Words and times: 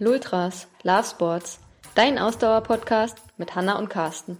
Lultras, 0.00 0.66
Love 0.82 1.04
Sports, 1.04 1.60
dein 1.94 2.18
Ausdauer-Podcast 2.18 3.18
mit 3.36 3.54
Hanna 3.54 3.78
und 3.78 3.90
Carsten. 3.90 4.38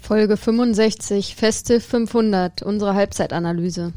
Folge 0.00 0.38
65, 0.38 1.34
Feste 1.36 1.80
500, 1.80 2.62
unsere 2.62 2.94
Halbzeitanalyse. 2.94 3.92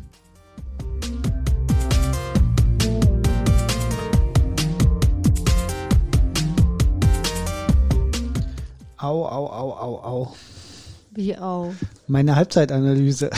Au, 9.82 9.99
au. 10.03 10.27
Wie 11.12 11.38
au? 11.38 11.73
Meine 12.08 12.35
Halbzeitanalyse. 12.35 13.30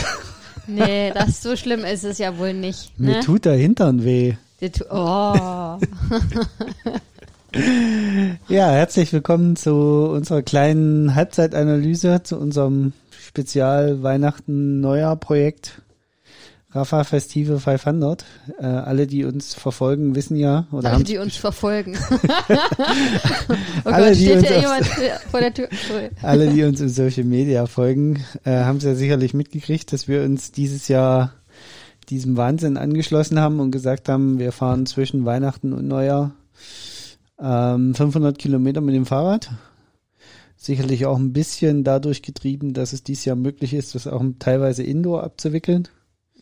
Nee, 0.66 1.10
das 1.14 1.42
so 1.42 1.56
schlimm 1.56 1.84
ist 1.84 2.04
es 2.04 2.18
ja 2.18 2.38
wohl 2.38 2.54
nicht. 2.54 2.98
Ne? 2.98 3.08
Mir 3.08 3.20
tut 3.20 3.44
der 3.46 3.54
Hintern 3.54 4.04
weh. 4.04 4.34
Dir 4.60 4.72
tu 4.72 4.84
oh. 4.90 5.78
Ja, 8.48 8.70
herzlich 8.70 9.12
willkommen 9.12 9.54
zu 9.56 9.72
unserer 9.72 10.42
kleinen 10.42 11.14
Halbzeitanalyse, 11.14 12.22
zu 12.24 12.36
unserem 12.36 12.92
Spezial 13.10 14.02
Weihnachten 14.02 14.80
Neujahr 14.80 15.16
Projekt 15.16 15.80
Rafa 16.74 17.04
Festive 17.04 17.60
500. 17.60 18.24
Äh, 18.58 18.64
alle, 18.66 19.06
die 19.06 19.24
uns 19.24 19.54
verfolgen, 19.54 20.14
wissen 20.16 20.36
ja 20.36 20.66
oder 20.72 20.92
Alle, 20.94 21.04
die 21.04 21.18
uns 21.18 21.36
verfolgen. 21.36 21.96
oh 22.10 23.88
Alle, 23.88 24.08
Gott, 24.08 24.16
die 24.18 24.24
steht 24.24 24.38
uns 24.38 24.48
ja 24.48 24.56
auf- 24.56 24.62
jemand 24.62 24.86
vor 25.30 25.40
der 25.40 25.54
Tür? 25.54 25.68
Sorry. 25.88 26.10
alle, 26.22 26.48
die 26.50 26.64
uns 26.64 26.80
in 26.80 26.88
Social 26.88 27.24
Media 27.24 27.66
folgen, 27.66 28.24
äh, 28.44 28.50
haben 28.64 28.78
es 28.78 28.84
ja 28.84 28.94
sicherlich 28.94 29.34
mitgekriegt, 29.34 29.92
dass 29.92 30.08
wir 30.08 30.22
uns 30.22 30.50
dieses 30.52 30.88
Jahr 30.88 31.32
diesem 32.10 32.36
Wahnsinn 32.36 32.76
angeschlossen 32.76 33.38
haben 33.40 33.60
und 33.60 33.70
gesagt 33.70 34.08
haben, 34.08 34.38
wir 34.38 34.52
fahren 34.52 34.84
zwischen 34.86 35.24
Weihnachten 35.24 35.72
und 35.72 35.86
Neujahr 35.88 36.32
ähm, 37.40 37.94
500 37.94 38.36
Kilometer 38.38 38.80
mit 38.80 38.94
dem 38.94 39.06
Fahrrad. 39.06 39.50
Sicherlich 40.56 41.06
auch 41.06 41.18
ein 41.18 41.32
bisschen 41.32 41.84
dadurch 41.84 42.22
getrieben, 42.22 42.74
dass 42.74 42.92
es 42.92 43.02
dieses 43.02 43.24
Jahr 43.24 43.36
möglich 43.36 43.74
ist, 43.74 43.94
das 43.94 44.06
auch 44.06 44.22
teilweise 44.38 44.82
indoor 44.82 45.22
abzuwickeln. 45.24 45.88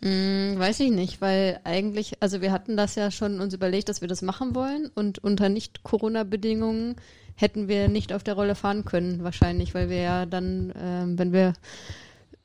Hm, 0.05 0.59
weiß 0.59 0.81
ich 0.81 0.91
nicht, 0.91 1.21
weil 1.21 1.61
eigentlich, 1.63 2.21
also 2.21 2.41
wir 2.41 2.51
hatten 2.51 2.77
das 2.77 2.97
ja 2.97 3.13
schon 3.13 3.41
uns 3.41 3.55
überlegt, 3.55 3.89
dass 3.89 4.01
wir 4.01 4.09
das 4.09 4.21
machen 4.21 4.55
wollen 4.55 4.91
und 4.95 5.21
unter 5.21 5.49
Nicht-Corona-Bedingungen 5.49 6.97
hätten 7.37 7.69
wir 7.69 7.89
nicht 7.89 8.13
auf 8.13 8.25
der 8.25 8.35
Rolle 8.35 8.57
fahren 8.57 8.85
können, 8.85 9.23
wahrscheinlich, 9.23 9.75
weil 9.75 9.89
wir 9.91 10.01
ja 10.03 10.27
dann, 10.27 10.73
ähm, 10.77 11.19
wenn 11.19 11.33
wir 11.33 11.53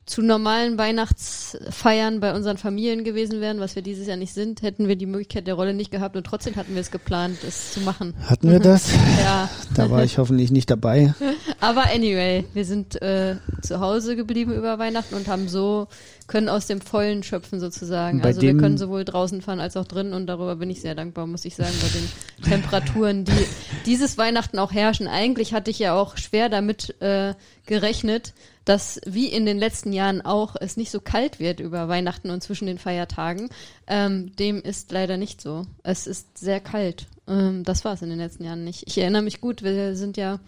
zu 0.07 0.21
normalen 0.21 0.77
Weihnachtsfeiern 0.77 2.21
bei 2.21 2.33
unseren 2.33 2.57
Familien 2.57 3.03
gewesen 3.03 3.41
wären, 3.41 3.59
was 3.59 3.75
wir 3.75 3.81
dieses 3.81 4.07
Jahr 4.07 4.15
nicht 4.15 4.33
sind, 4.33 4.61
hätten 4.61 4.87
wir 4.87 4.95
die 4.95 5.05
Möglichkeit 5.05 5.47
der 5.47 5.55
Rolle 5.55 5.73
nicht 5.73 5.91
gehabt 5.91 6.15
und 6.15 6.25
trotzdem 6.25 6.55
hatten 6.55 6.73
wir 6.75 6.81
es 6.81 6.91
geplant, 6.91 7.39
es 7.45 7.73
zu 7.73 7.81
machen. 7.81 8.13
Hatten 8.23 8.49
wir 8.49 8.59
das? 8.59 8.89
Ja, 9.17 9.49
Da 9.73 9.89
war 9.89 10.03
ich 10.03 10.17
hoffentlich 10.17 10.51
nicht 10.51 10.69
dabei. 10.69 11.13
aber 11.59 11.85
anyway, 11.93 12.45
wir 12.53 12.63
sind 12.63 13.01
äh, 13.01 13.35
zu 13.61 13.79
Hause 13.81 14.15
geblieben 14.15 14.53
über 14.53 14.79
Weihnachten 14.79 15.15
und 15.15 15.27
haben 15.27 15.49
so, 15.49 15.87
können 16.27 16.47
aus 16.47 16.67
dem 16.67 16.79
Vollen 16.79 17.23
schöpfen 17.23 17.59
sozusagen. 17.59 18.21
Bei 18.21 18.29
also 18.29 18.41
wir 18.41 18.55
können 18.55 18.77
sowohl 18.77 19.03
draußen 19.03 19.41
fahren 19.41 19.59
als 19.59 19.75
auch 19.75 19.85
drin 19.85 20.13
und 20.13 20.27
darüber 20.27 20.55
bin 20.55 20.69
ich 20.69 20.81
sehr 20.81 20.95
dankbar, 20.95 21.27
muss 21.27 21.43
ich 21.45 21.55
sagen, 21.55 21.73
bei 21.81 21.89
den 21.89 22.49
Temperaturen, 22.49 23.25
die 23.25 23.45
dieses 23.85 24.17
Weihnachten 24.17 24.59
auch 24.59 24.71
herrschen. 24.71 25.07
Eigentlich 25.07 25.53
hatte 25.53 25.71
ich 25.71 25.79
ja 25.79 25.95
auch 25.95 26.15
schwer 26.17 26.47
damit 26.47 27.01
äh, 27.01 27.33
gerechnet, 27.65 28.33
dass 28.67 28.99
wie 29.05 29.27
in 29.27 29.45
den 29.45 29.57
letzten 29.57 29.93
Jahren 29.93 30.21
auch 30.21 30.57
es 30.59 30.75
nicht 30.75 30.91
so 30.91 30.99
kalt 30.99 31.39
wird 31.39 31.61
über 31.61 31.87
Weihnachten 31.87 32.29
und 32.29 32.43
zwischen 32.43 32.67
den 32.67 32.79
Feiertagen. 32.79 33.49
Ähm, 33.87 34.35
dem 34.35 34.61
ist 34.61 34.91
leider 34.91 35.15
nicht 35.15 35.39
so. 35.39 35.65
Es 35.83 36.05
ist 36.05 36.37
sehr 36.37 36.59
kalt. 36.59 37.07
Ähm, 37.29 37.63
das 37.63 37.85
war 37.85 37.93
es 37.93 38.01
in 38.01 38.09
den 38.09 38.19
letzten 38.19 38.43
Jahren 38.43 38.65
nicht. 38.65 38.83
Ich 38.85 38.97
erinnere 38.97 39.21
mich 39.21 39.39
gut, 39.39 39.63
wir 39.63 39.95
sind 39.95 40.17
ja 40.17 40.41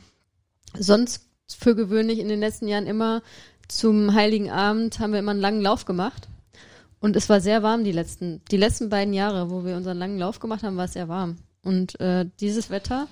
sonst 0.78 1.28
für 1.47 1.75
gewöhnlich 1.75 2.19
in 2.19 2.28
den 2.28 2.41
letzten 2.41 2.68
Jahren 2.68 2.88
immer 2.88 3.22
zum 3.69 4.13
Heiligen 4.13 4.51
Abend 4.51 5.00
haben 5.00 5.13
wir 5.13 5.19
immer 5.19 5.31
einen 5.31 5.40
langen 5.40 5.62
Lauf 5.62 5.86
gemacht. 5.86 6.28
Und 7.00 7.16
es 7.16 7.30
war 7.30 7.40
sehr 7.40 7.63
warm 7.63 7.86
die 7.86 7.94
letzten, 7.94 8.41
die 8.51 8.57
letzten 8.57 8.90
beiden 8.90 9.13
Jahre, 9.13 9.50
wo 9.50 9.63
wir 9.63 9.78
unseren 9.78 9.97
langen 9.97 10.19
Lauf 10.19 10.41
gemacht 10.41 10.63
haben, 10.63 10.75
war 10.75 10.86
es 10.86 10.94
sehr 10.94 11.07
warm. 11.07 11.38
Und 11.63 11.97
äh, 12.01 12.25
dieses 12.41 12.69
Wetter 12.69 13.07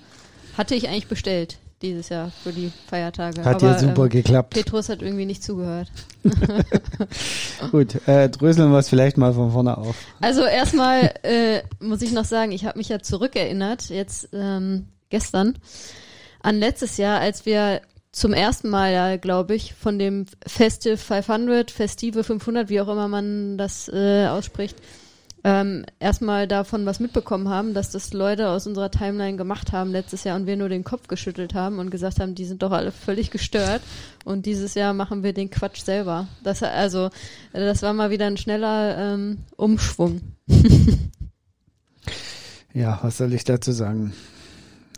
hatte 0.58 0.74
ich 0.74 0.88
eigentlich 0.88 1.06
bestellt 1.06 1.56
dieses 1.82 2.08
Jahr 2.08 2.30
für 2.42 2.52
die 2.52 2.72
Feiertage. 2.88 3.44
Hat 3.44 3.56
Aber, 3.56 3.72
ja 3.72 3.78
super 3.78 4.04
ähm, 4.04 4.08
geklappt. 4.08 4.54
Petrus 4.54 4.88
hat 4.88 5.02
irgendwie 5.02 5.26
nicht 5.26 5.42
zugehört. 5.42 5.90
Gut, 7.70 8.06
äh, 8.08 8.28
dröseln 8.28 8.70
wir 8.70 8.78
es 8.78 8.88
vielleicht 8.88 9.16
mal 9.16 9.32
von 9.32 9.52
vorne 9.52 9.78
auf. 9.78 9.96
Also 10.20 10.44
erstmal 10.44 11.14
äh, 11.22 11.62
muss 11.80 12.02
ich 12.02 12.12
noch 12.12 12.24
sagen, 12.24 12.52
ich 12.52 12.64
habe 12.64 12.78
mich 12.78 12.88
ja 12.88 13.00
zurückerinnert, 13.00 13.88
jetzt 13.90 14.28
ähm, 14.32 14.88
gestern, 15.10 15.58
an 16.40 16.58
letztes 16.58 16.96
Jahr, 16.96 17.20
als 17.20 17.46
wir 17.46 17.80
zum 18.10 18.32
ersten 18.32 18.68
Mal, 18.68 18.92
ja, 18.92 19.16
glaube 19.16 19.54
ich, 19.54 19.74
von 19.74 19.98
dem 19.98 20.26
Festive 20.46 20.96
500, 20.96 21.70
Festive 21.70 22.24
500, 22.24 22.68
wie 22.68 22.80
auch 22.80 22.88
immer 22.88 23.08
man 23.08 23.58
das 23.58 23.88
äh, 23.88 24.26
ausspricht, 24.26 24.76
ähm, 25.44 25.84
erstmal 26.00 26.48
davon 26.48 26.86
was 26.86 27.00
mitbekommen 27.00 27.48
haben, 27.48 27.74
dass 27.74 27.90
das 27.90 28.12
Leute 28.12 28.48
aus 28.48 28.66
unserer 28.66 28.90
Timeline 28.90 29.36
gemacht 29.36 29.72
haben 29.72 29.92
letztes 29.92 30.24
Jahr 30.24 30.36
und 30.36 30.46
wir 30.46 30.56
nur 30.56 30.68
den 30.68 30.84
Kopf 30.84 31.08
geschüttelt 31.08 31.54
haben 31.54 31.78
und 31.78 31.90
gesagt 31.90 32.20
haben, 32.20 32.34
die 32.34 32.44
sind 32.44 32.62
doch 32.62 32.72
alle 32.72 32.92
völlig 32.92 33.30
gestört 33.30 33.82
und 34.24 34.46
dieses 34.46 34.74
Jahr 34.74 34.94
machen 34.94 35.22
wir 35.22 35.32
den 35.32 35.50
Quatsch 35.50 35.82
selber. 35.82 36.26
Das 36.42 36.62
also, 36.62 37.06
äh, 37.52 37.60
das 37.60 37.82
war 37.82 37.92
mal 37.92 38.10
wieder 38.10 38.26
ein 38.26 38.36
schneller 38.36 39.14
ähm, 39.14 39.38
Umschwung. 39.56 40.20
Ja, 42.74 42.98
was 43.02 43.16
soll 43.16 43.32
ich 43.32 43.44
dazu 43.44 43.72
sagen? 43.72 44.12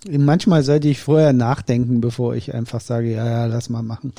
Manchmal 0.09 0.63
sollte 0.63 0.89
ich 0.89 1.01
vorher 1.01 1.33
nachdenken, 1.33 2.01
bevor 2.01 2.35
ich 2.35 2.55
einfach 2.55 2.81
sage, 2.81 3.13
ja, 3.13 3.27
ja, 3.27 3.47
lass 3.47 3.69
mal 3.69 3.83
machen. 3.83 4.13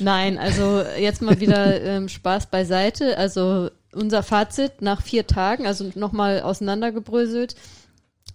Nein, 0.00 0.38
also 0.38 0.82
jetzt 0.98 1.22
mal 1.22 1.40
wieder 1.40 1.82
ähm, 1.82 2.08
Spaß 2.08 2.46
beiseite. 2.46 3.16
Also 3.16 3.70
unser 3.92 4.22
Fazit 4.22 4.82
nach 4.82 5.02
vier 5.02 5.26
Tagen, 5.26 5.66
also 5.66 5.90
nochmal 5.94 6.42
auseinandergebröselt. 6.42 7.54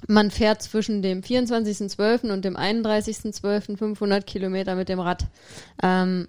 Man 0.07 0.31
fährt 0.31 0.61
zwischen 0.61 1.01
dem 1.01 1.21
24.12. 1.21 2.31
und 2.31 2.43
dem 2.43 2.57
31.12. 2.57 3.77
500 3.77 4.25
Kilometer 4.25 4.75
mit 4.75 4.89
dem 4.89 4.99
Rad. 4.99 5.27
Ähm, 5.81 6.27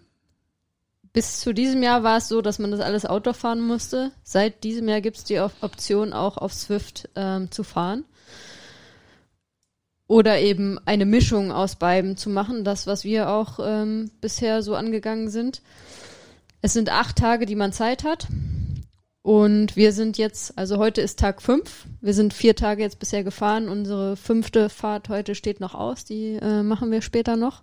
bis 1.13 1.41
zu 1.41 1.53
diesem 1.53 1.83
Jahr 1.83 2.03
war 2.03 2.19
es 2.19 2.29
so, 2.29 2.43
dass 2.43 2.59
man 2.59 2.71
das 2.71 2.81
alles 2.81 3.07
Outdoor 3.07 3.35
fahren 3.35 3.61
musste. 3.61 4.11
Seit 4.23 4.65
diesem 4.65 4.89
Jahr 4.89 5.01
gibt 5.01 5.17
es 5.17 5.25
die 5.25 5.39
Op- 5.39 5.53
Option 5.61 6.13
auch 6.13 6.37
auf 6.37 6.53
Swift 6.53 7.09
ähm, 7.15 7.51
zu 7.51 7.63
fahren. 7.63 8.05
Oder 10.07 10.41
eben 10.41 10.79
eine 10.85 11.07
Mischung 11.07 11.51
aus 11.51 11.77
beiden 11.77 12.17
zu 12.17 12.31
machen, 12.31 12.63
das, 12.63 12.87
was 12.87 13.05
wir 13.05 13.31
auch 13.31 13.59
ähm, 13.63 14.11
bisher 14.21 14.63
so 14.63 14.75
angegangen 14.75 15.31
sind. 15.31 15.63
Es 16.61 16.73
sind 16.73 16.91
acht 16.91 17.17
Tage, 17.17 17.47
die 17.47 17.57
man 17.57 17.73
Zeit 17.73 18.05
hat. 18.05 18.27
Und 19.25 19.75
wir 19.75 19.93
sind 19.93 20.19
jetzt, 20.19 20.59
also 20.59 20.77
heute 20.77 21.01
ist 21.01 21.19
Tag 21.19 21.41
fünf. 21.41 21.87
Wir 22.03 22.13
sind 22.13 22.35
vier 22.35 22.55
Tage 22.55 22.83
jetzt 22.83 22.99
bisher 22.99 23.25
gefahren. 23.25 23.71
Unsere 23.71 24.19
fünfte 24.19 24.69
Fahrt 24.69 25.09
heute 25.09 25.35
steht 25.35 25.61
noch 25.61 25.75
aus. 25.75 26.05
Die 26.05 26.35
äh, 26.35 26.63
machen 26.63 26.91
wir 26.91 27.01
später 27.01 27.35
noch. 27.35 27.63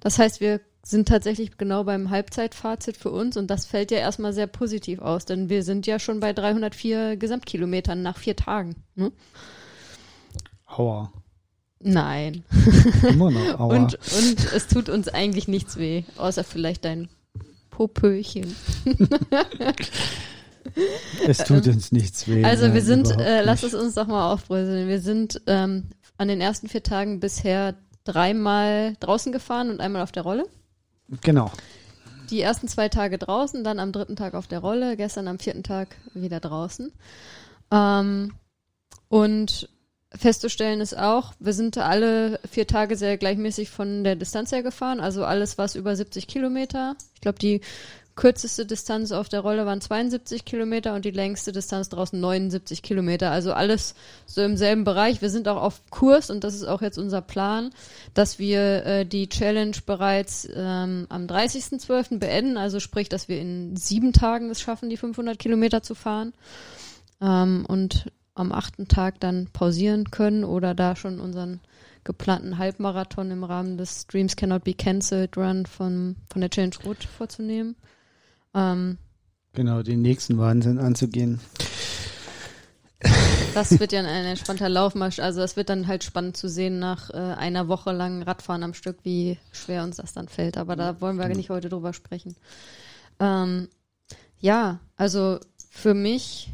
Das 0.00 0.18
heißt, 0.18 0.40
wir 0.40 0.62
sind 0.82 1.06
tatsächlich 1.06 1.58
genau 1.58 1.84
beim 1.84 2.08
Halbzeitfazit 2.08 2.96
für 2.96 3.10
uns 3.10 3.36
und 3.36 3.48
das 3.48 3.66
fällt 3.66 3.90
ja 3.90 3.98
erstmal 3.98 4.32
sehr 4.32 4.46
positiv 4.46 4.98
aus, 5.00 5.26
denn 5.26 5.50
wir 5.50 5.62
sind 5.62 5.86
ja 5.86 5.98
schon 5.98 6.20
bei 6.20 6.32
304 6.32 7.18
Gesamtkilometern 7.18 8.00
nach 8.00 8.16
vier 8.16 8.34
Tagen. 8.34 8.76
Ne? 8.94 9.12
Aua. 10.66 11.12
Nein. 11.80 12.44
Immer 13.06 13.30
noch 13.30 13.44
Aua. 13.60 13.76
Und, 13.76 13.94
und 13.96 14.52
es 14.54 14.68
tut 14.68 14.88
uns 14.88 15.08
eigentlich 15.08 15.48
nichts 15.48 15.76
weh, 15.76 16.04
außer 16.16 16.44
vielleicht 16.44 16.86
dein 16.86 17.10
Popöchen. 17.68 18.56
es 21.26 21.38
tut 21.38 21.66
uns 21.66 21.92
nichts 21.92 22.28
weh. 22.28 22.44
Also 22.44 22.72
wir 22.72 22.82
sind, 22.82 23.10
äh, 23.18 23.42
lass 23.42 23.62
es 23.62 23.74
uns 23.74 23.94
doch 23.94 24.06
mal 24.06 24.32
aufbröseln. 24.32 24.88
Wir 24.88 25.00
sind 25.00 25.40
ähm, 25.46 25.90
an 26.18 26.28
den 26.28 26.40
ersten 26.40 26.68
vier 26.68 26.82
Tagen 26.82 27.20
bisher 27.20 27.74
dreimal 28.04 28.96
draußen 29.00 29.32
gefahren 29.32 29.70
und 29.70 29.80
einmal 29.80 30.02
auf 30.02 30.12
der 30.12 30.22
Rolle. 30.22 30.44
Genau. 31.22 31.50
Die 32.30 32.40
ersten 32.40 32.68
zwei 32.68 32.88
Tage 32.88 33.18
draußen, 33.18 33.64
dann 33.64 33.78
am 33.78 33.92
dritten 33.92 34.16
Tag 34.16 34.34
auf 34.34 34.46
der 34.46 34.60
Rolle, 34.60 34.96
gestern 34.96 35.28
am 35.28 35.38
vierten 35.38 35.62
Tag 35.62 35.96
wieder 36.14 36.40
draußen. 36.40 36.92
Ähm, 37.70 38.32
und 39.08 39.68
festzustellen 40.14 40.80
ist 40.80 40.96
auch, 40.96 41.34
wir 41.38 41.52
sind 41.52 41.76
alle 41.78 42.38
vier 42.50 42.66
Tage 42.66 42.96
sehr 42.96 43.18
gleichmäßig 43.18 43.70
von 43.70 44.04
der 44.04 44.16
Distanz 44.16 44.52
her 44.52 44.62
gefahren, 44.62 45.00
also 45.00 45.24
alles 45.24 45.58
was 45.58 45.74
über 45.74 45.96
70 45.96 46.26
Kilometer. 46.26 46.96
Ich 47.14 47.20
glaube, 47.20 47.38
die 47.38 47.60
kürzeste 48.16 48.64
Distanz 48.64 49.12
auf 49.12 49.28
der 49.28 49.40
Rolle 49.40 49.66
waren 49.66 49.80
72 49.80 50.44
Kilometer 50.44 50.94
und 50.94 51.04
die 51.04 51.10
längste 51.10 51.52
Distanz 51.52 51.88
draußen 51.88 52.18
79 52.20 52.82
Kilometer. 52.82 53.30
Also 53.30 53.52
alles 53.52 53.94
so 54.26 54.42
im 54.42 54.56
selben 54.56 54.84
Bereich. 54.84 55.20
Wir 55.20 55.30
sind 55.30 55.48
auch 55.48 55.60
auf 55.60 55.82
Kurs 55.90 56.30
und 56.30 56.44
das 56.44 56.54
ist 56.54 56.64
auch 56.64 56.82
jetzt 56.82 56.98
unser 56.98 57.22
Plan, 57.22 57.70
dass 58.14 58.38
wir 58.38 58.86
äh, 58.86 59.06
die 59.06 59.28
Challenge 59.28 59.76
bereits 59.84 60.48
ähm, 60.54 61.06
am 61.08 61.26
30.12. 61.26 62.18
beenden. 62.18 62.56
Also 62.56 62.78
sprich, 62.78 63.08
dass 63.08 63.28
wir 63.28 63.40
in 63.40 63.76
sieben 63.76 64.12
Tagen 64.12 64.50
es 64.50 64.60
schaffen, 64.60 64.90
die 64.90 64.96
500 64.96 65.38
Kilometer 65.38 65.82
zu 65.82 65.94
fahren. 65.94 66.34
Ähm, 67.20 67.64
und 67.66 68.12
am 68.34 68.52
achten 68.52 68.88
Tag 68.88 69.20
dann 69.20 69.48
pausieren 69.52 70.10
können 70.10 70.44
oder 70.44 70.74
da 70.74 70.96
schon 70.96 71.20
unseren 71.20 71.60
geplanten 72.04 72.58
Halbmarathon 72.58 73.30
im 73.30 73.44
Rahmen 73.44 73.78
des 73.78 74.06
Dreams 74.06 74.36
Cannot 74.36 74.64
Be 74.64 74.74
Cancelled 74.74 75.36
Run 75.36 75.66
von, 75.66 76.16
von 76.30 76.40
der 76.40 76.50
Challenge 76.50 76.76
Road 76.84 77.02
vorzunehmen. 77.04 77.76
Ähm, 78.54 78.98
genau, 79.52 79.82
den 79.82 80.02
nächsten 80.02 80.38
Wahnsinn 80.38 80.78
anzugehen. 80.78 81.40
Das 83.54 83.78
wird 83.78 83.92
ja 83.92 84.00
ein 84.00 84.06
entspannter 84.06 84.68
Laufmarsch. 84.68 85.20
Also 85.20 85.40
das 85.40 85.56
wird 85.56 85.68
dann 85.68 85.86
halt 85.86 86.02
spannend 86.02 86.36
zu 86.36 86.48
sehen 86.48 86.80
nach 86.80 87.10
äh, 87.10 87.16
einer 87.16 87.68
Woche 87.68 87.92
lang 87.92 88.22
Radfahren 88.22 88.64
am 88.64 88.74
Stück, 88.74 88.98
wie 89.04 89.38
schwer 89.52 89.84
uns 89.84 89.96
das 89.96 90.12
dann 90.12 90.28
fällt. 90.28 90.56
Aber 90.56 90.74
da 90.74 91.00
wollen 91.00 91.18
wir 91.18 91.28
nicht 91.28 91.50
heute 91.50 91.68
drüber 91.68 91.92
sprechen. 91.92 92.34
Ähm, 93.20 93.68
ja, 94.40 94.80
also 94.96 95.38
für 95.70 95.94
mich 95.94 96.50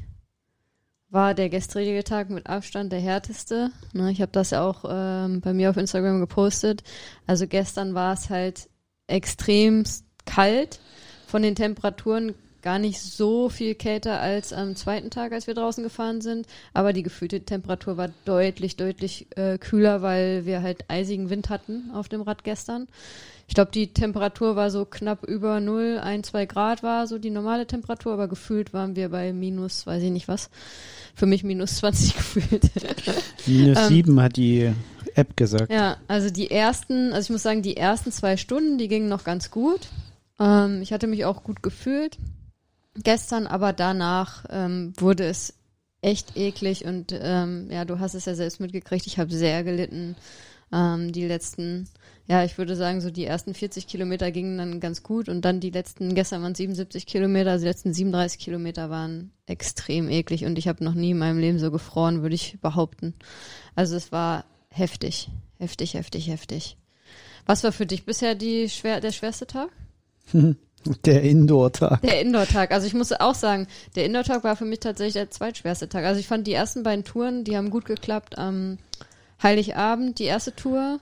war 1.08 1.34
der 1.34 1.48
gestrige 1.48 2.04
Tag 2.04 2.30
mit 2.30 2.46
Abstand 2.46 2.92
der 2.92 3.00
härteste. 3.00 3.70
Ne, 3.92 4.12
ich 4.12 4.20
habe 4.20 4.32
das 4.32 4.50
ja 4.50 4.62
auch 4.62 4.84
ähm, 4.88 5.40
bei 5.40 5.52
mir 5.52 5.70
auf 5.70 5.76
Instagram 5.76 6.20
gepostet. 6.20 6.84
Also 7.26 7.46
gestern 7.46 7.94
war 7.94 8.12
es 8.12 8.30
halt 8.30 8.68
extrem 9.06 9.84
kalt. 10.24 10.80
Von 11.30 11.42
den 11.42 11.54
Temperaturen 11.54 12.34
gar 12.60 12.80
nicht 12.80 13.00
so 13.00 13.48
viel 13.48 13.76
kälter 13.76 14.20
als 14.20 14.52
am 14.52 14.74
zweiten 14.74 15.10
Tag, 15.10 15.32
als 15.32 15.46
wir 15.46 15.54
draußen 15.54 15.84
gefahren 15.84 16.20
sind. 16.20 16.46
Aber 16.74 16.92
die 16.92 17.04
gefühlte 17.04 17.40
Temperatur 17.40 17.96
war 17.96 18.10
deutlich, 18.24 18.76
deutlich 18.76 19.28
äh, 19.36 19.56
kühler, 19.56 20.02
weil 20.02 20.44
wir 20.44 20.60
halt 20.62 20.84
eisigen 20.88 21.30
Wind 21.30 21.48
hatten 21.48 21.92
auf 21.94 22.08
dem 22.08 22.22
Rad 22.22 22.42
gestern. 22.42 22.88
Ich 23.46 23.54
glaube, 23.54 23.70
die 23.70 23.92
Temperatur 23.92 24.56
war 24.56 24.70
so 24.70 24.84
knapp 24.84 25.24
über 25.24 25.60
0, 25.60 26.00
1, 26.02 26.28
2 26.28 26.46
Grad 26.46 26.82
war 26.82 27.06
so 27.06 27.18
die 27.18 27.30
normale 27.30 27.66
Temperatur, 27.66 28.12
aber 28.12 28.26
gefühlt 28.26 28.72
waren 28.72 28.96
wir 28.96 29.08
bei 29.08 29.32
minus, 29.32 29.86
weiß 29.86 30.02
ich 30.02 30.10
nicht 30.10 30.26
was. 30.26 30.50
Für 31.14 31.26
mich 31.26 31.44
minus 31.44 31.76
20 31.76 32.16
gefühlt. 32.16 32.70
Minus 33.46 33.78
ähm, 33.78 33.88
7 33.88 34.20
hat 34.20 34.36
die 34.36 34.72
App 35.14 35.36
gesagt. 35.36 35.72
Ja, 35.72 35.96
also 36.08 36.28
die 36.28 36.50
ersten, 36.50 37.12
also 37.12 37.26
ich 37.26 37.30
muss 37.30 37.42
sagen, 37.42 37.62
die 37.62 37.76
ersten 37.76 38.12
zwei 38.12 38.36
Stunden, 38.36 38.78
die 38.78 38.88
gingen 38.88 39.08
noch 39.08 39.22
ganz 39.22 39.52
gut. 39.52 39.88
Ähm, 40.40 40.82
ich 40.82 40.92
hatte 40.92 41.06
mich 41.06 41.24
auch 41.24 41.44
gut 41.44 41.62
gefühlt 41.62 42.18
gestern, 42.94 43.46
aber 43.46 43.72
danach 43.72 44.44
ähm, 44.50 44.92
wurde 44.98 45.24
es 45.24 45.54
echt 46.02 46.36
eklig 46.36 46.84
und 46.86 47.12
ähm, 47.12 47.68
ja, 47.70 47.84
du 47.84 47.98
hast 47.98 48.14
es 48.14 48.24
ja 48.24 48.34
selbst 48.34 48.58
mitgekriegt, 48.58 49.06
ich 49.06 49.18
habe 49.18 49.32
sehr 49.32 49.62
gelitten. 49.62 50.16
Ähm, 50.72 51.12
die 51.12 51.26
letzten, 51.26 51.88
ja, 52.26 52.44
ich 52.44 52.56
würde 52.56 52.76
sagen, 52.76 53.00
so 53.00 53.10
die 53.10 53.24
ersten 53.24 53.54
40 53.54 53.86
Kilometer 53.86 54.30
gingen 54.30 54.56
dann 54.56 54.80
ganz 54.80 55.02
gut 55.02 55.28
und 55.28 55.44
dann 55.44 55.60
die 55.60 55.70
letzten, 55.70 56.14
gestern 56.14 56.42
waren 56.42 56.54
77 56.54 57.06
Kilometer, 57.06 57.50
also 57.50 57.64
die 57.64 57.68
letzten 57.68 57.92
37 57.92 58.38
Kilometer 58.38 58.88
waren 58.88 59.32
extrem 59.46 60.08
eklig 60.08 60.44
und 60.44 60.58
ich 60.58 60.68
habe 60.68 60.84
noch 60.84 60.94
nie 60.94 61.10
in 61.10 61.18
meinem 61.18 61.38
Leben 61.38 61.58
so 61.58 61.70
gefroren, 61.70 62.22
würde 62.22 62.36
ich 62.36 62.58
behaupten. 62.60 63.14
Also 63.74 63.96
es 63.96 64.12
war 64.12 64.44
heftig, 64.70 65.28
heftig, 65.58 65.94
heftig, 65.94 66.28
heftig. 66.28 66.76
Was 67.46 67.64
war 67.64 67.72
für 67.72 67.86
dich 67.86 68.04
bisher 68.04 68.36
die 68.36 68.68
schwer, 68.68 69.00
der 69.00 69.12
schwerste 69.12 69.46
Tag? 69.46 69.70
Der 71.04 71.22
Indoor-Tag. 71.22 72.00
Der 72.02 72.22
Indoor-Tag. 72.22 72.70
Also 72.72 72.86
ich 72.86 72.94
muss 72.94 73.12
auch 73.12 73.34
sagen, 73.34 73.66
der 73.96 74.06
Indoor-Tag 74.06 74.44
war 74.44 74.56
für 74.56 74.64
mich 74.64 74.80
tatsächlich 74.80 75.14
der 75.14 75.30
zweitschwerste 75.30 75.88
Tag. 75.88 76.04
Also 76.04 76.20
ich 76.20 76.26
fand 76.26 76.46
die 76.46 76.54
ersten 76.54 76.82
beiden 76.82 77.04
Touren, 77.04 77.44
die 77.44 77.56
haben 77.56 77.70
gut 77.70 77.84
geklappt. 77.84 78.38
Am 78.38 78.78
Heiligabend, 79.42 80.18
die 80.18 80.24
erste 80.24 80.54
Tour, 80.54 80.98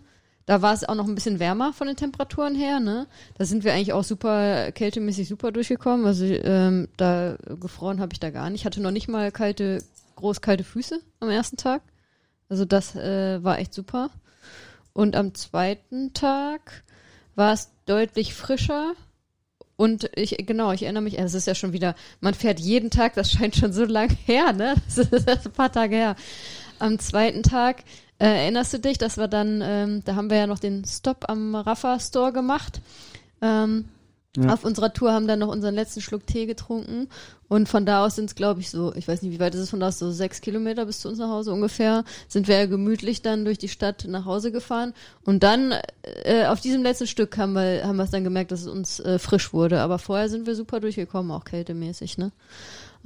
da 0.46 0.62
war 0.62 0.72
es 0.72 0.88
auch 0.88 0.94
noch 0.94 1.06
ein 1.06 1.14
bisschen 1.14 1.38
wärmer 1.38 1.72
von 1.72 1.86
den 1.86 1.96
Temperaturen 1.96 2.54
her. 2.54 2.80
Ne? 2.80 3.06
Da 3.36 3.44
sind 3.44 3.62
wir 3.62 3.72
eigentlich 3.72 3.92
auch 3.92 4.02
super 4.02 4.72
kältemäßig 4.72 5.28
super 5.28 5.52
durchgekommen. 5.52 6.06
Also 6.06 6.24
ähm, 6.24 6.88
da 6.96 7.36
gefroren 7.60 8.00
habe 8.00 8.12
ich 8.12 8.20
da 8.20 8.30
gar 8.30 8.50
nicht. 8.50 8.62
Ich 8.62 8.66
hatte 8.66 8.82
noch 8.82 8.90
nicht 8.90 9.08
mal 9.08 9.30
kalte, 9.30 9.78
groß 10.16 10.40
kalte 10.40 10.64
Füße 10.64 11.00
am 11.20 11.30
ersten 11.30 11.56
Tag. 11.56 11.82
Also 12.48 12.64
das 12.64 12.96
äh, 12.96 13.44
war 13.44 13.58
echt 13.58 13.74
super. 13.74 14.10
Und 14.92 15.14
am 15.14 15.34
zweiten 15.34 16.14
Tag 16.14 16.82
war 17.36 17.52
es 17.52 17.70
deutlich 17.86 18.34
frischer 18.34 18.94
und 19.78 20.10
ich, 20.16 20.36
genau, 20.44 20.72
ich 20.72 20.82
erinnere 20.82 21.04
mich, 21.04 21.20
es 21.20 21.34
ist 21.34 21.46
ja 21.46 21.54
schon 21.54 21.72
wieder, 21.72 21.94
man 22.20 22.34
fährt 22.34 22.58
jeden 22.58 22.90
Tag, 22.90 23.14
das 23.14 23.30
scheint 23.30 23.54
schon 23.54 23.72
so 23.72 23.84
lang 23.84 24.10
her, 24.26 24.52
ne? 24.52 24.74
Das 24.88 24.98
ist 24.98 25.28
ein 25.28 25.52
paar 25.52 25.70
Tage 25.70 25.94
her. 25.94 26.16
Am 26.80 26.98
zweiten 26.98 27.44
Tag, 27.44 27.84
äh, 28.18 28.26
erinnerst 28.26 28.72
du 28.72 28.80
dich, 28.80 28.98
das 28.98 29.18
war 29.18 29.28
dann, 29.28 29.62
ähm, 29.62 30.02
da 30.04 30.16
haben 30.16 30.30
wir 30.30 30.36
ja 30.36 30.48
noch 30.48 30.58
den 30.58 30.84
Stop 30.84 31.26
am 31.28 31.54
Rafa 31.54 32.00
Store 32.00 32.32
gemacht. 32.32 32.80
Ähm, 33.40 33.84
ja. 34.36 34.52
Auf 34.52 34.64
unserer 34.64 34.92
Tour 34.92 35.12
haben 35.12 35.26
dann 35.26 35.38
noch 35.38 35.48
unseren 35.48 35.74
letzten 35.74 36.02
Schluck 36.02 36.26
Tee 36.26 36.44
getrunken 36.44 37.08
und 37.48 37.66
von 37.66 37.86
da 37.86 38.04
aus 38.04 38.14
sind 38.14 38.26
es, 38.26 38.34
glaube 38.34 38.60
ich, 38.60 38.70
so, 38.70 38.94
ich 38.94 39.08
weiß 39.08 39.22
nicht, 39.22 39.32
wie 39.32 39.40
weit 39.40 39.54
ist 39.54 39.62
es 39.62 39.70
von 39.70 39.80
da 39.80 39.88
aus, 39.88 39.98
so 39.98 40.12
sechs 40.12 40.42
Kilometer 40.42 40.84
bis 40.84 41.00
zu 41.00 41.08
uns 41.08 41.18
nach 41.18 41.30
Hause 41.30 41.52
ungefähr, 41.52 42.04
sind 42.28 42.46
wir 42.46 42.58
ja 42.58 42.66
gemütlich 42.66 43.22
dann 43.22 43.46
durch 43.46 43.56
die 43.56 43.70
Stadt 43.70 44.04
nach 44.06 44.26
Hause 44.26 44.52
gefahren 44.52 44.92
und 45.24 45.42
dann 45.42 45.74
äh, 46.24 46.44
auf 46.46 46.60
diesem 46.60 46.82
letzten 46.82 47.06
Stück 47.06 47.38
haben 47.38 47.54
wir 47.54 47.86
haben 47.86 47.96
wir 47.96 48.04
es 48.04 48.10
dann 48.10 48.22
gemerkt, 48.22 48.52
dass 48.52 48.60
es 48.60 48.68
uns 48.68 49.00
äh, 49.00 49.18
frisch 49.18 49.54
wurde, 49.54 49.80
aber 49.80 49.98
vorher 49.98 50.28
sind 50.28 50.46
wir 50.46 50.54
super 50.54 50.78
durchgekommen, 50.78 51.32
auch 51.32 51.44
kältemäßig, 51.44 52.18
ne? 52.18 52.30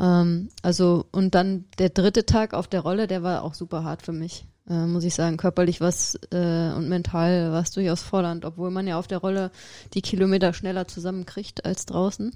Ähm, 0.00 0.48
also 0.62 1.06
und 1.12 1.36
dann 1.36 1.66
der 1.78 1.90
dritte 1.90 2.26
Tag 2.26 2.52
auf 2.52 2.66
der 2.66 2.80
Rolle, 2.80 3.06
der 3.06 3.22
war 3.22 3.42
auch 3.44 3.54
super 3.54 3.84
hart 3.84 4.02
für 4.02 4.12
mich 4.12 4.44
äh, 4.68 4.86
muss 4.86 5.04
ich 5.04 5.14
sagen. 5.14 5.36
Körperlich 5.36 5.80
was 5.80 6.18
äh, 6.30 6.72
und 6.76 6.88
mental 6.88 7.52
war 7.52 7.62
es 7.62 7.70
durchaus 7.70 8.02
fordernd, 8.02 8.44
obwohl 8.44 8.70
man 8.70 8.86
ja 8.86 8.98
auf 8.98 9.06
der 9.06 9.18
Rolle 9.18 9.50
die 9.94 10.02
Kilometer 10.02 10.52
schneller 10.52 10.86
zusammenkriegt 10.88 11.64
als 11.64 11.86
draußen. 11.86 12.32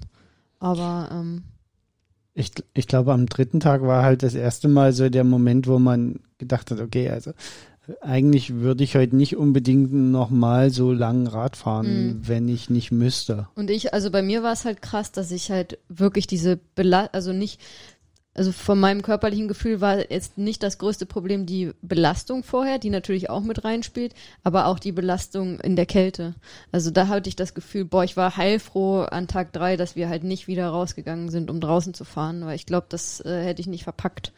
Aber 0.59 1.09
ähm, 1.11 1.43
ich, 2.33 2.51
ich 2.73 2.87
glaube, 2.87 3.13
am 3.13 3.25
dritten 3.25 3.59
Tag 3.59 3.81
war 3.81 4.03
halt 4.03 4.23
das 4.23 4.35
erste 4.35 4.67
Mal 4.67 4.93
so 4.93 5.09
der 5.09 5.23
Moment, 5.23 5.67
wo 5.67 5.79
man 5.79 6.19
gedacht 6.37 6.69
hat, 6.71 6.79
okay, 6.79 7.09
also 7.09 7.31
eigentlich 8.01 8.55
würde 8.55 8.83
ich 8.83 8.95
heute 8.95 9.15
nicht 9.15 9.37
unbedingt 9.37 9.93
nochmal 9.93 10.69
so 10.69 10.91
lang 10.91 11.27
Rad 11.27 11.55
fahren, 11.55 12.07
mhm. 12.07 12.27
wenn 12.27 12.49
ich 12.49 12.69
nicht 12.69 12.91
müsste. 12.91 13.47
Und 13.55 13.69
ich, 13.69 13.93
also 13.93 14.11
bei 14.11 14.21
mir 14.21 14.43
war 14.43 14.53
es 14.53 14.65
halt 14.65 14.81
krass, 14.81 15.11
dass 15.11 15.31
ich 15.31 15.51
halt 15.51 15.79
wirklich 15.87 16.27
diese, 16.27 16.57
Bela 16.57 17.09
also 17.13 17.31
nicht 17.31 17.61
also 18.37 18.51
von 18.51 18.79
meinem 18.79 19.01
körperlichen 19.01 19.47
Gefühl 19.47 19.81
war 19.81 20.11
jetzt 20.11 20.37
nicht 20.37 20.61
das 20.61 20.77
größte 20.77 21.05
Problem 21.05 21.45
die 21.45 21.71
Belastung 21.81 22.43
vorher, 22.43 22.77
die 22.77 22.91
natürlich 22.91 23.29
auch 23.29 23.41
mit 23.41 23.63
reinspielt, 23.63 24.13
aber 24.43 24.67
auch 24.67 24.77
die 24.77 24.91
Belastung 24.91 25.59
in 25.59 25.75
der 25.75 25.87
Kälte. 25.87 26.35
Also 26.71 26.91
da 26.91 27.07
hatte 27.07 27.29
ich 27.29 27.35
das 27.35 27.55
Gefühl, 27.55 27.85
boah, 27.85 28.03
ich 28.03 28.15
war 28.15 28.37
heilfroh 28.37 29.01
an 29.01 29.27
Tag 29.27 29.53
drei, 29.53 29.75
dass 29.75 29.95
wir 29.95 30.07
halt 30.07 30.23
nicht 30.23 30.47
wieder 30.47 30.67
rausgegangen 30.69 31.29
sind, 31.29 31.49
um 31.49 31.59
draußen 31.59 31.93
zu 31.95 32.05
fahren, 32.05 32.45
weil 32.45 32.55
ich 32.55 32.67
glaube, 32.67 32.85
das 32.89 33.19
äh, 33.21 33.43
hätte 33.43 33.61
ich 33.61 33.67
nicht 33.67 33.83
verpackt. 33.83 34.31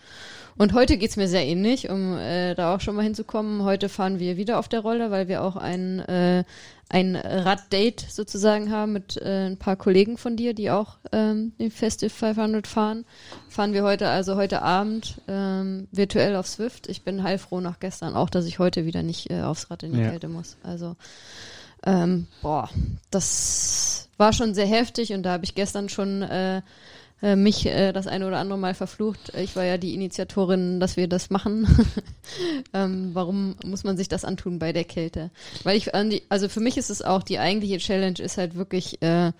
Und 0.57 0.73
heute 0.73 0.97
geht's 0.97 1.15
mir 1.15 1.27
sehr 1.27 1.45
ähnlich, 1.45 1.89
um 1.89 2.17
äh, 2.17 2.53
da 2.53 2.75
auch 2.75 2.81
schon 2.81 2.95
mal 2.95 3.03
hinzukommen. 3.03 3.63
Heute 3.63 3.87
fahren 3.87 4.19
wir 4.19 4.35
wieder 4.35 4.59
auf 4.59 4.67
der 4.67 4.81
Rolle, 4.81 5.09
weil 5.09 5.29
wir 5.29 5.41
auch 5.41 5.55
ein, 5.55 5.99
äh, 5.99 6.43
ein 6.89 7.15
Raddate 7.15 8.05
sozusagen 8.09 8.71
haben 8.71 8.93
mit 8.93 9.17
äh, 9.17 9.45
ein 9.45 9.57
paar 9.57 9.75
Kollegen 9.75 10.17
von 10.17 10.35
dir, 10.35 10.55
die 10.55 10.71
auch 10.71 10.97
ähm, 11.11 11.53
den 11.59 11.69
Festive 11.69 12.09
500 12.09 12.65
fahren. 12.65 13.05
Fahren 13.47 13.73
wir 13.73 13.83
heute, 13.83 14.09
also 14.09 14.35
heute 14.35 14.63
Abend 14.63 15.21
ähm, 15.27 15.87
virtuell 15.91 16.35
auf 16.35 16.47
Swift. 16.47 16.87
Ich 16.87 17.03
bin 17.03 17.21
heilfroh 17.21 17.61
nach 17.61 17.79
gestern 17.79 18.15
auch, 18.15 18.31
dass 18.31 18.45
ich 18.45 18.57
heute 18.57 18.85
wieder 18.85 19.03
nicht 19.03 19.29
äh, 19.29 19.41
aufs 19.41 19.69
Rad 19.69 19.83
in 19.83 19.93
die 19.93 19.99
ja. 19.99 20.09
Kälte 20.09 20.27
muss. 20.29 20.57
Also 20.63 20.95
ähm, 21.85 22.25
boah, 22.41 22.69
das 23.11 24.09
war 24.17 24.33
schon 24.33 24.55
sehr 24.55 24.67
heftig 24.67 25.13
und 25.13 25.23
da 25.23 25.33
habe 25.33 25.45
ich 25.45 25.53
gestern 25.53 25.89
schon 25.89 26.23
äh, 26.23 26.63
äh, 27.21 27.35
mich 27.35 27.65
äh, 27.65 27.91
das 27.91 28.07
eine 28.07 28.27
oder 28.27 28.37
andere 28.37 28.57
Mal 28.57 28.73
verflucht. 28.73 29.33
Ich 29.35 29.55
war 29.55 29.65
ja 29.65 29.77
die 29.77 29.93
Initiatorin, 29.93 30.79
dass 30.79 30.97
wir 30.97 31.07
das 31.07 31.29
machen. 31.29 31.67
ähm, 32.73 33.11
warum 33.13 33.55
muss 33.65 33.83
man 33.83 33.97
sich 33.97 34.07
das 34.07 34.25
antun 34.25 34.59
bei 34.59 34.73
der 34.73 34.85
Kälte? 34.85 35.31
Weil 35.63 35.77
ich, 35.77 35.93
also 36.29 36.49
für 36.49 36.61
mich 36.61 36.77
ist 36.77 36.89
es 36.89 37.01
auch, 37.01 37.23
die 37.23 37.39
eigentliche 37.39 37.77
Challenge 37.77 38.19
ist 38.19 38.37
halt 38.37 38.55
wirklich 38.55 39.01
äh, 39.01 39.31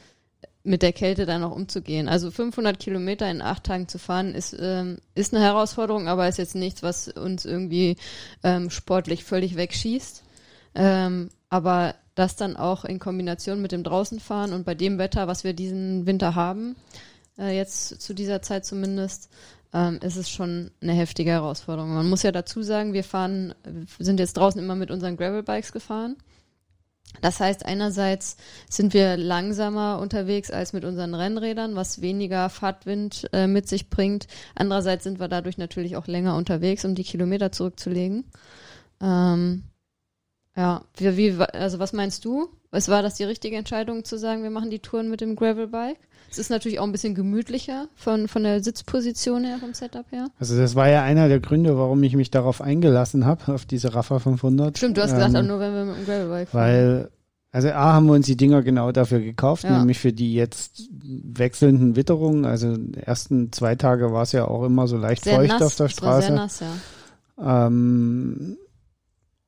mit 0.64 0.82
der 0.82 0.94
Kälte 0.94 1.26
dann 1.26 1.44
auch 1.44 1.56
umzugehen. 1.56 2.10
Also 2.10 2.32
500 2.32 2.80
Kilometer 2.80 3.30
in 3.30 3.42
acht 3.42 3.64
Tagen 3.64 3.88
zu 3.88 3.98
fahren 3.98 4.36
ist, 4.36 4.56
ähm, 4.60 4.98
ist 5.16 5.34
eine 5.34 5.44
Herausforderung, 5.44 6.08
aber 6.08 6.28
ist 6.28 6.38
jetzt 6.38 6.56
nichts, 6.56 6.84
was 6.84 7.08
uns 7.08 7.46
irgendwie 7.46 7.96
ähm, 8.44 8.70
sportlich 8.70 9.24
völlig 9.24 9.56
wegschießt. 9.56 10.24
Ähm, 10.76 11.30
aber 11.50 11.96
das 12.16 12.36
dann 12.36 12.58
auch 12.58 12.84
in 12.84 13.00
Kombination 13.00 13.62
mit 13.62 13.72
dem 13.72 13.84
Draußenfahren 13.84 14.54
und 14.54 14.66
bei 14.66 14.76
dem 14.76 14.98
Wetter, 14.98 15.28
was 15.28 15.44
wir 15.44 15.54
diesen 15.54 16.06
Winter 16.06 16.36
haben, 16.36 16.76
äh, 17.39 17.55
jetzt 17.55 18.01
zu 18.01 18.13
dieser 18.13 18.41
Zeit 18.41 18.65
zumindest, 18.65 19.29
ähm, 19.74 20.00
ist 20.01 20.17
es 20.17 20.29
schon 20.29 20.72
eine 20.81 20.93
heftige 20.93 21.31
Herausforderung. 21.31 21.93
Man 21.93 22.10
muss 22.10 22.24
ja 22.24 22.31
dazu 22.31 22.62
sagen, 22.63 22.93
wir 22.93 23.03
fahren, 23.03 23.53
sind 24.00 24.19
jetzt 24.19 24.38
draußen 24.38 24.62
immer 24.62 24.75
mit 24.75 24.91
unseren 24.91 25.17
Gravelbikes 25.17 25.72
gefahren. 25.72 26.17
Das 27.22 27.39
heißt, 27.39 27.65
einerseits 27.65 28.38
sind 28.69 28.93
wir 28.93 29.17
langsamer 29.17 30.00
unterwegs 30.00 30.51
als 30.51 30.74
mit 30.74 30.86
unseren 30.86 31.15
Rennrädern, 31.15 31.75
was 31.75 32.01
weniger 32.01 32.50
Fahrtwind 32.50 33.27
äh, 33.34 33.48
mit 33.48 33.67
sich 33.67 33.89
bringt. 33.89 34.27
Andererseits 34.55 35.03
sind 35.03 35.19
wir 35.19 35.27
dadurch 35.27 35.58
natürlich 35.58 35.96
auch 35.96 36.08
länger 36.08 36.36
unterwegs, 36.36 36.86
um 36.86 36.93
die 36.96 37.03
Kilometer 37.03 37.51
zurückzulegen. 37.51 38.25
Ähm, 39.01 39.63
ja, 40.55 40.84
wie, 40.98 41.17
wie, 41.17 41.41
also 41.41 41.79
was 41.79 41.93
meinst 41.93 42.25
du? 42.25 42.50
Was 42.72 42.88
war 42.88 43.02
das 43.02 43.16
die 43.16 43.24
richtige 43.24 43.58
Entscheidung 43.58 44.04
zu 44.04 44.18
sagen, 44.18 44.44
wir 44.44 44.52
machen 44.52 44.70
die 44.70 44.80
Touren 44.80 45.10
mit 45.10 45.22
dem 45.22 45.36
Gravelbike? 45.36 45.98
Es 46.30 46.38
ist 46.38 46.52
natürlich 46.52 46.80
auch 46.80 46.84
ein 46.84 46.92
bisschen 46.92 47.16
gemütlicher 47.16 47.88
von, 47.96 48.28
von 48.28 48.44
der 48.44 48.64
Sitzposition 48.64 49.44
her, 49.44 49.58
vom 49.58 49.74
Setup 49.74 50.06
her. 50.12 50.28
Also 50.40 50.56
das 50.56 50.76
war 50.76 50.88
ja 50.88 51.02
einer 51.02 51.28
der 51.28 51.40
Gründe, 51.40 51.76
warum 51.78 52.04
ich 52.04 52.16
mich 52.16 52.30
darauf 52.30 52.62
eingelassen 52.62 53.26
habe, 53.26 53.52
auf 53.54 53.66
diese 53.66 53.96
Rafa 53.96 54.20
500. 54.20 54.78
Stimmt, 54.78 54.98
du 54.98 55.02
hast 55.02 55.14
gesagt, 55.14 55.36
auch 55.36 55.42
nur 55.42 55.60
wenn 55.60 55.74
wir 55.74 55.86
mit 55.86 55.98
dem 55.98 56.06
Gravelbike 56.06 56.50
fahren. 56.50 56.62
Weil, 56.62 57.12
also 57.52 57.70
A 57.70 57.94
haben 57.94 58.06
wir 58.06 58.14
uns 58.14 58.28
die 58.28 58.38
Dinger 58.38 58.62
genau 58.62 58.92
dafür 58.92 59.20
gekauft, 59.20 59.64
ja. 59.64 59.80
nämlich 59.80 59.98
für 59.98 60.14
die 60.14 60.36
jetzt 60.36 60.88
wechselnden 60.92 61.96
Witterungen. 61.96 62.46
Also 62.46 62.78
die 62.78 63.00
ersten 63.00 63.52
zwei 63.52 63.74
Tage 63.74 64.14
war 64.14 64.22
es 64.22 64.32
ja 64.32 64.48
auch 64.48 64.64
immer 64.64 64.88
so 64.88 64.98
leicht 64.98 65.24
sehr 65.24 65.38
feucht 65.38 65.54
nass. 65.54 65.64
auf 65.64 65.76
der 65.76 65.90
Straße. 65.90 66.28
sehr 66.28 66.36
nass, 66.36 66.60
ja. 66.60 67.66
Ähm, 67.66 68.58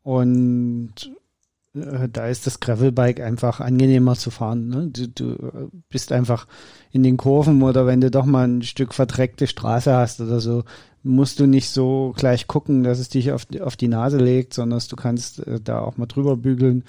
und 0.01 1.11
äh, 1.75 2.09
da 2.09 2.27
ist 2.27 2.47
das 2.47 2.59
Gravelbike 2.59 3.21
einfach 3.21 3.59
angenehmer 3.59 4.15
zu 4.15 4.31
fahren. 4.31 4.67
Ne? 4.67 4.87
Du, 4.87 5.07
du 5.07 5.71
bist 5.89 6.11
einfach 6.11 6.47
in 6.91 7.03
den 7.03 7.17
Kurven 7.17 7.61
oder 7.63 7.85
wenn 7.85 8.01
du 8.01 8.11
doch 8.11 8.25
mal 8.25 8.47
ein 8.47 8.61
Stück 8.61 8.93
verdreckte 8.93 9.47
Straße 9.47 9.93
hast 9.93 10.21
oder 10.21 10.39
so, 10.39 10.63
musst 11.03 11.39
du 11.39 11.47
nicht 11.47 11.69
so 11.69 12.13
gleich 12.15 12.47
gucken, 12.47 12.83
dass 12.83 12.99
es 12.99 13.09
dich 13.09 13.31
auf, 13.31 13.47
auf 13.61 13.75
die 13.75 13.87
Nase 13.87 14.17
legt, 14.17 14.53
sondern 14.53 14.81
du 14.87 14.95
kannst 14.95 15.39
äh, 15.39 15.59
da 15.59 15.79
auch 15.79 15.97
mal 15.97 16.05
drüber 16.05 16.37
bügeln. 16.37 16.83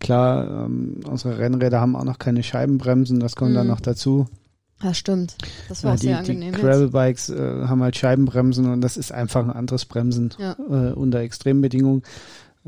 Klar, 0.00 0.64
ähm, 0.66 1.00
unsere 1.06 1.38
Rennräder 1.38 1.80
haben 1.80 1.96
auch 1.96 2.04
noch 2.04 2.18
keine 2.18 2.42
Scheibenbremsen, 2.42 3.20
das 3.20 3.36
kommt 3.36 3.50
mhm. 3.50 3.56
dann 3.56 3.66
noch 3.66 3.80
dazu. 3.80 4.26
Ja, 4.82 4.94
stimmt. 4.94 5.36
Das 5.68 5.82
war 5.82 5.90
ja, 5.90 5.94
auch 5.94 6.00
die, 6.00 6.06
sehr 6.06 6.18
angenehm. 6.18 6.54
Die 6.54 6.60
Gravelbikes 6.60 7.30
äh, 7.30 7.66
haben 7.66 7.82
halt 7.82 7.96
Scheibenbremsen 7.96 8.70
und 8.72 8.80
das 8.80 8.96
ist 8.96 9.12
einfach 9.12 9.42
ein 9.42 9.50
anderes 9.50 9.84
Bremsen 9.86 10.30
ja. 10.38 10.56
äh, 10.70 10.92
unter 10.92 11.18
Extrembedingungen. 11.18 12.04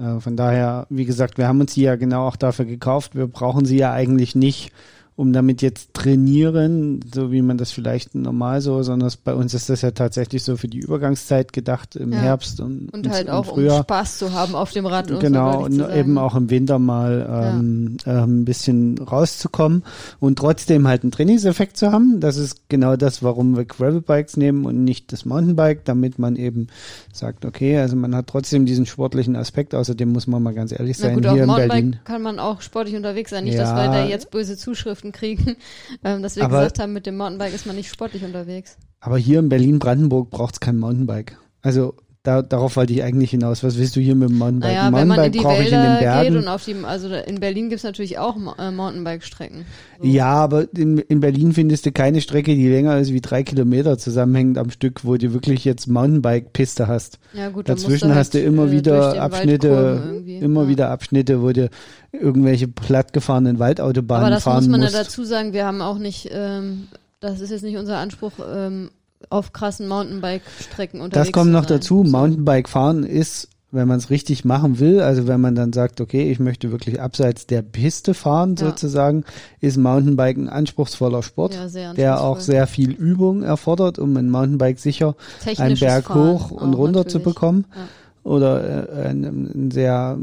Äh, 0.01 0.21
von 0.21 0.37
daher, 0.37 0.87
wie 0.89 1.05
gesagt, 1.05 1.39
wir 1.39 1.47
haben 1.47 1.61
uns 1.61 1.75
die 1.75 1.83
ja 1.83 1.97
genau 1.97 2.27
auch 2.27 2.37
dafür 2.37 2.65
gekauft. 2.65 3.15
Wir 3.15 3.27
brauchen 3.27 3.65
sie 3.65 3.77
ja 3.77 3.93
eigentlich 3.93 4.35
nicht, 4.35 4.73
um 5.17 5.33
damit 5.33 5.61
jetzt 5.61 5.93
trainieren, 5.93 7.01
so 7.13 7.31
wie 7.31 7.43
man 7.43 7.59
das 7.59 7.73
vielleicht 7.73 8.15
normal 8.15 8.61
so, 8.61 8.83
sondern 8.83 9.13
bei 9.23 9.35
uns 9.35 9.53
ist 9.53 9.69
das 9.69 9.83
ja 9.83 9.91
tatsächlich 9.91 10.43
so 10.43 10.57
für 10.57 10.69
die 10.69 10.79
Übergangszeit 10.79 11.53
gedacht 11.53 11.97
im 11.97 12.13
ja. 12.13 12.19
Herbst 12.19 12.61
und, 12.61 12.89
und 12.89 13.09
halt 13.11 13.29
und 13.29 13.35
auch 13.35 13.47
Frühjahr. 13.47 13.79
um 13.79 13.83
Spaß 13.83 14.19
zu 14.19 14.33
haben 14.33 14.55
auf 14.55 14.73
dem 14.73 14.87
Rad. 14.87 15.09
Genau, 15.21 15.65
und 15.65 15.81
eben 15.95 16.17
auch 16.17 16.35
im 16.37 16.49
Winter 16.49 16.79
mal 16.79 17.55
ähm, 17.55 17.97
ja. 18.07 18.25
ähm, 18.25 18.41
ein 18.41 18.45
bisschen 18.45 18.99
rauszukommen 18.99 19.85
und 20.21 20.39
trotzdem 20.39 20.87
halt 20.89 21.03
einen 21.03 21.13
Trainingseffekt 21.13 21.77
zu 21.77 21.93
haben. 21.93 22.21
Das 22.21 22.37
ist 22.37 22.69
genau 22.69 22.97
das, 22.97 23.23
warum 23.23 23.57
wir 23.57 23.65
Gravelbikes 23.65 24.37
nehmen 24.37 24.65
und 24.65 24.85
nicht 24.85 25.13
das 25.13 25.25
Mountainbike, 25.25 25.85
damit 25.85 26.19
man 26.19 26.37
eben 26.37 26.69
sagt, 27.13 27.45
okay, 27.45 27.79
also 27.79 27.97
man 27.97 28.15
hat 28.15 28.27
trotzdem 28.29 28.67
diesen 28.67 28.87
sportlichen 28.87 29.37
Aspekt. 29.37 29.75
Außerdem 29.75 30.11
muss 30.11 30.27
man 30.27 30.43
mal 30.43 30.55
ganz 30.55 30.73
ehrlich 30.73 30.97
sein, 30.97 31.11
Na 31.11 31.31
gut, 31.31 31.37
hier 31.37 31.51
auf 31.51 31.59
in 31.59 31.69
Berlin 31.69 31.97
kann 32.05 32.23
man 32.23 32.39
auch 32.39 32.63
sportlich 32.63 32.97
unterwegs 32.97 33.31
sein. 33.31 33.45
Nicht, 33.45 33.55
ja, 33.55 33.65
dass 33.65 33.75
wir 33.75 33.93
da 33.93 34.07
jetzt 34.07 34.31
böse 34.31 34.57
Zuschriften 34.57 35.10
Nachrichten 35.11 35.13
kriegen, 35.13 35.57
ähm, 36.05 36.23
dass 36.23 36.37
wir 36.37 36.45
aber, 36.45 36.59
gesagt 36.59 36.79
haben, 36.79 36.93
mit 36.93 37.07
dem 37.07 37.17
Mountainbike 37.17 37.55
ist 37.55 37.67
man 37.67 37.77
nicht 37.77 37.91
sportlich 37.91 38.25
unterwegs. 38.25 38.77
Aber 39.01 39.19
hier 39.19 39.39
in 39.39 39.49
Berlin-Brandenburg 39.49 40.31
braucht 40.31 40.55
es 40.55 40.61
kein 40.61 40.79
Mountainbike. 40.79 41.39
Also 41.63 41.95
da, 42.23 42.43
darauf 42.43 42.77
wollte 42.77 42.93
ich 42.93 43.03
eigentlich 43.03 43.31
hinaus. 43.31 43.65
Was 43.65 43.79
willst 43.79 43.97
du 43.97 44.01
hier 44.01 44.15
mit 44.15 44.29
dem 44.29 44.37
Mountainbike? 44.37 44.71
Naja, 44.71 44.91
Mountainbike 44.91 45.17
wenn 45.17 45.17
man 45.17 45.27
in 45.27 45.33
die 45.33 45.73
Wälder 45.73 46.23
geht 46.23 46.37
und 46.37 46.49
auf 46.49 46.65
die, 46.67 46.77
also 46.85 47.09
in 47.15 47.41
Berlin 47.41 47.71
gibt's 47.71 47.83
natürlich 47.83 48.19
auch 48.19 48.37
äh, 48.59 48.71
Mountainbike-Strecken. 48.71 49.65
So. 49.99 50.07
Ja, 50.07 50.27
aber 50.27 50.67
in, 50.77 50.99
in 50.99 51.21
Berlin 51.21 51.55
findest 51.55 51.87
du 51.87 51.93
keine 51.93 52.21
Strecke, 52.21 52.55
die 52.55 52.69
länger 52.69 52.99
ist 52.99 53.15
wie 53.15 53.23
drei 53.23 53.43
Kilometer 53.43 53.97
zusammenhängend 53.97 54.59
am 54.59 54.71
Stück, 54.71 55.07
wo 55.07 55.17
du 55.17 55.33
wirklich 55.33 55.65
jetzt 55.65 55.87
Mountainbike-Piste 55.87 56.89
hast. 56.89 57.19
Ja, 57.33 57.49
gut, 57.49 57.71
Dazwischen 57.71 58.09
halt, 58.09 58.19
hast 58.19 58.35
du 58.35 58.41
immer 58.41 58.67
äh, 58.67 58.73
wieder 58.73 59.23
Abschnitte, 59.23 60.23
immer 60.27 60.65
ja. 60.65 60.69
wieder 60.69 60.91
Abschnitte, 60.91 61.41
wo 61.41 61.53
du 61.53 61.71
irgendwelche 62.13 62.69
plattgefahrenen 62.69 63.59
Waldautobahnen 63.59 64.41
fahren 64.41 64.41
musst. 64.41 64.47
Aber 64.47 64.55
das 64.55 64.67
muss 64.67 64.71
man 64.71 64.81
musst. 64.81 64.93
ja 64.93 65.03
dazu 65.05 65.25
sagen, 65.25 65.53
wir 65.55 65.65
haben 65.65 65.81
auch 65.81 65.97
nicht, 65.97 66.29
ähm, 66.31 66.89
das 67.21 67.41
ist 67.41 67.49
jetzt 67.49 67.63
nicht 67.63 67.79
unser 67.79 67.97
Anspruch, 67.97 68.33
ähm, 68.47 68.91
auf 69.29 69.53
krassen 69.53 69.89
Mountainbike-Strecken 69.89 71.01
unterwegs 71.01 71.27
Das 71.29 71.33
kommt 71.33 71.53
noch 71.53 71.67
dazu. 71.67 72.05
Mountainbike 72.05 72.69
fahren 72.69 73.05
ist, 73.05 73.49
wenn 73.73 73.87
man 73.87 73.99
es 73.99 74.11
richtig 74.11 74.45
machen 74.45 74.81
will, 74.81 75.01
also 75.01 75.29
wenn 75.29 75.41
man 75.41 75.55
dann 75.55 75.73
sagt, 75.73 76.01
okay, 76.01 76.31
ich 76.31 76.41
möchte 76.41 76.73
wirklich 76.73 77.01
abseits 77.01 77.47
der 77.47 77.63
Piste 77.63 78.15
fahren 78.15 78.57
ja. 78.59 78.67
sozusagen, 78.67 79.25
ist 79.61 79.77
Mountainbike 79.77 80.39
ein 80.39 80.49
anspruchsvoller 80.49 81.23
Sport, 81.23 81.55
ja, 81.75 81.93
der 81.95 82.21
auch 82.21 82.41
sehr 82.41 82.67
viel 82.67 82.91
Übung 82.91 83.43
erfordert, 83.43 83.99
um 83.99 84.17
ein 84.17 84.31
Mountainbike 84.31 84.79
sicher 84.79 85.15
einen 85.59 85.79
Berg 85.79 86.07
fahren 86.07 86.33
hoch 86.33 86.51
und 86.51 86.75
runter 86.75 87.01
natürlich. 87.01 87.13
zu 87.13 87.21
bekommen. 87.21 87.67
Ja 87.75 87.83
oder 88.23 88.89
äh, 88.89 89.09
einen, 89.09 89.51
einen 89.51 89.71
sehr 89.71 90.19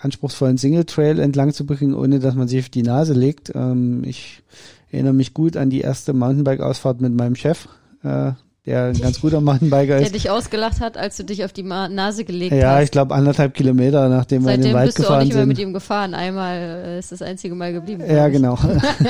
anspruchsvollen 0.00 0.56
Single 0.56 0.84
Trail 0.84 1.18
entlang 1.18 1.52
zu 1.52 1.66
bringen, 1.66 1.94
ohne 1.94 2.18
dass 2.18 2.34
man 2.34 2.48
sich 2.48 2.60
auf 2.60 2.68
die 2.70 2.82
Nase 2.82 3.12
legt. 3.12 3.52
Ähm, 3.54 4.04
ich 4.04 4.42
erinnere 4.90 5.12
mich 5.12 5.34
gut 5.34 5.56
an 5.56 5.70
die 5.70 5.82
erste 5.82 6.12
Mountainbike-Ausfahrt 6.14 7.00
mit 7.00 7.14
meinem 7.14 7.36
Chef 7.36 7.68
äh, 8.02 8.32
der 8.64 8.84
ein 8.84 9.00
ganz 9.00 9.20
guter 9.20 9.40
Mountainbiker 9.40 9.96
ist. 9.96 10.04
Der 10.04 10.12
dich 10.12 10.30
ausgelacht 10.30 10.80
hat, 10.80 10.96
als 10.96 11.16
du 11.16 11.24
dich 11.24 11.44
auf 11.44 11.52
die 11.52 11.64
Ma 11.64 11.88
Nase 11.88 12.24
gelegt 12.24 12.52
ja, 12.52 12.58
hast. 12.58 12.62
Ja, 12.62 12.82
ich 12.82 12.90
glaube 12.92 13.14
anderthalb 13.14 13.54
Kilometer, 13.54 14.08
nachdem 14.08 14.42
Seitdem 14.42 14.46
wir 14.46 14.54
in 14.54 14.60
den 14.62 14.74
Wald 14.74 14.94
gefahren 14.94 14.94
sind. 14.94 14.94
Seitdem 14.94 14.94
bist 14.94 14.98
du 14.98 15.12
auch 15.12 15.24
nicht 15.24 15.34
mehr 15.34 15.46
mit 15.46 15.58
ihm 15.58 15.72
gefahren. 15.72 16.14
Einmal 16.14 16.56
äh, 16.58 16.98
ist 16.98 17.10
das 17.10 17.22
einzige 17.22 17.54
Mal 17.56 17.72
geblieben. 17.72 18.04
Ja, 18.06 18.28
genau. 18.28 18.56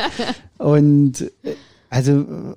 Und 0.58 1.20
äh, 1.42 1.54
also 1.90 2.56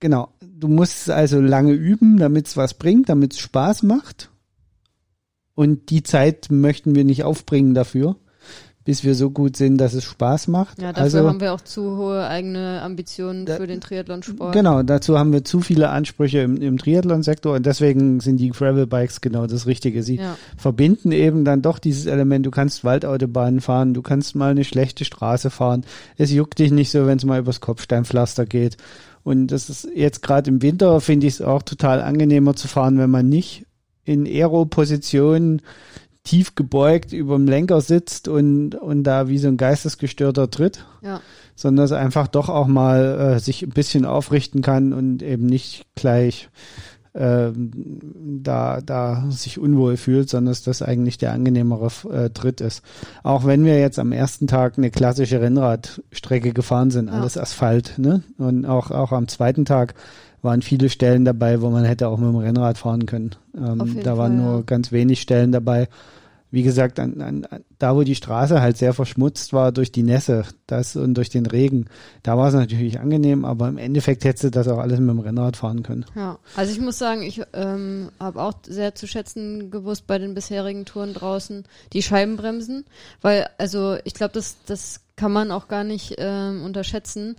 genau, 0.00 0.30
du 0.40 0.68
musst 0.68 1.10
also 1.10 1.40
lange 1.40 1.72
üben, 1.72 2.16
damit 2.18 2.46
es 2.46 2.56
was 2.56 2.74
bringt, 2.74 3.10
damit 3.10 3.34
es 3.34 3.38
Spaß 3.38 3.82
macht. 3.82 4.30
Und 5.54 5.90
die 5.90 6.02
Zeit 6.02 6.48
möchten 6.50 6.94
wir 6.94 7.04
nicht 7.04 7.24
aufbringen 7.24 7.74
dafür 7.74 8.16
bis 8.86 9.02
wir 9.02 9.16
so 9.16 9.30
gut 9.30 9.56
sind, 9.56 9.78
dass 9.78 9.94
es 9.94 10.04
Spaß 10.04 10.46
macht. 10.46 10.80
Ja, 10.80 10.92
dafür 10.92 11.02
also, 11.02 11.28
haben 11.28 11.40
wir 11.40 11.52
auch 11.52 11.60
zu 11.60 11.96
hohe 11.96 12.24
eigene 12.24 12.80
Ambitionen 12.82 13.44
da, 13.44 13.56
für 13.56 13.66
den 13.66 13.80
Triathlonsport. 13.80 14.54
Genau, 14.54 14.84
dazu 14.84 15.18
haben 15.18 15.32
wir 15.32 15.44
zu 15.44 15.60
viele 15.60 15.88
Ansprüche 15.88 16.38
im, 16.38 16.62
im 16.62 16.78
Triathlon-Sektor 16.78 17.56
und 17.56 17.66
deswegen 17.66 18.20
sind 18.20 18.36
die 18.36 18.50
Gravel-Bikes 18.50 19.20
genau 19.20 19.48
das 19.48 19.66
Richtige. 19.66 20.04
Sie 20.04 20.16
ja. 20.16 20.36
verbinden 20.56 21.10
eben 21.10 21.44
dann 21.44 21.62
doch 21.62 21.80
dieses 21.80 22.06
Element, 22.06 22.46
du 22.46 22.52
kannst 22.52 22.84
Waldautobahnen 22.84 23.60
fahren, 23.60 23.92
du 23.92 24.02
kannst 24.02 24.36
mal 24.36 24.52
eine 24.52 24.62
schlechte 24.62 25.04
Straße 25.04 25.50
fahren. 25.50 25.84
Es 26.16 26.30
juckt 26.30 26.60
dich 26.60 26.70
nicht 26.70 26.92
so, 26.92 27.06
wenn 27.08 27.18
es 27.18 27.24
mal 27.24 27.40
übers 27.40 27.60
Kopfsteinpflaster 27.60 28.46
geht. 28.46 28.76
Und 29.24 29.48
das 29.48 29.68
ist 29.68 29.88
jetzt 29.96 30.22
gerade 30.22 30.48
im 30.48 30.62
Winter, 30.62 31.00
finde 31.00 31.26
ich 31.26 31.34
es 31.34 31.42
auch 31.42 31.64
total 31.64 32.00
angenehmer 32.00 32.54
zu 32.54 32.68
fahren, 32.68 32.98
wenn 32.98 33.10
man 33.10 33.28
nicht 33.28 33.66
in 34.04 34.26
Aero-Positionen 34.26 35.60
tief 36.26 36.54
gebeugt 36.54 37.12
über 37.12 37.36
dem 37.36 37.46
Lenker 37.46 37.80
sitzt 37.80 38.28
und, 38.28 38.74
und 38.74 39.04
da 39.04 39.28
wie 39.28 39.38
so 39.38 39.48
ein 39.48 39.56
geistesgestörter 39.56 40.50
tritt. 40.50 40.84
Ja. 41.00 41.20
Sondern 41.54 41.84
dass 41.84 41.92
er 41.92 41.98
einfach 41.98 42.26
doch 42.26 42.50
auch 42.50 42.66
mal 42.66 43.36
äh, 43.36 43.40
sich 43.40 43.62
ein 43.62 43.70
bisschen 43.70 44.04
aufrichten 44.04 44.60
kann 44.60 44.92
und 44.92 45.22
eben 45.22 45.46
nicht 45.46 45.86
gleich 45.94 46.50
äh, 47.14 47.50
da, 47.54 48.80
da 48.84 49.24
sich 49.30 49.58
unwohl 49.58 49.96
fühlt, 49.96 50.28
sondern 50.28 50.50
dass 50.50 50.62
das 50.62 50.82
eigentlich 50.82 51.16
der 51.16 51.32
angenehmere 51.32 51.90
äh, 52.12 52.30
Tritt 52.30 52.60
ist. 52.60 52.82
Auch 53.22 53.46
wenn 53.46 53.64
wir 53.64 53.78
jetzt 53.78 53.98
am 53.98 54.12
ersten 54.12 54.46
Tag 54.46 54.76
eine 54.76 54.90
klassische 54.90 55.40
Rennradstrecke 55.40 56.52
gefahren 56.52 56.90
sind, 56.90 57.08
ja. 57.08 57.14
alles 57.14 57.38
Asphalt, 57.38 57.94
ne? 57.96 58.22
Und 58.36 58.66
auch, 58.66 58.90
auch 58.90 59.12
am 59.12 59.28
zweiten 59.28 59.64
Tag 59.64 59.94
waren 60.46 60.62
viele 60.62 60.88
Stellen 60.88 61.26
dabei, 61.26 61.60
wo 61.60 61.68
man 61.68 61.84
hätte 61.84 62.08
auch 62.08 62.16
mit 62.16 62.28
dem 62.28 62.36
Rennrad 62.36 62.78
fahren 62.78 63.04
können. 63.04 63.32
Ähm, 63.54 64.00
da 64.02 64.16
waren 64.16 64.38
Fall, 64.38 64.44
nur 64.46 64.56
ja. 64.56 64.62
ganz 64.64 64.92
wenig 64.92 65.20
Stellen 65.20 65.52
dabei, 65.52 65.88
wie 66.50 66.62
gesagt, 66.62 66.98
an, 67.00 67.20
an, 67.20 67.46
da 67.78 67.94
wo 67.96 68.02
die 68.02 68.14
Straße 68.14 68.62
halt 68.62 68.78
sehr 68.78 68.94
verschmutzt 68.94 69.52
war 69.52 69.72
durch 69.72 69.92
die 69.92 70.02
Nässe 70.02 70.44
das 70.66 70.96
und 70.96 71.14
durch 71.14 71.28
den 71.28 71.44
Regen, 71.44 71.86
da 72.22 72.38
war 72.38 72.48
es 72.48 72.54
natürlich 72.54 73.00
angenehm, 73.00 73.44
aber 73.44 73.68
im 73.68 73.76
Endeffekt 73.76 74.24
hättest 74.24 74.44
du 74.44 74.50
das 74.50 74.68
auch 74.68 74.78
alles 74.78 75.00
mit 75.00 75.10
dem 75.10 75.18
Rennrad 75.18 75.56
fahren 75.56 75.82
können. 75.82 76.06
Ja, 76.14 76.38
also 76.54 76.72
ich 76.72 76.80
muss 76.80 76.98
sagen, 76.98 77.22
ich 77.22 77.42
ähm, 77.52 78.10
habe 78.20 78.40
auch 78.40 78.54
sehr 78.66 78.94
zu 78.94 79.06
schätzen 79.06 79.70
gewusst 79.70 80.06
bei 80.06 80.18
den 80.18 80.34
bisherigen 80.34 80.86
Touren 80.86 81.12
draußen 81.12 81.64
die 81.92 82.02
Scheibenbremsen, 82.02 82.84
weil 83.20 83.48
also 83.58 83.96
ich 84.04 84.14
glaube, 84.14 84.32
das, 84.32 84.56
das 84.66 85.00
kann 85.16 85.32
man 85.32 85.50
auch 85.50 85.66
gar 85.66 85.84
nicht 85.84 86.14
ähm, 86.18 86.62
unterschätzen 86.64 87.36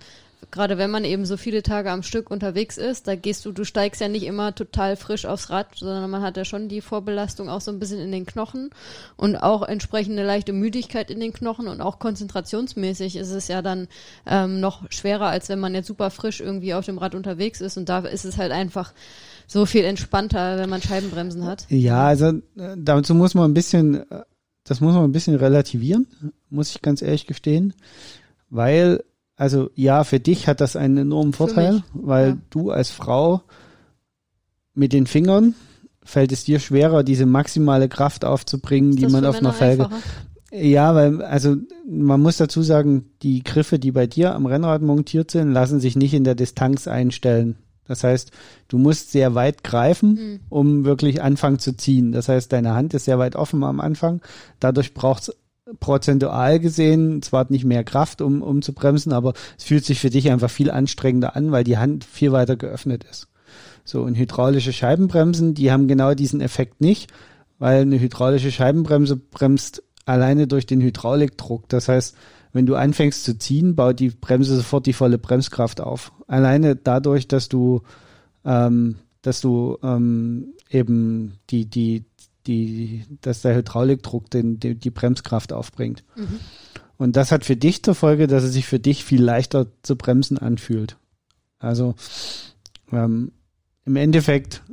gerade 0.52 0.78
wenn 0.78 0.92
man 0.92 1.04
eben 1.04 1.26
so 1.26 1.36
viele 1.38 1.64
Tage 1.64 1.92
am 1.92 2.04
Stück 2.04 2.32
unterwegs 2.32 2.78
ist, 2.78 3.08
da 3.08 3.16
gehst 3.16 3.46
du, 3.46 3.52
du 3.52 3.64
steigst 3.64 4.02
ja 4.02 4.08
nicht 4.08 4.24
immer 4.24 4.56
total 4.56 4.96
frisch 4.96 5.26
aufs 5.26 5.50
Rad, 5.50 5.68
sondern 5.76 6.10
man 6.10 6.22
hat 6.22 6.38
ja 6.38 6.46
schon 6.46 6.70
die 6.70 6.82
Vorbelastung 6.82 7.50
auch 7.50 7.62
so 7.62 7.72
ein 7.72 7.80
bisschen 7.80 8.00
in 8.00 8.12
den 8.12 8.26
Knochen 8.26 8.70
und 9.16 9.36
auch 9.36 9.64
entsprechende 9.64 10.24
leichte 10.24 10.54
Müdigkeit 10.54 11.12
in 11.12 11.20
den 11.20 11.34
Knochen 11.34 11.68
und 11.68 11.82
auch 11.82 12.00
konzentrationsmäßig 12.00 13.16
ist 13.16 13.32
es 13.32 13.48
ja 13.48 13.62
dann 13.62 13.88
ähm, 14.26 14.60
noch 14.60 14.90
schwerer, 14.92 15.28
als 15.28 15.50
wenn 15.50 15.60
man 15.60 15.74
jetzt 15.76 15.88
super 15.88 16.10
frisch 16.10 16.40
irgendwie 16.40 16.74
auf 16.74 16.86
dem 16.86 16.98
Rad 16.98 17.16
unterwegs 17.16 17.62
ist 17.62 17.78
und 17.78 17.90
da 17.90 18.00
ist 18.00 18.26
es 18.26 18.38
halt 18.38 18.52
einfach 18.52 18.94
so 19.48 19.66
viel 19.66 19.84
entspannter, 19.84 20.58
wenn 20.58 20.70
man 20.70 20.82
Scheibenbremsen 20.82 21.46
hat. 21.46 21.66
Ja, 21.70 22.06
also 22.06 22.28
äh, 22.58 22.76
dazu 22.78 23.16
muss 23.16 23.34
man 23.34 23.50
ein 23.50 23.54
bisschen 23.54 24.10
äh, 24.12 24.24
das 24.68 24.82
muss 24.82 24.94
man 24.94 25.06
ein 25.06 25.12
bisschen 25.14 25.36
relativieren, 25.36 26.08
muss 26.50 26.72
ich 26.72 26.82
ganz 26.82 27.02
ehrlich 27.02 27.26
gestehen, 27.26 27.74
weil, 28.50 29.04
also 29.38 29.70
ja, 29.76 30.04
für 30.04 30.20
dich 30.20 30.48
hat 30.48 30.60
das 30.60 30.76
einen 30.76 30.98
enormen 30.98 31.32
Vorteil, 31.32 31.84
weil 31.94 32.30
ja. 32.30 32.38
du 32.50 32.72
als 32.72 32.90
Frau 32.90 33.42
mit 34.74 34.94
den 34.94 35.08
Fingern 35.08 35.54
fällt 36.04 36.32
es 36.32 36.44
dir 36.44 36.60
schwerer, 36.60 37.04
diese 37.04 37.26
maximale 37.26 37.88
Kraft 37.88 38.26
aufzubringen, 38.26 38.96
die 38.96 39.08
man 39.08 39.26
auf 39.26 39.38
einer 39.38 39.54
Felge. 39.54 39.86
Einfacher? 39.86 40.02
Ja, 40.52 40.96
weil, 40.96 41.22
also 41.22 41.58
man 41.88 42.22
muss 42.22 42.38
dazu 42.38 42.64
sagen, 42.64 43.12
die 43.22 43.44
Griffe, 43.44 43.80
die 43.80 43.92
bei 43.92 44.08
dir 44.08 44.34
am 44.34 44.46
Rennrad 44.46 44.82
montiert 44.82 45.30
sind, 45.30 45.52
lassen 45.52 45.80
sich 45.80 45.96
nicht 45.96 46.14
in 46.14 46.24
der 46.24 46.36
Distanz 46.36 46.88
einstellen. 46.88 47.58
Das 47.86 48.04
heißt, 48.04 48.32
du 48.70 48.78
musst 48.78 49.12
sehr 49.12 49.36
weit 49.36 49.64
greifen, 49.64 50.10
mhm. 50.10 50.40
um 50.50 50.86
wirklich 50.86 51.22
anfangen 51.22 51.60
zu 51.60 51.76
ziehen. 51.76 52.12
Das 52.12 52.28
heißt, 52.30 52.52
deine 52.52 52.74
Hand 52.74 52.94
ist 52.94 53.06
sehr 53.06 53.20
weit 53.20 53.36
offen 53.36 53.64
am 53.64 53.80
Anfang. 53.80 54.22
Dadurch 54.60 54.94
braucht 54.94 55.24
es 55.24 55.36
prozentual 55.80 56.60
gesehen 56.60 57.22
zwar 57.22 57.48
nicht 57.50 57.66
mehr 57.66 57.84
Kraft, 57.84 58.22
um, 58.22 58.42
um 58.42 58.62
zu 58.62 58.74
bremsen, 58.74 59.14
aber 59.14 59.34
es 59.58 59.64
fühlt 59.64 59.86
sich 59.86 60.00
für 60.00 60.10
dich 60.10 60.30
einfach 60.32 60.50
viel 60.50 60.72
anstrengender 60.72 61.36
an, 61.36 61.52
weil 61.52 61.64
die 61.64 61.78
Hand 61.78 62.04
viel 62.04 62.32
weiter 62.32 62.56
geöffnet 62.56 63.04
ist. 63.10 63.28
So, 63.84 64.02
und 64.02 64.16
hydraulische 64.16 64.74
Scheibenbremsen, 64.74 65.54
die 65.54 65.72
haben 65.72 65.88
genau 65.88 66.14
diesen 66.14 66.42
Effekt 66.42 66.82
nicht, 66.82 67.12
weil 67.60 67.82
eine 67.82 68.00
hydraulische 68.00 68.52
Scheibenbremse 68.52 69.16
bremst 69.16 69.84
alleine 70.06 70.48
durch 70.48 70.66
den 70.66 70.82
Hydraulikdruck. 70.82 71.70
Das 71.70 71.88
heißt, 71.88 72.16
wenn 72.54 72.66
du 72.66 72.76
anfängst 72.76 73.24
zu 73.24 73.38
ziehen, 73.38 73.76
baut 73.76 74.00
die 74.00 74.10
Bremse 74.10 74.56
sofort 74.56 74.86
die 74.86 74.94
volle 74.94 75.18
Bremskraft 75.18 75.82
auf. 75.82 76.12
Alleine 76.28 76.76
dadurch, 76.76 77.28
dass 77.28 77.50
du, 77.50 77.82
ähm, 78.46 78.96
dass 79.22 79.42
du 79.42 79.78
ähm, 79.84 80.54
eben 80.70 81.40
die, 81.50 81.66
die, 81.66 82.06
die, 82.48 83.06
dass 83.22 83.42
der 83.42 83.56
Hydraulikdruck 83.56 84.30
den, 84.30 84.60
die, 84.60 84.76
die 84.76 84.90
Bremskraft 84.90 85.54
aufbringt. 85.54 86.04
Mhm. 86.16 86.40
Und 86.98 87.16
das 87.16 87.32
hat 87.32 87.46
für 87.46 87.56
dich 87.56 87.84
zur 87.84 87.96
Folge, 87.96 88.28
dass 88.28 88.44
es 88.44 88.54
sich 88.54 88.66
für 88.66 88.80
dich 88.80 89.04
viel 89.04 89.22
leichter 89.22 89.68
zu 89.84 89.96
bremsen 89.96 90.38
anfühlt. 90.38 90.98
Also 91.60 91.96
ähm, 92.92 93.32
im 93.86 93.96
Endeffekt 93.96 94.64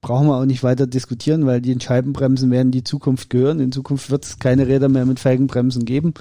brauchen 0.00 0.28
wir 0.28 0.36
auch 0.36 0.44
nicht 0.44 0.62
weiter 0.62 0.86
diskutieren, 0.86 1.46
weil 1.46 1.60
die 1.60 1.78
Scheibenbremsen 1.80 2.50
werden 2.50 2.70
die 2.70 2.84
Zukunft 2.84 3.30
gehören. 3.30 3.60
In 3.60 3.72
Zukunft 3.72 4.10
wird 4.10 4.24
es 4.24 4.38
keine 4.38 4.68
Räder 4.68 4.88
mehr 4.88 5.06
mit 5.06 5.18
Felgenbremsen 5.18 5.84
geben. 5.84 6.14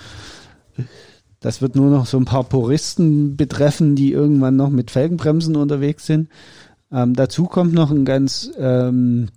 Das 1.40 1.62
wird 1.62 1.76
nur 1.76 1.92
noch 1.92 2.08
so 2.08 2.18
ein 2.18 2.26
paar 2.26 2.46
Puristen 2.46 3.38
betreffen, 3.38 3.96
die 3.96 4.12
irgendwann 4.12 4.56
noch 4.56 4.70
mit 4.70 4.90
Felgenbremsen 4.90 5.56
unterwegs 5.56 6.06
sind. 6.06 6.30
Ähm, 6.92 7.14
dazu 7.14 7.46
kommt 7.46 7.74
noch 7.74 7.92
ein 7.92 8.06
ganz 8.06 8.52
ähm, 8.58 9.28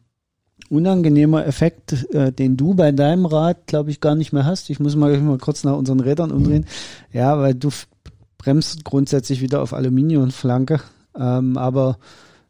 unangenehmer 0.70 1.46
Effekt, 1.46 2.12
äh, 2.14 2.32
den 2.32 2.56
du 2.56 2.74
bei 2.74 2.92
deinem 2.92 3.26
Rad, 3.26 3.66
glaube 3.66 3.90
ich, 3.90 4.00
gar 4.00 4.14
nicht 4.14 4.32
mehr 4.32 4.44
hast. 4.44 4.70
Ich 4.70 4.80
muss 4.80 4.96
mal, 4.96 5.18
mal 5.20 5.38
kurz 5.38 5.64
nach 5.64 5.76
unseren 5.76 6.00
Rädern 6.00 6.30
umdrehen. 6.30 6.66
Ja, 7.12 7.38
weil 7.38 7.54
du 7.54 7.70
bremst 8.36 8.84
grundsätzlich 8.84 9.40
wieder 9.40 9.62
auf 9.62 9.72
Aluminiumflanke. 9.72 10.80
Ähm, 11.16 11.56
aber 11.56 11.98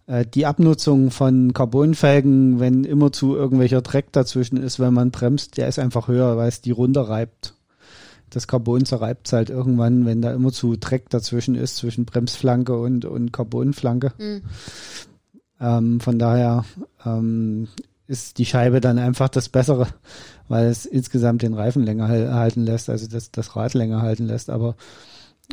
äh, 0.06 0.24
die 0.26 0.46
Abnutzung 0.46 1.10
von 1.10 1.52
Carbonfelgen, 1.52 2.60
wenn 2.60 2.84
immer 2.84 3.12
zu 3.12 3.36
irgendwelcher 3.36 3.82
Dreck 3.82 4.12
dazwischen 4.12 4.56
ist, 4.56 4.80
wenn 4.80 4.94
man 4.94 5.10
bremst, 5.10 5.56
der 5.56 5.68
ist 5.68 5.78
einfach 5.78 6.08
höher, 6.08 6.36
weil 6.36 6.48
es 6.48 6.60
die 6.60 6.70
runterreibt. 6.70 7.54
Das 8.30 8.46
Carbon 8.46 8.84
zerreibt 8.84 9.26
es 9.26 9.32
halt 9.32 9.48
irgendwann, 9.48 10.04
wenn 10.04 10.20
da 10.20 10.32
immer 10.32 10.52
zu 10.52 10.76
Dreck 10.76 11.08
dazwischen 11.08 11.54
ist, 11.54 11.76
zwischen 11.76 12.04
Bremsflanke 12.04 12.78
und, 12.78 13.04
und 13.04 13.32
Carbonflanke. 13.32 14.12
Mhm. 14.18 14.42
Ähm, 15.60 16.00
von 16.00 16.18
daher 16.18 16.64
ähm, 17.04 17.68
ist 18.08 18.38
die 18.38 18.46
Scheibe 18.46 18.80
dann 18.80 18.98
einfach 18.98 19.28
das 19.28 19.48
Bessere, 19.48 19.86
weil 20.48 20.66
es 20.66 20.86
insgesamt 20.86 21.42
den 21.42 21.54
Reifen 21.54 21.84
länger 21.84 22.08
halten 22.08 22.64
lässt, 22.64 22.90
also 22.90 23.06
das, 23.06 23.30
das 23.30 23.54
Rad 23.54 23.74
länger 23.74 24.02
halten 24.02 24.26
lässt. 24.26 24.50
Aber 24.50 24.74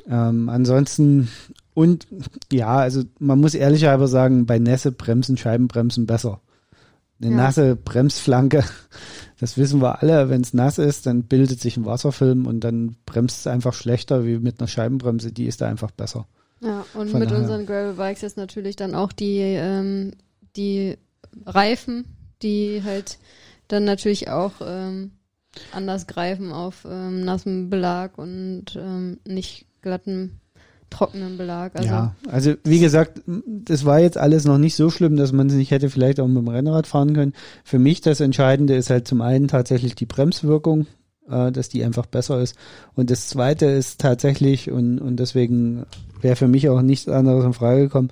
ähm, 0.09 0.49
ansonsten 0.49 1.29
und 1.73 2.07
ja, 2.51 2.77
also 2.77 3.03
man 3.19 3.39
muss 3.39 3.53
ehrlicherweise 3.53 4.07
sagen, 4.07 4.45
bei 4.45 4.57
Nässe 4.57 4.91
bremsen 4.91 5.37
Scheibenbremsen 5.37 6.07
besser. 6.07 6.41
Eine 7.21 7.31
ja. 7.31 7.37
nasse 7.37 7.75
Bremsflanke, 7.75 8.63
das 9.39 9.57
wissen 9.57 9.81
wir 9.81 10.01
alle, 10.01 10.29
wenn 10.29 10.41
es 10.41 10.53
nass 10.53 10.77
ist, 10.77 11.05
dann 11.05 11.23
bildet 11.23 11.59
sich 11.61 11.77
ein 11.77 11.85
Wasserfilm 11.85 12.45
und 12.45 12.61
dann 12.61 12.95
bremst 13.05 13.39
es 13.39 13.47
einfach 13.47 13.73
schlechter 13.73 14.25
wie 14.25 14.37
mit 14.37 14.59
einer 14.59 14.67
Scheibenbremse, 14.67 15.31
die 15.31 15.45
ist 15.45 15.61
da 15.61 15.67
einfach 15.67 15.91
besser. 15.91 16.27
Ja, 16.61 16.85
und 16.93 17.11
Von 17.11 17.19
mit 17.19 17.29
daher. 17.29 17.41
unseren 17.41 17.65
Gravel-Bikes 17.65 18.23
ist 18.23 18.37
natürlich 18.37 18.75
dann 18.75 18.95
auch 18.95 19.11
die, 19.11 19.39
ähm, 19.39 20.11
die 20.55 20.97
Reifen, 21.45 22.05
die 22.41 22.81
halt 22.83 23.17
dann 23.67 23.83
natürlich 23.83 24.29
auch 24.29 24.53
ähm, 24.61 25.11
anders 25.71 26.07
greifen 26.07 26.51
auf 26.51 26.85
ähm, 26.89 27.23
nassem 27.23 27.69
Belag 27.69 28.17
und 28.17 28.75
ähm, 28.75 29.19
nicht 29.25 29.65
glatten 29.81 30.39
trockenen 30.89 31.37
Belag. 31.37 31.75
Also 31.75 31.89
ja, 31.89 32.15
also 32.29 32.53
wie 32.63 32.79
gesagt, 32.79 33.21
das 33.25 33.85
war 33.85 33.99
jetzt 33.99 34.17
alles 34.17 34.45
noch 34.45 34.57
nicht 34.57 34.75
so 34.75 34.89
schlimm, 34.89 35.15
dass 35.15 35.31
man 35.31 35.47
es 35.47 35.53
nicht 35.53 35.71
hätte 35.71 35.89
vielleicht 35.89 36.19
auch 36.19 36.27
mit 36.27 36.37
dem 36.37 36.47
Rennrad 36.47 36.87
fahren 36.87 37.13
können. 37.13 37.33
Für 37.63 37.79
mich 37.79 38.01
das 38.01 38.19
Entscheidende 38.19 38.75
ist 38.75 38.89
halt 38.89 39.07
zum 39.07 39.21
einen 39.21 39.47
tatsächlich 39.47 39.95
die 39.95 40.05
Bremswirkung, 40.05 40.87
äh, 41.29 41.51
dass 41.51 41.69
die 41.69 41.83
einfach 41.83 42.05
besser 42.05 42.41
ist. 42.41 42.55
Und 42.95 43.09
das 43.09 43.27
zweite 43.27 43.65
ist 43.65 43.99
tatsächlich, 43.99 44.71
und, 44.71 44.99
und 44.99 45.17
deswegen 45.17 45.85
wäre 46.21 46.35
für 46.35 46.47
mich 46.47 46.69
auch 46.69 46.81
nichts 46.81 47.09
anderes 47.09 47.45
in 47.45 47.53
Frage 47.53 47.81
gekommen, 47.81 48.09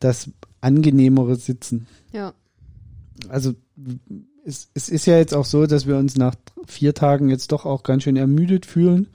das 0.00 0.30
angenehmere 0.60 1.36
Sitzen. 1.36 1.86
Ja. 2.12 2.32
Also 3.28 3.54
es, 4.44 4.70
es 4.74 4.88
ist 4.88 5.06
ja 5.06 5.18
jetzt 5.18 5.34
auch 5.34 5.44
so, 5.44 5.66
dass 5.66 5.86
wir 5.86 5.96
uns 5.96 6.16
nach 6.16 6.34
vier 6.66 6.94
Tagen 6.94 7.28
jetzt 7.28 7.52
doch 7.52 7.66
auch 7.66 7.82
ganz 7.82 8.02
schön 8.04 8.16
ermüdet 8.16 8.66
fühlen 8.66 9.08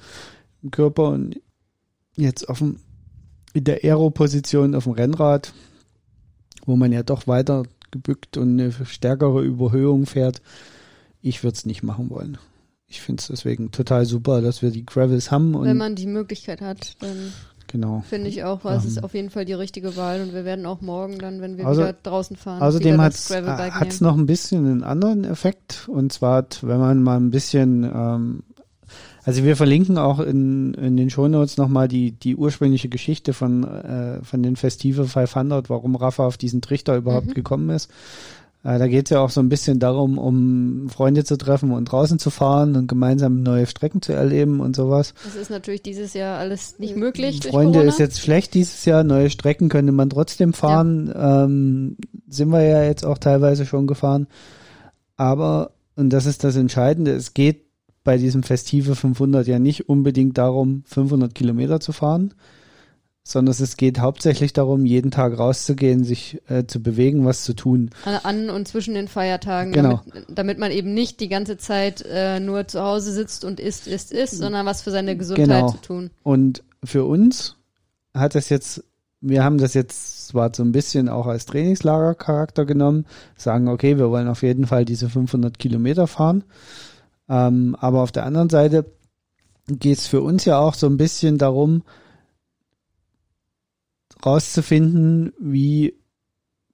im 0.62 0.72
Körper 0.72 1.10
und 1.10 1.40
jetzt 2.16 2.48
auf 2.50 2.60
dem, 2.60 2.80
in 3.54 3.64
der 3.64 3.84
Aero-Position 3.84 4.76
auf 4.76 4.86
dem 4.86 4.94
Rennrad, 4.94 5.54
wo 6.66 6.76
man 6.76 6.92
ja 6.92 7.04
doch 7.04 7.28
weiter 7.28 7.64
gebückt 7.92 8.38
und 8.38 8.60
eine 8.60 8.72
stärkere 8.72 9.44
Überhöhung 9.44 10.06
fährt, 10.06 10.42
ich 11.22 11.44
würde 11.44 11.56
es 11.56 11.66
nicht 11.66 11.84
machen 11.84 12.10
wollen. 12.10 12.38
Ich 12.88 13.02
finde 13.02 13.22
es 13.22 13.28
deswegen 13.28 13.72
total 13.72 14.06
super, 14.06 14.42
dass 14.42 14.62
wir 14.62 14.70
die 14.70 14.86
Gravels 14.86 15.32
haben. 15.32 15.60
Wenn 15.64 15.78
man 15.78 15.96
die 15.96 16.06
Möglichkeit 16.06 16.62
hat, 16.62 17.02
dann 17.02 17.34
genau. 17.74 18.04
finde 18.08 18.30
ich 18.30 18.46
auch, 18.46 18.64
weil 18.64 18.78
es 18.78 18.86
ist 18.86 19.04
auf 19.04 19.14
jeden 19.14 19.30
Fall 19.30 19.44
die 19.44 19.54
richtige 19.54 19.98
Wahl 19.98 20.22
und 20.22 20.34
wir 20.34 20.46
werden 20.46 20.66
auch 20.66 20.80
morgen 20.80 21.20
dann, 21.20 21.42
wenn 21.42 21.58
wir 21.58 21.68
also, 21.68 21.82
wieder 21.82 21.94
draußen 21.94 22.38
fahren, 22.38 22.62
außerdem 22.62 23.02
hat 23.02 23.14
es 23.14 24.00
noch 24.00 24.16
ein 24.16 24.26
bisschen 24.26 24.66
einen 24.66 24.84
anderen 24.84 25.26
Effekt 25.26 25.90
und 25.90 26.14
zwar, 26.14 26.46
wenn 26.62 26.80
man 26.80 27.04
mal 27.04 27.18
ein 27.18 27.32
bisschen 27.32 27.84
ähm, 27.84 28.44
also 29.26 29.44
wir 29.44 29.56
verlinken 29.56 29.98
auch 29.98 30.20
in, 30.20 30.74
in 30.74 30.98
den 30.98 31.10
Shownotes 31.10 31.58
nochmal 31.58 31.88
die, 31.88 32.12
die 32.12 32.36
ursprüngliche 32.36 32.90
Geschichte 32.90 33.34
von, 33.34 33.64
äh, 33.64 34.24
von 34.24 34.44
den 34.44 34.56
Festive 34.58 35.06
500, 35.06 35.70
warum 35.70 35.96
Rafa 35.96 36.26
auf 36.26 36.38
diesen 36.38 36.62
Trichter 36.62 36.98
überhaupt 36.98 37.28
mhm. 37.28 37.34
gekommen 37.34 37.70
ist. 37.70 37.90
Äh, 38.64 38.80
da 38.80 38.88
geht 38.88 39.08
es 39.08 39.10
ja 39.10 39.20
auch 39.20 39.30
so 39.30 39.42
ein 39.42 39.50
bisschen 39.50 39.80
darum, 39.80 40.18
um 40.18 40.90
Freunde 40.90 41.26
zu 41.26 41.38
treffen 41.38 41.72
und 41.72 41.86
draußen 41.86 42.18
zu 42.18 42.30
fahren 42.30 42.76
und 42.76 42.88
gemeinsam 42.88 43.44
neue 43.44 43.66
Strecken 43.68 44.02
zu 44.02 44.14
erleben 44.14 44.62
und 44.62 44.76
sowas. 44.76 45.14
Das 45.24 45.36
ist 45.36 45.50
natürlich 45.50 45.82
dieses 45.82 46.14
Jahr 46.14 46.40
alles 46.40 46.80
nicht 46.80 46.96
möglich. 46.96 47.42
Freunde 47.44 47.82
ist 47.82 48.00
jetzt 48.00 48.22
schlecht 48.22 48.54
dieses 48.54 48.86
Jahr, 48.86 49.04
neue 49.04 49.30
Strecken 49.30 49.68
könnte 49.68 49.92
man 49.92 50.10
trotzdem 50.10 50.54
fahren. 50.54 51.08
Ja. 51.08 51.44
Ähm, 51.44 51.98
sind 52.28 52.50
wir 52.50 52.62
ja 52.62 52.84
jetzt 52.84 53.06
auch 53.06 53.18
teilweise 53.18 53.66
schon 53.66 53.86
gefahren. 53.86 54.28
Aber, 55.18 55.72
und 55.96 56.10
das 56.12 56.26
ist 56.26 56.44
das 56.44 56.56
Entscheidende, 56.56 57.12
es 57.12 57.34
geht 57.34 57.66
bei 58.04 58.18
diesem 58.18 58.44
Festive 58.44 58.96
500 58.96 59.48
ja 59.48 59.60
nicht 59.60 59.90
unbedingt 59.90 60.38
darum, 60.38 60.84
500 60.86 61.36
Kilometer 61.36 61.80
zu 61.80 61.92
fahren, 61.92 62.34
sondern 63.24 63.56
es 63.58 63.78
geht 63.78 64.00
hauptsächlich 64.00 64.54
darum, 64.54 64.86
jeden 64.86 65.12
Tag 65.12 65.38
rauszugehen, 65.38 66.04
sich 66.04 66.42
äh, 66.50 66.66
zu 66.66 66.82
bewegen, 66.82 67.26
was 67.26 67.44
zu 67.44 67.54
tun. 67.54 67.90
An 68.24 68.50
und 68.50 68.68
zwischen 68.68 68.94
den 68.94 69.08
Feiertagen, 69.08 69.72
genau. 69.72 70.02
damit, 70.06 70.26
damit 70.30 70.60
man 70.60 70.72
eben 70.72 70.94
nicht 70.94 71.20
die 71.20 71.30
ganze 71.30 71.58
Zeit 71.58 72.04
äh, 72.10 72.40
nur 72.40 72.68
zu 72.68 72.82
Hause 72.82 73.14
sitzt 73.14 73.46
und 73.46 73.60
isst, 73.60 73.88
isst, 73.88 74.12
isst, 74.12 74.38
sondern 74.38 74.66
was 74.66 74.82
für 74.82 74.92
seine 74.92 75.16
Gesundheit 75.16 75.48
genau. 75.48 75.72
zu 75.72 75.78
tun. 75.78 76.10
Und 76.24 76.64
für 76.84 77.06
uns 77.06 77.56
hat 78.14 78.36
das 78.36 78.50
jetzt, 78.50 78.84
wir 79.22 79.44
haben 79.44 79.58
das 79.58 79.74
jetzt 79.74 80.28
zwar 80.28 80.52
so 80.54 80.64
ein 80.64 80.74
bisschen 80.74 81.08
auch 81.08 81.28
als 81.28 81.46
Trainingslagercharakter 81.46 82.66
genommen, 82.66 83.06
sagen, 83.38 83.70
okay, 83.70 83.98
wir 83.98 84.10
wollen 84.10 84.28
auf 84.28 84.44
jeden 84.44 84.68
Fall 84.68 84.84
diese 84.84 85.10
500 85.10 85.58
Kilometer 85.58 86.08
fahren 86.08 86.44
ähm, 87.30 87.76
aber 87.80 88.02
auf 88.02 88.12
der 88.12 88.26
anderen 88.26 88.50
Seite 88.50 88.86
geht 89.68 89.98
es 89.98 90.08
für 90.08 90.22
uns 90.22 90.46
ja 90.46 90.60
auch 90.60 90.74
so 90.74 90.88
ein 90.88 90.98
bisschen 90.98 91.38
darum, 91.38 91.84
rauszufinden, 94.26 95.34
wie, 95.40 95.96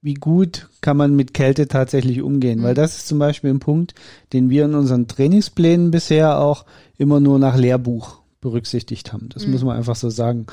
wie 0.02 0.14
gut 0.14 0.70
kann 0.82 0.98
man 0.98 1.16
mit 1.16 1.34
Kälte 1.34 1.68
tatsächlich 1.68 2.22
umgehen. 2.22 2.60
Mhm. 2.60 2.64
Weil 2.64 2.74
das 2.74 2.98
ist 2.98 3.08
zum 3.08 3.20
Beispiel 3.20 3.50
ein 3.50 3.60
Punkt, 3.60 3.96
den 4.34 4.50
wir 4.50 4.66
in 4.66 4.76
unseren 4.76 5.08
Trainingsplänen 5.08 5.92
bisher 5.92 6.40
auch 6.40 6.66
immer 6.98 7.20
nur 7.20 7.40
nach 7.40 7.58
Lehrbuch 7.58 8.22
berücksichtigt 8.42 9.14
haben. 9.14 9.30
Das 9.30 9.46
mhm. 9.46 9.54
muss 9.54 9.64
man 9.64 9.78
einfach 9.78 9.96
so 9.96 10.10
sagen. 10.10 10.48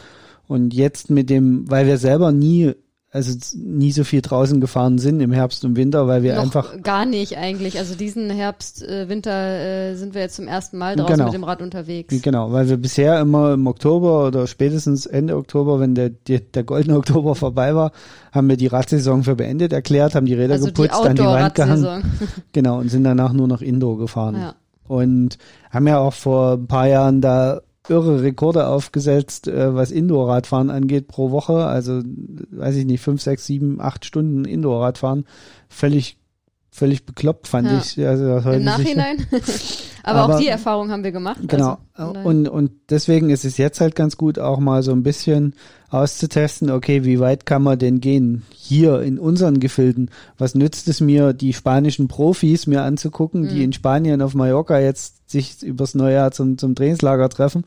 Und 0.49 0.75
jetzt 0.75 1.11
mit 1.11 1.31
dem, 1.31 1.69
weil 1.71 1.87
wir 1.87 1.99
selber 1.99 2.33
nie 2.33 2.75
also 3.17 3.35
nie 3.57 3.93
so 3.93 4.05
viel 4.05 4.21
draußen 4.21 4.61
gefahren 4.61 4.99
sind 4.99 5.21
im 5.21 5.33
Herbst 5.33 5.65
und 5.65 5.75
Winter, 5.75 6.07
weil 6.07 6.23
wir 6.23 6.35
Noch 6.35 6.43
einfach 6.43 6.83
gar 6.83 7.07
nicht 7.07 7.39
eigentlich. 7.39 7.79
Also 7.79 7.95
diesen 7.95 8.29
Herbst, 8.29 8.83
äh, 8.83 9.09
Winter 9.09 9.33
äh, 9.33 9.95
sind 9.95 10.15
wir 10.15 10.21
jetzt 10.21 10.37
zum 10.37 10.47
ersten 10.47 10.77
Mal 10.77 10.97
draußen 10.97 11.15
Genau. 11.15 11.25
mit 11.25 11.35
dem 11.35 11.45
Rad 11.45 11.63
unterwegs. 11.63 12.15
Genau, 12.23 12.53
weil 12.53 12.69
wir 12.69 12.77
bisher 12.77 13.19
immer 13.21 13.55
im 13.55 13.67
Oktober 13.67 14.27
oder 14.27 14.47
spätestens 14.47 15.07
Ende 15.07 15.37
Oktober, 15.37 15.81
wenn 15.81 15.95
der, 15.95 16.11
der, 16.11 16.41
der 16.41 16.63
goldene 16.63 16.97
Oktober 16.99 17.35
vorbei 17.35 17.75
war, 17.75 17.93
haben 18.33 18.49
wir 18.49 18.59
die 18.59 18.67
Radsaison 18.67 19.25
für 19.25 19.35
beendet 19.35 19.73
erklärt, 19.73 20.15
haben 20.15 20.27
die 20.27 20.35
Räder 20.35 20.53
Also 20.55 20.67
die 20.67 20.75
geputzt, 20.75 21.01
an 21.01 21.17
die 21.17 21.23
Wand 21.23 21.55
gehangen. 21.55 22.05
Genau, 22.53 22.79
und 22.81 22.91
sind 22.91 23.05
danach 23.05 23.33
nur 23.33 23.49
noch 23.49 23.63
Indoor 23.63 23.99
gefahren. 23.99 24.37
Ja. 24.37 24.55
Und 24.89 25.39
haben 25.71 25.87
ja 25.89 25.99
auch 25.99 26.13
vor 26.13 26.53
ein 26.53 26.67
paar 26.67 26.87
Jahren 26.87 27.21
da 27.21 27.61
irre 27.89 28.23
Rekorde 28.23 28.67
aufgesetzt, 28.67 29.49
äh, 29.49 29.75
was 29.75 29.91
Indoor-Radfahren 29.91 30.71
angeht 30.71 31.09
pro 31.09 31.31
Woche. 31.31 31.67
Also, 31.67 32.03
weiß 32.51 32.77
ich 32.77 32.85
nicht, 32.87 33.01
fünf, 33.01 33.23
sechs, 33.23 33.47
sieben, 33.47 33.81
acht 33.81 34.05
Stunden 34.05 34.45
Indoor-Radfahren. 34.45 35.25
Völlig, 35.69 36.19
völlig 36.71 37.07
bekloppt, 37.07 37.49
fand 37.49 37.69
Ja. 37.69 37.79
ich. 37.79 38.07
Also, 38.07 38.51
Im. 38.51 38.65
Nachhinein. 38.65 39.27
Aber, 40.07 40.21
Aber- 40.21 40.35
auch 40.37 40.41
die 40.41 40.47
Erfahrung 40.49 40.91
haben 40.91 41.05
wir 41.05 41.13
gemacht. 41.13 41.41
Genau. 41.47 41.79
Also, 41.95 42.13
von 42.13 42.15
daher- 42.15 42.27
und, 42.27 42.49
und 42.49 42.71
deswegen 42.91 43.29
ist 43.31 43.45
es 43.45 43.59
jetzt 43.59 43.81
halt 43.81 43.95
ganz 43.95 44.17
gut, 44.17 44.39
auch 44.39 44.59
mal 44.61 44.83
so 44.83 44.93
ein 44.93 45.03
bisschen 45.03 45.55
auszutesten, 45.91 46.71
okay, 46.71 47.05
wie 47.05 47.21
weit 47.21 47.47
kann 47.47 47.63
man 47.63 47.79
denn 47.79 48.01
gehen? 48.01 48.43
Hier 48.51 49.01
in 49.03 49.19
unseren 49.19 49.61
Gefilden. 49.61 50.11
Was 50.39 50.55
nützt 50.55 50.89
es 50.89 51.01
mir, 51.01 51.33
die 51.33 51.53
spanischen 51.53 52.09
Profis 52.09 52.67
mir 52.67 52.83
anzugucken, 52.83 53.49
die 53.49 53.57
Mhm. 53.57 53.63
in 53.63 53.73
Spanien 53.73 54.23
auf 54.23 54.35
Mallorca 54.35 54.79
jetzt 54.79 55.31
sich 55.31 55.63
übers 55.63 55.95
Neujahr 55.95 56.31
zum, 56.33 56.59
zum 56.59 56.75
Trainingslager 56.75 57.29
treffen 57.29 57.65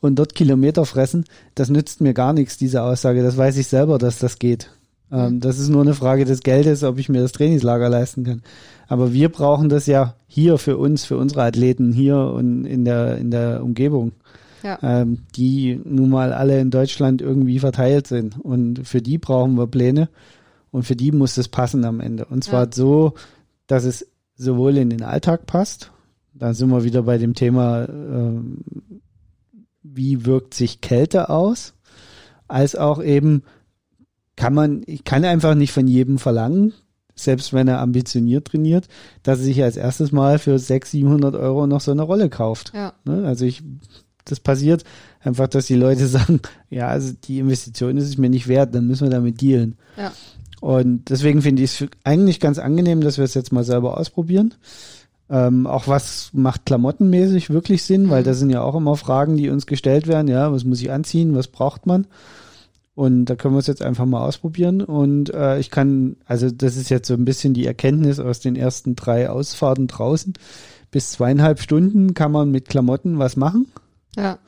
und 0.00 0.16
dort 0.18 0.34
Kilometer 0.34 0.84
fressen? 0.86 1.24
Das 1.54 1.68
nützt 1.70 2.00
mir 2.00 2.14
gar 2.14 2.32
nichts, 2.32 2.56
diese 2.58 2.82
Aussage. 2.82 3.22
Das 3.22 3.36
weiß 3.36 3.56
ich 3.58 3.66
selber, 3.68 3.98
dass 3.98 4.18
das 4.18 4.38
geht. 4.38 4.70
Ähm, 5.10 5.40
das 5.40 5.58
ist 5.58 5.68
nur 5.68 5.82
eine 5.82 5.94
Frage 5.94 6.24
des 6.24 6.40
Geldes, 6.40 6.82
ob 6.84 6.98
ich 6.98 7.08
mir 7.08 7.20
das 7.20 7.32
Trainingslager 7.32 7.88
leisten 7.88 8.24
kann. 8.24 8.42
Aber 8.88 9.12
wir 9.12 9.28
brauchen 9.30 9.68
das 9.68 9.86
ja 9.86 10.14
hier 10.26 10.58
für 10.58 10.76
uns, 10.76 11.04
für 11.04 11.16
unsere 11.16 11.42
Athleten 11.42 11.92
hier 11.92 12.18
und 12.18 12.64
in 12.64 12.84
der, 12.84 13.18
in 13.18 13.30
der 13.30 13.62
Umgebung, 13.62 14.12
ja. 14.62 14.78
ähm, 14.82 15.20
die 15.36 15.80
nun 15.84 16.10
mal 16.10 16.32
alle 16.32 16.60
in 16.60 16.70
Deutschland 16.70 17.22
irgendwie 17.22 17.58
verteilt 17.58 18.06
sind. 18.06 18.38
Und 18.38 18.86
für 18.86 19.02
die 19.02 19.18
brauchen 19.18 19.54
wir 19.56 19.66
Pläne 19.66 20.08
und 20.70 20.84
für 20.84 20.96
die 20.96 21.12
muss 21.12 21.36
es 21.38 21.48
passen 21.48 21.84
am 21.84 22.00
Ende. 22.00 22.24
Und 22.26 22.44
zwar 22.44 22.64
Ja. 22.64 22.72
so, 22.72 23.14
dass 23.66 23.84
es 23.84 24.06
sowohl 24.36 24.76
in 24.76 24.90
den 24.90 25.02
Alltag 25.02 25.46
passt, 25.46 25.90
da 26.34 26.54
sind 26.54 26.70
wir 26.70 26.84
wieder 26.84 27.02
bei 27.02 27.18
dem 27.18 27.34
Thema, 27.34 27.88
ähm, 27.88 28.58
wie 29.82 30.24
wirkt 30.26 30.54
sich 30.54 30.80
Kälte 30.80 31.30
aus, 31.30 31.74
als 32.46 32.76
auch 32.76 33.02
eben 33.02 33.42
kann 34.38 34.54
man, 34.54 34.82
ich 34.86 35.02
kann 35.02 35.24
einfach 35.24 35.56
nicht 35.56 35.72
von 35.72 35.88
jedem 35.88 36.18
verlangen, 36.18 36.72
selbst 37.16 37.52
wenn 37.52 37.66
er 37.66 37.80
ambitioniert 37.80 38.46
trainiert, 38.46 38.86
dass 39.24 39.40
er 39.40 39.44
sich 39.46 39.62
als 39.62 39.76
erstes 39.76 40.12
Mal 40.12 40.38
für 40.38 40.56
600, 40.56 40.88
700 40.88 41.34
Euro 41.34 41.66
noch 41.66 41.80
so 41.80 41.90
eine 41.90 42.02
Rolle 42.02 42.30
kauft. 42.30 42.72
ja. 42.72 42.92
Ne? 43.04 43.26
Also 43.26 43.44
ich, 43.44 43.64
das 44.24 44.38
passiert 44.38 44.84
einfach, 45.20 45.48
dass 45.48 45.66
die 45.66 45.74
Leute 45.74 46.06
sagen, 46.06 46.40
ja, 46.70 46.86
also 46.86 47.12
die 47.24 47.40
Investition 47.40 47.96
ist 47.96 48.04
es 48.04 48.16
mir 48.16 48.30
nicht 48.30 48.46
wert, 48.46 48.74
dann 48.76 48.86
müssen 48.86 49.06
wir 49.06 49.10
damit 49.10 49.40
dealen. 49.40 49.76
Ja. 49.96 50.12
Und 50.60 51.10
deswegen 51.10 51.42
finde 51.42 51.64
ich 51.64 51.80
es 51.80 51.88
eigentlich 52.04 52.38
ganz 52.38 52.58
angenehm, 52.58 53.00
dass 53.00 53.18
wir 53.18 53.24
es 53.24 53.34
jetzt 53.34 53.52
mal 53.52 53.64
selber 53.64 53.98
ausprobieren. 53.98 54.54
Ähm, 55.30 55.66
auch 55.66 55.88
was 55.88 56.30
macht 56.32 56.64
klamottenmäßig 56.64 57.50
wirklich 57.50 57.82
Sinn, 57.82 58.08
weil 58.08 58.22
das 58.22 58.38
sind 58.38 58.50
ja 58.50 58.62
auch 58.62 58.76
immer 58.76 58.96
Fragen, 58.96 59.36
die 59.36 59.50
uns 59.50 59.66
gestellt 59.66 60.06
werden. 60.06 60.28
Ja, 60.28 60.52
was 60.52 60.64
muss 60.64 60.80
ich 60.80 60.92
anziehen, 60.92 61.34
was 61.34 61.48
braucht 61.48 61.86
man? 61.86 62.06
Und 62.98 63.26
da 63.26 63.36
können 63.36 63.54
wir 63.54 63.60
es 63.60 63.68
jetzt 63.68 63.80
einfach 63.80 64.06
mal 64.06 64.26
ausprobieren. 64.26 64.82
Und 64.82 65.32
äh, 65.32 65.60
ich 65.60 65.70
kann, 65.70 66.16
also 66.26 66.50
das 66.50 66.76
ist 66.76 66.88
jetzt 66.88 67.06
so 67.06 67.14
ein 67.14 67.24
bisschen 67.24 67.54
die 67.54 67.64
Erkenntnis 67.64 68.18
aus 68.18 68.40
den 68.40 68.56
ersten 68.56 68.96
drei 68.96 69.30
Ausfahrten 69.30 69.86
draußen. 69.86 70.32
Bis 70.90 71.12
zweieinhalb 71.12 71.60
Stunden 71.60 72.14
kann 72.14 72.32
man 72.32 72.50
mit 72.50 72.68
Klamotten 72.68 73.20
was 73.20 73.36
machen. 73.36 73.68
Ja. 74.16 74.40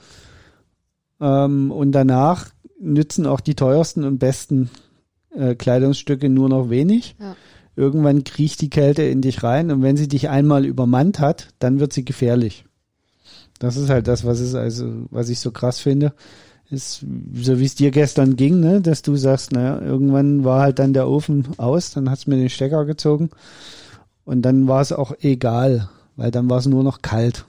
Ähm, 1.21 1.71
und 1.71 1.93
danach 1.93 2.51
nützen 2.81 3.25
auch 3.25 3.39
die 3.39 3.55
teuersten 3.55 4.03
und 4.03 4.19
besten 4.19 4.69
äh, 5.33 5.55
Kleidungsstücke 5.55 6.29
nur 6.29 6.49
noch 6.49 6.71
wenig. 6.71 7.15
Ja. 7.21 7.37
Irgendwann 7.77 8.25
kriecht 8.25 8.61
die 8.63 8.71
Kälte 8.71 9.05
in 9.05 9.23
dich 9.23 9.45
rein 9.45 9.71
und 9.71 9.83
wenn 9.83 9.97
sie 9.97 10.09
dich 10.09 10.29
einmal 10.29 10.67
übermannt 10.67 11.21
hat, 11.21 11.51
dann 11.61 11.79
wird 11.79 11.93
sie 11.93 12.05
gefährlich. 12.05 12.65
Das 13.61 13.77
ist 13.77 13.91
halt 13.91 14.09
das, 14.09 14.25
was 14.25 14.41
es 14.41 14.57
also, 14.57 15.07
was 15.11 15.29
ich 15.29 15.39
so 15.39 15.53
krass 15.53 15.79
finde, 15.79 16.15
ist 16.71 17.05
so 17.35 17.59
wie 17.59 17.65
es 17.65 17.75
dir 17.75 17.91
gestern 17.91 18.37
ging, 18.37 18.61
ne, 18.61 18.81
dass 18.81 19.03
du 19.03 19.17
sagst, 19.17 19.53
naja, 19.53 19.81
irgendwann 19.81 20.45
war 20.45 20.63
halt 20.63 20.79
dann 20.79 20.93
der 20.93 21.09
Ofen 21.09 21.49
aus, 21.57 21.93
dann 21.93 22.09
hast 22.11 22.27
du 22.27 22.31
mir 22.31 22.37
den 22.37 22.49
Stecker 22.49 22.85
gezogen 22.85 23.31
und 24.25 24.43
dann 24.43 24.69
war 24.69 24.81
es 24.81 24.93
auch 24.93 25.13
egal, 25.21 25.89
weil 26.17 26.31
dann 26.31 26.49
war 26.49 26.59
es 26.59 26.67
nur 26.67 26.85
noch 26.85 27.03
kalt. 27.03 27.45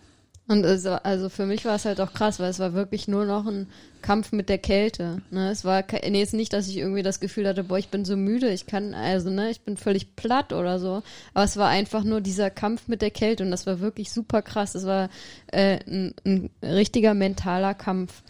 Und 0.52 0.66
es 0.66 0.84
war, 0.84 1.06
also 1.06 1.30
für 1.30 1.46
mich 1.46 1.64
war 1.64 1.76
es 1.76 1.86
halt 1.86 2.02
auch 2.02 2.12
krass, 2.12 2.40
weil 2.40 2.50
es 2.50 2.60
war 2.60 2.74
wirklich 2.74 3.08
nur 3.08 3.24
noch 3.24 3.46
ein 3.48 3.68
Kampf 4.02 4.34
mit 4.34 4.50
der 4.50 4.58
Kälte. 4.58 5.22
Ne? 5.30 5.50
Es 5.50 5.64
war 5.64 5.86
nee, 6.10 6.22
es 6.22 6.34
nicht, 6.34 6.52
dass 6.52 6.68
ich 6.68 6.76
irgendwie 6.78 7.04
das 7.04 7.22
Gefühl 7.22 7.48
hatte, 7.48 7.64
boah, 7.64 7.78
ich 7.78 7.88
bin 7.88 8.04
so 8.04 8.18
müde, 8.18 8.50
ich 8.50 8.66
kann, 8.66 8.94
also, 8.94 9.30
ne, 9.30 9.50
ich 9.50 9.62
bin 9.62 9.78
völlig 9.78 10.18
platt 10.18 10.52
oder 10.52 10.78
so. 10.78 11.04
Aber 11.34 11.46
es 11.46 11.56
war 11.56 11.70
einfach 11.70 12.04
nur 12.04 12.20
dieser 12.20 12.50
Kampf 12.50 12.90
mit 12.90 13.02
der 13.02 13.12
Kälte 13.12 13.46
und 13.46 13.52
das 13.52 13.66
war 13.66 13.80
wirklich 13.80 14.12
super 14.12 14.42
krass. 14.42 14.76
Es 14.76 14.86
war 14.86 15.10
äh, 15.48 15.80
ein, 15.88 16.16
ein 16.26 16.50
richtiger 16.62 17.14
mentaler 17.14 17.74
Kampf. 17.74 18.22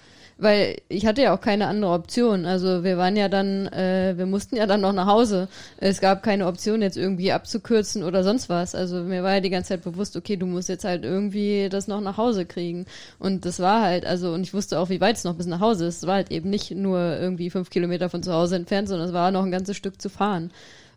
Weil 0.41 0.81
ich 0.89 1.05
hatte 1.05 1.21
ja 1.21 1.35
auch 1.35 1.39
keine 1.39 1.67
andere 1.67 1.91
Option. 1.91 2.47
Also 2.47 2.83
wir 2.83 2.97
waren 2.97 3.15
ja 3.15 3.29
dann, 3.29 3.67
äh, 3.67 4.15
wir 4.17 4.25
mussten 4.25 4.55
ja 4.55 4.65
dann 4.65 4.81
noch 4.81 4.91
nach 4.91 5.05
Hause. 5.05 5.47
Es 5.77 6.01
gab 6.01 6.23
keine 6.23 6.47
Option, 6.47 6.81
jetzt 6.81 6.97
irgendwie 6.97 7.31
abzukürzen 7.31 8.01
oder 8.01 8.23
sonst 8.23 8.49
was. 8.49 8.73
Also 8.73 9.03
mir 9.03 9.21
war 9.21 9.35
ja 9.35 9.39
die 9.39 9.51
ganze 9.51 9.69
Zeit 9.69 9.83
bewusst, 9.83 10.17
okay, 10.17 10.37
du 10.37 10.47
musst 10.47 10.67
jetzt 10.67 10.83
halt 10.83 11.05
irgendwie 11.05 11.69
das 11.69 11.87
noch 11.87 12.01
nach 12.01 12.17
Hause 12.17 12.47
kriegen. 12.47 12.87
Und 13.19 13.45
das 13.45 13.59
war 13.59 13.83
halt, 13.83 14.03
also, 14.03 14.33
und 14.33 14.41
ich 14.41 14.55
wusste 14.55 14.79
auch, 14.79 14.89
wie 14.89 14.99
weit 14.99 15.17
es 15.17 15.25
noch 15.25 15.35
bis 15.35 15.45
nach 15.45 15.59
Hause 15.59 15.85
ist. 15.85 15.97
Es 15.97 16.07
war 16.07 16.15
halt 16.15 16.31
eben 16.31 16.49
nicht 16.49 16.71
nur 16.71 16.97
irgendwie 17.19 17.51
fünf 17.51 17.69
Kilometer 17.69 18.09
von 18.09 18.23
zu 18.23 18.33
Hause 18.33 18.55
entfernt, 18.55 18.87
sondern 18.87 19.09
es 19.09 19.13
war 19.13 19.29
noch 19.29 19.43
ein 19.43 19.51
ganzes 19.51 19.77
Stück 19.77 20.01
zu 20.01 20.09
fahren. 20.09 20.49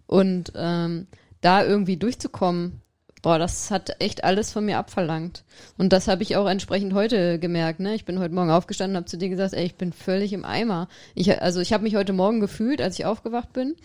Und 0.06 0.54
ähm, 0.56 1.06
da 1.42 1.62
irgendwie 1.62 1.98
durchzukommen, 1.98 2.80
boah, 3.24 3.38
das 3.38 3.70
hat 3.70 3.96
echt 4.00 4.22
alles 4.22 4.52
von 4.52 4.66
mir 4.66 4.76
abverlangt. 4.76 5.44
Und 5.78 5.94
das 5.94 6.08
habe 6.08 6.22
ich 6.22 6.36
auch 6.36 6.46
entsprechend 6.46 6.92
heute 6.92 7.38
gemerkt. 7.38 7.80
Ne? 7.80 7.94
Ich 7.94 8.04
bin 8.04 8.18
heute 8.18 8.34
Morgen 8.34 8.50
aufgestanden 8.50 8.96
und 8.96 9.00
habe 9.00 9.10
zu 9.10 9.16
dir 9.16 9.30
gesagt, 9.30 9.54
ey, 9.54 9.64
ich 9.64 9.76
bin 9.76 9.94
völlig 9.94 10.34
im 10.34 10.44
Eimer. 10.44 10.88
Ich, 11.14 11.40
also 11.40 11.60
ich 11.60 11.72
habe 11.72 11.84
mich 11.84 11.96
heute 11.96 12.12
Morgen 12.12 12.38
gefühlt, 12.38 12.82
als 12.82 12.98
ich 12.98 13.06
aufgewacht 13.06 13.54
bin 13.54 13.76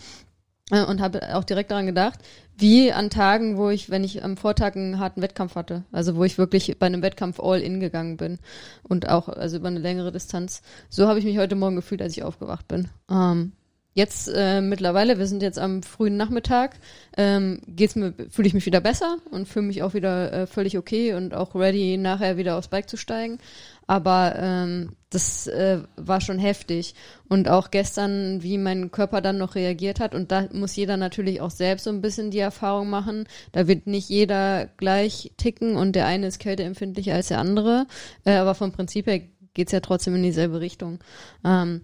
äh, 0.71 0.83
und 0.83 0.99
habe 0.99 1.33
auch 1.37 1.45
direkt 1.45 1.71
daran 1.71 1.85
gedacht, 1.85 2.19
wie 2.57 2.91
an 2.91 3.09
Tagen, 3.09 3.55
wo 3.55 3.69
ich, 3.69 3.89
wenn 3.89 4.03
ich 4.03 4.25
am 4.25 4.35
Vortag 4.35 4.75
einen 4.75 4.99
harten 4.99 5.21
Wettkampf 5.21 5.55
hatte, 5.55 5.85
also 5.93 6.17
wo 6.17 6.25
ich 6.25 6.37
wirklich 6.37 6.77
bei 6.77 6.87
einem 6.87 7.01
Wettkampf 7.01 7.39
all 7.39 7.61
in 7.61 7.79
gegangen 7.79 8.17
bin 8.17 8.39
und 8.83 9.07
auch 9.07 9.29
also 9.29 9.55
über 9.55 9.69
eine 9.69 9.79
längere 9.79 10.11
Distanz. 10.11 10.63
So 10.89 11.07
habe 11.07 11.19
ich 11.19 11.23
mich 11.23 11.37
heute 11.37 11.55
Morgen 11.55 11.77
gefühlt, 11.77 12.01
als 12.01 12.17
ich 12.17 12.23
aufgewacht 12.23 12.67
bin. 12.67 12.89
Ähm, 13.09 13.53
Jetzt 13.93 14.31
äh, 14.33 14.61
mittlerweile, 14.61 15.17
wir 15.17 15.25
sind 15.25 15.41
jetzt 15.41 15.57
am 15.57 15.81
frühen 15.81 16.15
Nachmittag, 16.15 16.79
ähm, 17.17 17.59
geht's 17.67 17.95
mir, 17.95 18.13
fühle 18.29 18.47
ich 18.47 18.53
mich 18.53 18.67
wieder 18.67 18.81
besser 18.81 19.17
und 19.31 19.47
fühle 19.47 19.65
mich 19.65 19.81
auch 19.81 19.93
wieder 19.93 20.31
äh, 20.31 20.47
völlig 20.47 20.77
okay 20.77 21.15
und 21.15 21.33
auch 21.33 21.55
ready, 21.55 21.97
nachher 21.97 22.37
wieder 22.37 22.55
aufs 22.57 22.67
Bike 22.67 22.87
zu 22.87 22.97
steigen. 22.97 23.39
Aber 23.87 24.35
ähm, 24.37 24.91
das 25.09 25.47
äh, 25.47 25.79
war 25.95 26.21
schon 26.21 26.37
heftig. 26.37 26.93
Und 27.27 27.49
auch 27.49 27.71
gestern, 27.71 28.43
wie 28.43 28.59
mein 28.59 28.91
Körper 28.91 29.21
dann 29.21 29.39
noch 29.39 29.55
reagiert 29.55 29.99
hat. 29.99 30.13
Und 30.13 30.31
da 30.31 30.47
muss 30.53 30.75
jeder 30.75 30.95
natürlich 30.95 31.41
auch 31.41 31.49
selbst 31.49 31.85
so 31.85 31.89
ein 31.89 32.01
bisschen 32.01 32.29
die 32.29 32.37
Erfahrung 32.37 32.91
machen. 32.91 33.25
Da 33.51 33.67
wird 33.67 33.87
nicht 33.87 34.07
jeder 34.07 34.67
gleich 34.77 35.31
ticken 35.37 35.75
und 35.75 35.95
der 35.95 36.05
eine 36.05 36.27
ist 36.27 36.37
kälteempfindlicher 36.37 37.15
als 37.15 37.29
der 37.29 37.39
andere. 37.39 37.87
Äh, 38.25 38.35
aber 38.35 38.53
vom 38.53 38.71
Prinzip 38.71 39.07
her 39.07 39.21
geht's 39.55 39.71
ja 39.71 39.79
trotzdem 39.79 40.13
in 40.13 40.23
dieselbe 40.23 40.61
Richtung. 40.61 40.99
Ähm, 41.43 41.81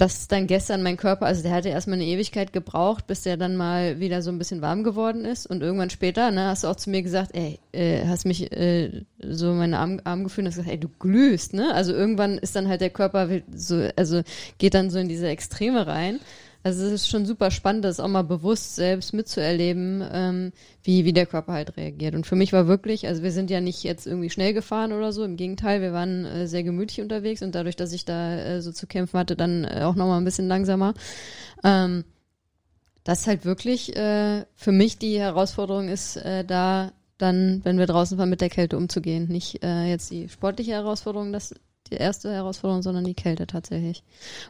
dass 0.00 0.28
dann 0.28 0.46
gestern 0.46 0.82
mein 0.82 0.96
Körper, 0.96 1.26
also 1.26 1.42
der 1.42 1.52
hatte 1.52 1.68
erstmal 1.68 1.98
eine 1.98 2.06
Ewigkeit 2.06 2.54
gebraucht, 2.54 3.06
bis 3.06 3.22
der 3.22 3.36
dann 3.36 3.54
mal 3.54 4.00
wieder 4.00 4.22
so 4.22 4.30
ein 4.30 4.38
bisschen 4.38 4.62
warm 4.62 4.82
geworden 4.82 5.26
ist. 5.26 5.46
Und 5.46 5.62
irgendwann 5.62 5.90
später, 5.90 6.30
ne, 6.30 6.46
hast 6.46 6.64
du 6.64 6.68
auch 6.68 6.76
zu 6.76 6.88
mir 6.88 7.02
gesagt, 7.02 7.32
ey, 7.34 7.58
äh, 7.72 8.06
hast 8.06 8.24
mich 8.24 8.50
äh, 8.50 9.04
so 9.22 9.52
meine 9.52 9.78
Arm, 9.78 10.00
Arm 10.04 10.24
gefühlt 10.24 10.46
und 10.46 10.52
hast 10.52 10.56
gesagt, 10.56 10.72
ey, 10.72 10.80
du 10.80 10.88
glühst, 10.88 11.52
ne? 11.52 11.74
Also 11.74 11.92
irgendwann 11.92 12.38
ist 12.38 12.56
dann 12.56 12.68
halt 12.68 12.80
der 12.80 12.88
Körper 12.88 13.28
so, 13.54 13.90
also 13.94 14.22
geht 14.56 14.72
dann 14.72 14.88
so 14.88 14.98
in 14.98 15.08
diese 15.08 15.28
Extreme 15.28 15.86
rein. 15.86 16.18
Also 16.62 16.84
es 16.84 16.92
ist 16.92 17.08
schon 17.08 17.24
super 17.24 17.50
spannend, 17.50 17.84
das 17.86 18.00
auch 18.00 18.08
mal 18.08 18.22
bewusst 18.22 18.76
selbst 18.76 19.14
mitzuerleben, 19.14 20.04
ähm, 20.12 20.52
wie, 20.82 21.06
wie 21.06 21.14
der 21.14 21.24
Körper 21.24 21.54
halt 21.54 21.76
reagiert. 21.78 22.14
Und 22.14 22.26
für 22.26 22.36
mich 22.36 22.52
war 22.52 22.66
wirklich, 22.66 23.06
also 23.06 23.22
wir 23.22 23.32
sind 23.32 23.48
ja 23.48 23.60
nicht 23.62 23.82
jetzt 23.82 24.06
irgendwie 24.06 24.28
schnell 24.28 24.52
gefahren 24.52 24.92
oder 24.92 25.12
so, 25.12 25.24
im 25.24 25.36
Gegenteil, 25.36 25.80
wir 25.80 25.94
waren 25.94 26.26
äh, 26.26 26.46
sehr 26.46 26.62
gemütlich 26.62 27.00
unterwegs 27.00 27.42
und 27.42 27.54
dadurch, 27.54 27.76
dass 27.76 27.92
ich 27.92 28.04
da 28.04 28.36
äh, 28.36 28.60
so 28.60 28.72
zu 28.72 28.86
kämpfen 28.86 29.18
hatte, 29.18 29.36
dann 29.36 29.64
äh, 29.64 29.82
auch 29.84 29.94
nochmal 29.94 30.20
ein 30.20 30.24
bisschen 30.24 30.48
langsamer. 30.48 30.92
Ähm, 31.64 32.04
das 33.04 33.26
halt 33.26 33.46
wirklich 33.46 33.96
äh, 33.96 34.44
für 34.54 34.72
mich 34.72 34.98
die 34.98 35.18
Herausforderung 35.18 35.88
ist, 35.88 36.16
äh, 36.16 36.44
da 36.44 36.92
dann, 37.16 37.60
wenn 37.64 37.78
wir 37.78 37.86
draußen 37.86 38.16
fahren, 38.16 38.30
mit 38.30 38.40
der 38.40 38.50
Kälte 38.50 38.76
umzugehen. 38.76 39.28
Nicht 39.28 39.62
äh, 39.62 39.84
jetzt 39.84 40.10
die 40.10 40.28
sportliche 40.28 40.72
Herausforderung, 40.72 41.32
dass 41.32 41.54
die 41.90 41.96
erste 41.96 42.32
Herausforderung, 42.32 42.82
sondern 42.82 43.04
die 43.04 43.14
Kälte 43.14 43.46
tatsächlich. 43.46 44.02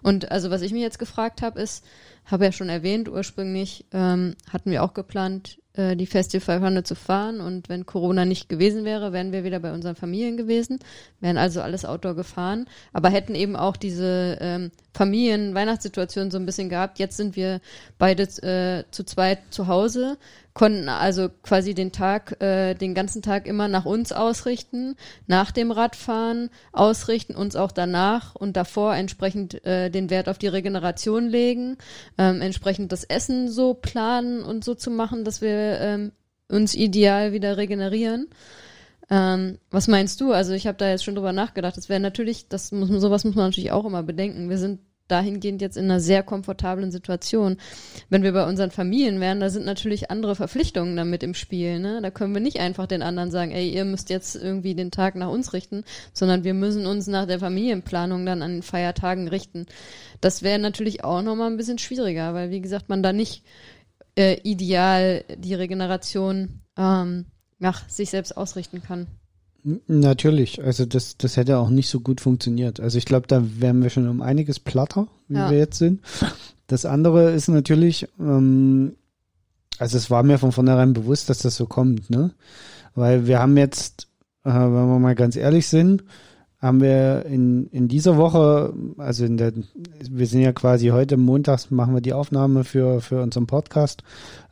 Und 0.03 0.31
also 0.31 0.51
was 0.51 0.63
ich 0.63 0.73
mir 0.73 0.81
jetzt 0.81 0.99
gefragt 0.99 1.43
habe, 1.43 1.61
ist, 1.61 1.85
habe 2.27 2.45
ja 2.45 2.53
schon 2.53 2.69
erwähnt, 2.69 3.09
ursprünglich 3.09 3.87
ähm, 3.93 4.37
hatten 4.53 4.71
wir 4.71 4.83
auch 4.83 4.95
geplant, 4.95 5.59
äh, 5.75 5.97
die 5.97 6.07
Festival 6.07 6.59
500 6.59 6.87
zu 6.87 6.95
fahren 6.95 7.41
und 7.41 7.69
wenn 7.69 7.87
Corona 7.87 8.25
nicht 8.25 8.49
gewesen 8.49 8.85
wäre, 8.85 9.13
wären 9.13 9.33
wir 9.33 9.45
wieder 9.45 9.61
bei 9.61 9.73
unseren 9.73 9.95
Familien 9.95 10.37
gewesen, 10.37 10.79
wären 11.21 11.39
also 11.39 11.63
alles 11.63 11.85
Outdoor 11.85 12.15
gefahren, 12.15 12.67
aber 12.93 13.11
hätten 13.11 13.35
eben 13.35 13.57
auch 13.57 13.77
diese 13.77 14.39
ähm, 14.41 14.71
Familien-Weihnachtssituation 14.93 16.31
so 16.31 16.39
ein 16.39 16.47
bisschen 16.47 16.69
gehabt. 16.69 16.99
Jetzt 16.99 17.17
sind 17.17 17.37
wir 17.37 17.61
beide 17.99 18.25
äh, 18.25 18.85
zu 18.91 19.05
zweit 19.05 19.39
zu 19.51 19.67
Hause, 19.67 20.19
konnten 20.53 20.89
also 20.89 21.29
quasi 21.43 21.75
den 21.75 21.93
Tag, 21.93 22.43
äh, 22.43 22.75
den 22.75 22.95
ganzen 22.95 23.23
Tag 23.23 23.47
immer 23.47 23.69
nach 23.69 23.85
uns 23.85 24.13
ausrichten, 24.13 24.97
nach 25.27 25.53
dem 25.53 25.71
Radfahren 25.71 26.51
ausrichten, 26.73 27.35
uns 27.35 27.57
auch 27.57 27.73
danach 27.73 28.35
und 28.35 28.57
davor 28.57 28.95
entsprechend 28.95 29.65
äh, 29.65 29.91
den 29.91 30.11
Wert 30.11 30.29
auf 30.29 30.39
die 30.39 30.49
Regeneration 30.49 31.29
legen, 31.29 31.79
ähm, 32.19 32.41
entsprechend 32.41 32.93
das 32.93 33.05
Essen 33.05 33.49
so 33.49 33.75
planen 33.75 34.43
und 34.43 34.65
so 34.65 34.75
zu 34.75 34.91
machen, 34.91 35.25
dass 35.25 35.41
wir 35.41 35.81
ähm, 35.81 36.13
uns 36.49 36.75
ideal 36.75 37.33
wieder 37.33 37.57
regenerieren. 37.57 38.29
Ähm, 39.11 39.59
was 39.71 39.89
meinst 39.89 40.21
du? 40.21 40.33
Also 40.33 40.53
ich 40.53 40.67
habe 40.67 40.79
da 40.79 40.89
jetzt 40.89 41.05
schon 41.05 41.17
drüber 41.17 41.33
nachgedacht. 41.33 41.77
Das 41.77 41.89
wäre 41.89 42.01
natürlich, 42.01 42.49
das 42.49 42.71
muss 42.73 42.89
sowas 42.89 43.25
muss 43.25 43.35
man 43.35 43.47
natürlich 43.47 43.73
auch 43.73 43.85
immer 43.85 44.03
bedenken. 44.03 44.49
Wir 44.49 44.59
sind 44.59 44.81
dahingehend 45.11 45.61
jetzt 45.61 45.77
in 45.77 45.85
einer 45.87 46.01
sehr 46.01 46.23
komfortablen 46.23 46.93
Situation. 46.93 47.57
Wenn 48.09 48.23
wir 48.23 48.33
bei 48.33 48.47
unseren 48.47 48.71
Familien 48.71 49.21
wären, 49.21 49.41
da 49.41 49.51
sind 49.51 49.67
natürlich 49.67 50.11
andere 50.11 50.37
Verpflichtungen 50.37 50.97
damit 50.97 51.23
im 51.23 51.35
Spiel. 51.35 51.81
Ne? 51.81 52.01
Da 52.01 52.11
können 52.11 52.35
wir 52.35 52.41
nicht 52.41 52.61
einfach 52.61 52.87
den 52.87 53.03
anderen 53.03 53.31
sagen, 53.31 53.51
ey, 53.51 53.71
ihr 53.71 53.85
müsst 53.85 54.11
jetzt 54.11 54.37
irgendwie 54.37 54.75
den 54.75 54.91
Tag 54.91 55.17
nach 55.17 55.31
uns 55.31 55.53
richten, 55.53 55.85
sondern 56.13 56.45
wir 56.45 56.55
müssen 56.55 56.87
uns 56.87 57.07
nach 57.07 57.27
der 57.27 57.41
Familienplanung 57.41 58.25
dann 58.25 58.43
an 58.43 58.53
den 58.53 58.63
Feiertagen 58.63 59.29
richten. 59.29 59.67
Das 60.21 60.43
wäre 60.43 60.59
natürlich 60.59 61.05
auch 61.05 61.23
nochmal 61.23 61.51
ein 61.51 61.57
bisschen 61.57 61.79
schwieriger, 61.79 62.35
weil 62.35 62.51
wie 62.51 62.61
gesagt, 62.61 62.89
man 62.89 63.03
da 63.03 63.13
nicht 63.13 63.45
äh, 64.17 64.39
ideal 64.43 65.25
die 65.37 65.55
Regeneration 65.55 66.61
ähm, 66.77 67.27
nach 67.61 67.89
sich 67.89 68.11
selbst 68.11 68.37
ausrichten 68.37 68.83
kann. 68.83 69.07
Natürlich, 69.87 70.63
also 70.65 70.87
das, 70.87 71.19
das 71.19 71.37
hätte 71.37 71.59
auch 71.59 71.69
nicht 71.69 71.91
so 71.91 72.01
gut 72.01 72.21
funktioniert. 72.21 72.81
Also 72.81 72.97
ich 72.97 73.05
glaube, 73.05 73.27
da 73.27 73.43
wären 73.61 73.83
wir 73.83 73.91
schon 73.91 74.09
um 74.09 74.23
einiges 74.23 74.59
platter, 74.59 75.07
wie 75.29 75.37
ja. 75.37 75.51
wir 75.51 75.59
jetzt 75.59 75.79
sind. 75.79 76.01
Das 76.67 76.87
andere 76.87 77.33
ist 77.33 77.49
natürlich, 77.49 78.09
ähm, 78.19 78.97
also 79.79 79.99
es 79.99 80.11
war 80.11 80.23
mir 80.23 80.39
von 80.39 80.53
vornherein 80.53 80.95
bewusst, 80.95 81.29
dass 81.29 81.39
das 81.41 81.57
so 81.57 81.67
kommt, 81.67 82.09
ne? 82.11 82.33
Weil 82.95 83.27
wir 83.27 83.39
haben 83.39 83.57
jetzt, 83.57 84.09
äh, 84.45 84.51
wenn 84.51 84.73
wir 84.73 84.99
mal 84.99 85.15
ganz 85.15 85.37
ehrlich 85.37 85.69
sind, 85.69 86.05
haben 86.61 86.81
wir 86.81 87.25
in, 87.27 87.67
in 87.69 87.89
dieser 87.89 88.17
Woche, 88.17 88.75
also 88.99 89.25
in 89.25 89.37
der, 89.37 89.53
wir 90.11 90.27
sind 90.27 90.43
ja 90.43 90.53
quasi 90.53 90.89
heute 90.89 91.17
montags 91.17 91.71
machen 91.71 91.95
wir 91.95 92.03
die 92.03 92.13
Aufnahme 92.13 92.65
für, 92.65 93.01
für 93.01 93.23
unseren 93.23 93.47
Podcast. 93.47 94.03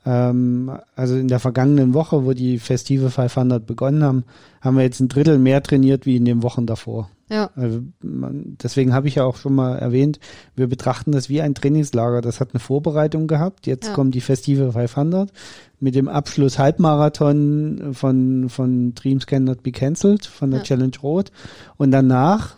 Ähm, 0.09 0.73
also 0.97 1.17
in 1.17 1.29
der 1.29 1.39
vergangenen 1.39 1.93
Woche, 1.93 2.25
wo 2.25 2.33
die 2.33 2.59
Festive 2.59 3.11
500 3.11 3.67
begonnen 3.67 4.03
haben, 4.03 4.25
haben 4.63 4.79
wir 4.79 4.83
jetzt 4.83 5.01
ein 5.01 5.09
Drittel 5.09 5.39
mehr 5.39 5.63
trainiert 5.63 6.07
wie 6.07 6.17
in 6.17 6.25
den 6.25 6.43
Wochen 6.43 6.65
davor. 6.65 7.11
Ja. 7.29 7.51
Also 7.57 7.83
man, 8.01 8.57
deswegen 8.63 8.95
habe 8.95 9.07
ich 9.07 9.17
ja 9.17 9.25
auch 9.25 9.37
schon 9.37 9.55
mal 9.55 9.77
erwähnt, 9.77 10.19
wir 10.57 10.67
betrachten 10.67 11.13
das 11.13 11.29
wie 11.29 11.43
ein 11.43 11.55
Trainingslager. 11.55 12.23
Das 12.23 12.41
hat 12.41 12.55
eine 12.55 12.61
Vorbereitung 12.61 13.27
gehabt. 13.27 13.67
Jetzt 13.67 13.89
ja. 13.89 13.93
kommt 13.93 14.15
die 14.15 14.23
Festive 14.23 14.73
500 14.73 15.31
mit 15.79 15.95
dem 15.95 16.09
Abschluss 16.09 16.59
Halbmarathon 16.59 17.91
von, 17.93 18.49
von 18.49 18.95
Dreams 18.95 19.27
Cannot 19.27 19.63
Be 19.63 19.73
Cancelled, 19.73 20.25
von 20.25 20.51
der 20.51 20.61
ja. 20.61 20.65
Challenge 20.65 20.97
Rot. 21.03 21.33
Und 21.77 21.91
danach 21.91 22.57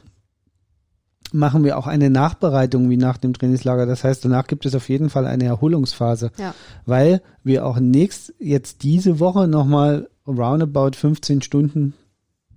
machen 1.33 1.64
wir 1.64 1.79
auch 1.79 1.87
eine 1.87 2.11
Nachbereitung 2.11 2.90
wie 2.90 2.97
nach 2.97 3.16
dem 3.16 3.33
Trainingslager. 3.33 3.87
Das 3.87 4.05
heißt, 4.05 4.25
danach 4.25 4.47
gibt 4.47 4.66
es 4.66 4.75
auf 4.75 4.88
jeden 4.88 5.11
Fall 5.11 5.27
eine 5.27 5.45
Erholungsphase, 5.45 6.33
ja. 6.38 6.55
weil 6.87 7.23
wir 7.45 7.66
auch 7.66 7.79
nächst 7.79 8.35
jetzt 8.38 8.83
diese 8.83 9.21
Woche 9.21 9.47
nochmal 9.47 10.09
roundabout 10.27 10.93
15 10.97 11.43
Stunden, 11.43 11.95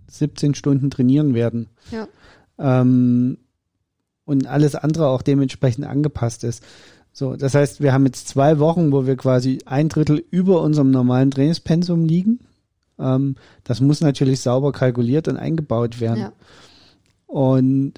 17 0.08 0.56
Stunden 0.56 0.90
trainieren 0.90 1.34
werden. 1.34 1.68
Ja. 1.92 2.08
Ähm, 2.58 3.38
und 4.26 4.48
alles 4.48 4.76
andere 4.76 5.08
auch 5.08 5.22
dementsprechend 5.22 5.86
angepasst 5.86 6.44
ist. 6.44 6.64
So, 7.12 7.36
das 7.36 7.54
heißt, 7.54 7.82
wir 7.82 7.94
haben 7.94 8.06
jetzt 8.06 8.28
zwei 8.28 8.58
Wochen, 8.60 8.92
wo 8.92 9.06
wir 9.06 9.16
quasi 9.16 9.60
ein 9.66 9.90
Drittel 9.90 10.24
über 10.32 10.62
unserem 10.62 10.90
normalen 10.90 11.30
Trainingspensum 11.30 12.06
liegen. 12.06 12.40
Ähm, 12.98 13.36
das 13.64 13.82
muss 13.82 14.02
natürlich 14.02 14.42
sauber 14.42 14.72
kalkuliert 14.72 15.28
und 15.28 15.38
eingebaut 15.38 16.00
werden. 16.00 16.20
Ja. 16.20 16.34
Und 17.28 17.94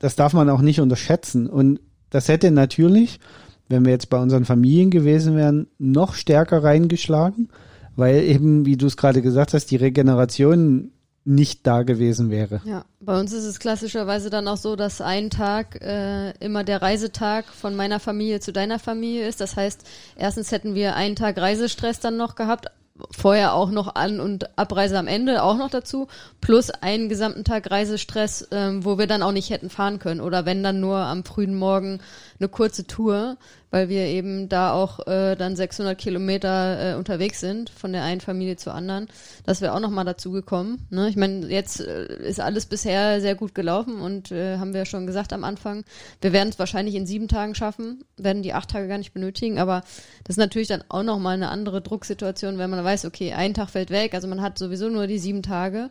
das 0.00 0.16
darf 0.16 0.32
man 0.32 0.50
auch 0.50 0.62
nicht 0.62 0.80
unterschätzen. 0.80 1.46
Und 1.46 1.78
das 2.10 2.26
hätte 2.26 2.50
natürlich, 2.50 3.20
wenn 3.68 3.84
wir 3.84 3.92
jetzt 3.92 4.10
bei 4.10 4.18
unseren 4.18 4.44
Familien 4.44 4.90
gewesen 4.90 5.36
wären, 5.36 5.68
noch 5.78 6.14
stärker 6.14 6.64
reingeschlagen, 6.64 7.50
weil 7.94 8.24
eben, 8.24 8.66
wie 8.66 8.76
du 8.76 8.86
es 8.86 8.96
gerade 8.96 9.22
gesagt 9.22 9.54
hast, 9.54 9.66
die 9.70 9.76
Regeneration 9.76 10.90
nicht 11.24 11.66
da 11.66 11.82
gewesen 11.82 12.30
wäre. 12.30 12.62
Ja, 12.64 12.84
bei 12.98 13.20
uns 13.20 13.32
ist 13.32 13.44
es 13.44 13.60
klassischerweise 13.60 14.30
dann 14.30 14.48
auch 14.48 14.56
so, 14.56 14.74
dass 14.74 15.02
ein 15.02 15.28
Tag 15.28 15.80
äh, 15.82 16.30
immer 16.38 16.64
der 16.64 16.80
Reisetag 16.80 17.44
von 17.46 17.76
meiner 17.76 18.00
Familie 18.00 18.40
zu 18.40 18.52
deiner 18.52 18.78
Familie 18.78 19.28
ist. 19.28 19.40
Das 19.40 19.54
heißt, 19.54 19.86
erstens 20.16 20.50
hätten 20.50 20.74
wir 20.74 20.96
einen 20.96 21.16
Tag 21.16 21.36
Reisestress 21.36 22.00
dann 22.00 22.16
noch 22.16 22.36
gehabt, 22.36 22.68
vorher 23.10 23.54
auch 23.54 23.70
noch 23.70 23.94
An- 23.94 24.20
und 24.20 24.58
Abreise 24.58 24.98
am 24.98 25.06
Ende 25.06 25.42
auch 25.42 25.56
noch 25.56 25.70
dazu, 25.70 26.08
plus 26.40 26.70
einen 26.70 27.08
gesamten 27.08 27.44
Tag 27.44 27.70
Reisestress, 27.70 28.48
ähm, 28.50 28.84
wo 28.84 28.98
wir 28.98 29.06
dann 29.06 29.22
auch 29.22 29.32
nicht 29.32 29.50
hätten 29.50 29.70
fahren 29.70 29.98
können. 29.98 30.20
Oder 30.20 30.46
wenn 30.46 30.62
dann 30.62 30.80
nur 30.80 30.98
am 30.98 31.24
frühen 31.24 31.54
Morgen 31.54 32.00
eine 32.38 32.48
kurze 32.48 32.86
Tour 32.86 33.36
weil 33.70 33.88
wir 33.88 34.06
eben 34.06 34.48
da 34.48 34.72
auch 34.72 35.06
äh, 35.06 35.36
dann 35.36 35.56
600 35.56 35.96
Kilometer 35.96 36.92
äh, 36.92 36.94
unterwegs 36.96 37.40
sind 37.40 37.70
von 37.70 37.92
der 37.92 38.02
einen 38.02 38.20
Familie 38.20 38.56
zur 38.56 38.74
anderen. 38.74 39.08
Das 39.44 39.60
wäre 39.60 39.74
auch 39.74 39.80
nochmal 39.80 40.04
dazu 40.04 40.32
gekommen. 40.32 40.86
Ne? 40.90 41.08
Ich 41.08 41.16
meine, 41.16 41.46
jetzt 41.46 41.80
äh, 41.80 42.16
ist 42.26 42.40
alles 42.40 42.66
bisher 42.66 43.20
sehr 43.20 43.34
gut 43.34 43.54
gelaufen 43.54 44.00
und 44.00 44.32
äh, 44.32 44.58
haben 44.58 44.72
wir 44.72 44.80
ja 44.80 44.86
schon 44.86 45.06
gesagt 45.06 45.32
am 45.32 45.44
Anfang, 45.44 45.84
wir 46.20 46.32
werden 46.32 46.48
es 46.48 46.58
wahrscheinlich 46.58 46.94
in 46.94 47.06
sieben 47.06 47.28
Tagen 47.28 47.54
schaffen, 47.54 48.04
werden 48.16 48.42
die 48.42 48.52
acht 48.52 48.70
Tage 48.70 48.88
gar 48.88 48.98
nicht 48.98 49.14
benötigen, 49.14 49.58
aber 49.58 49.82
das 50.24 50.34
ist 50.34 50.38
natürlich 50.38 50.68
dann 50.68 50.84
auch 50.88 51.02
nochmal 51.02 51.34
eine 51.34 51.50
andere 51.50 51.80
Drucksituation, 51.80 52.58
wenn 52.58 52.70
man 52.70 52.84
weiß, 52.84 53.04
okay, 53.04 53.32
ein 53.32 53.54
Tag 53.54 53.70
fällt 53.70 53.90
weg, 53.90 54.14
also 54.14 54.26
man 54.28 54.42
hat 54.42 54.58
sowieso 54.58 54.88
nur 54.88 55.06
die 55.06 55.18
sieben 55.18 55.42
Tage. 55.42 55.90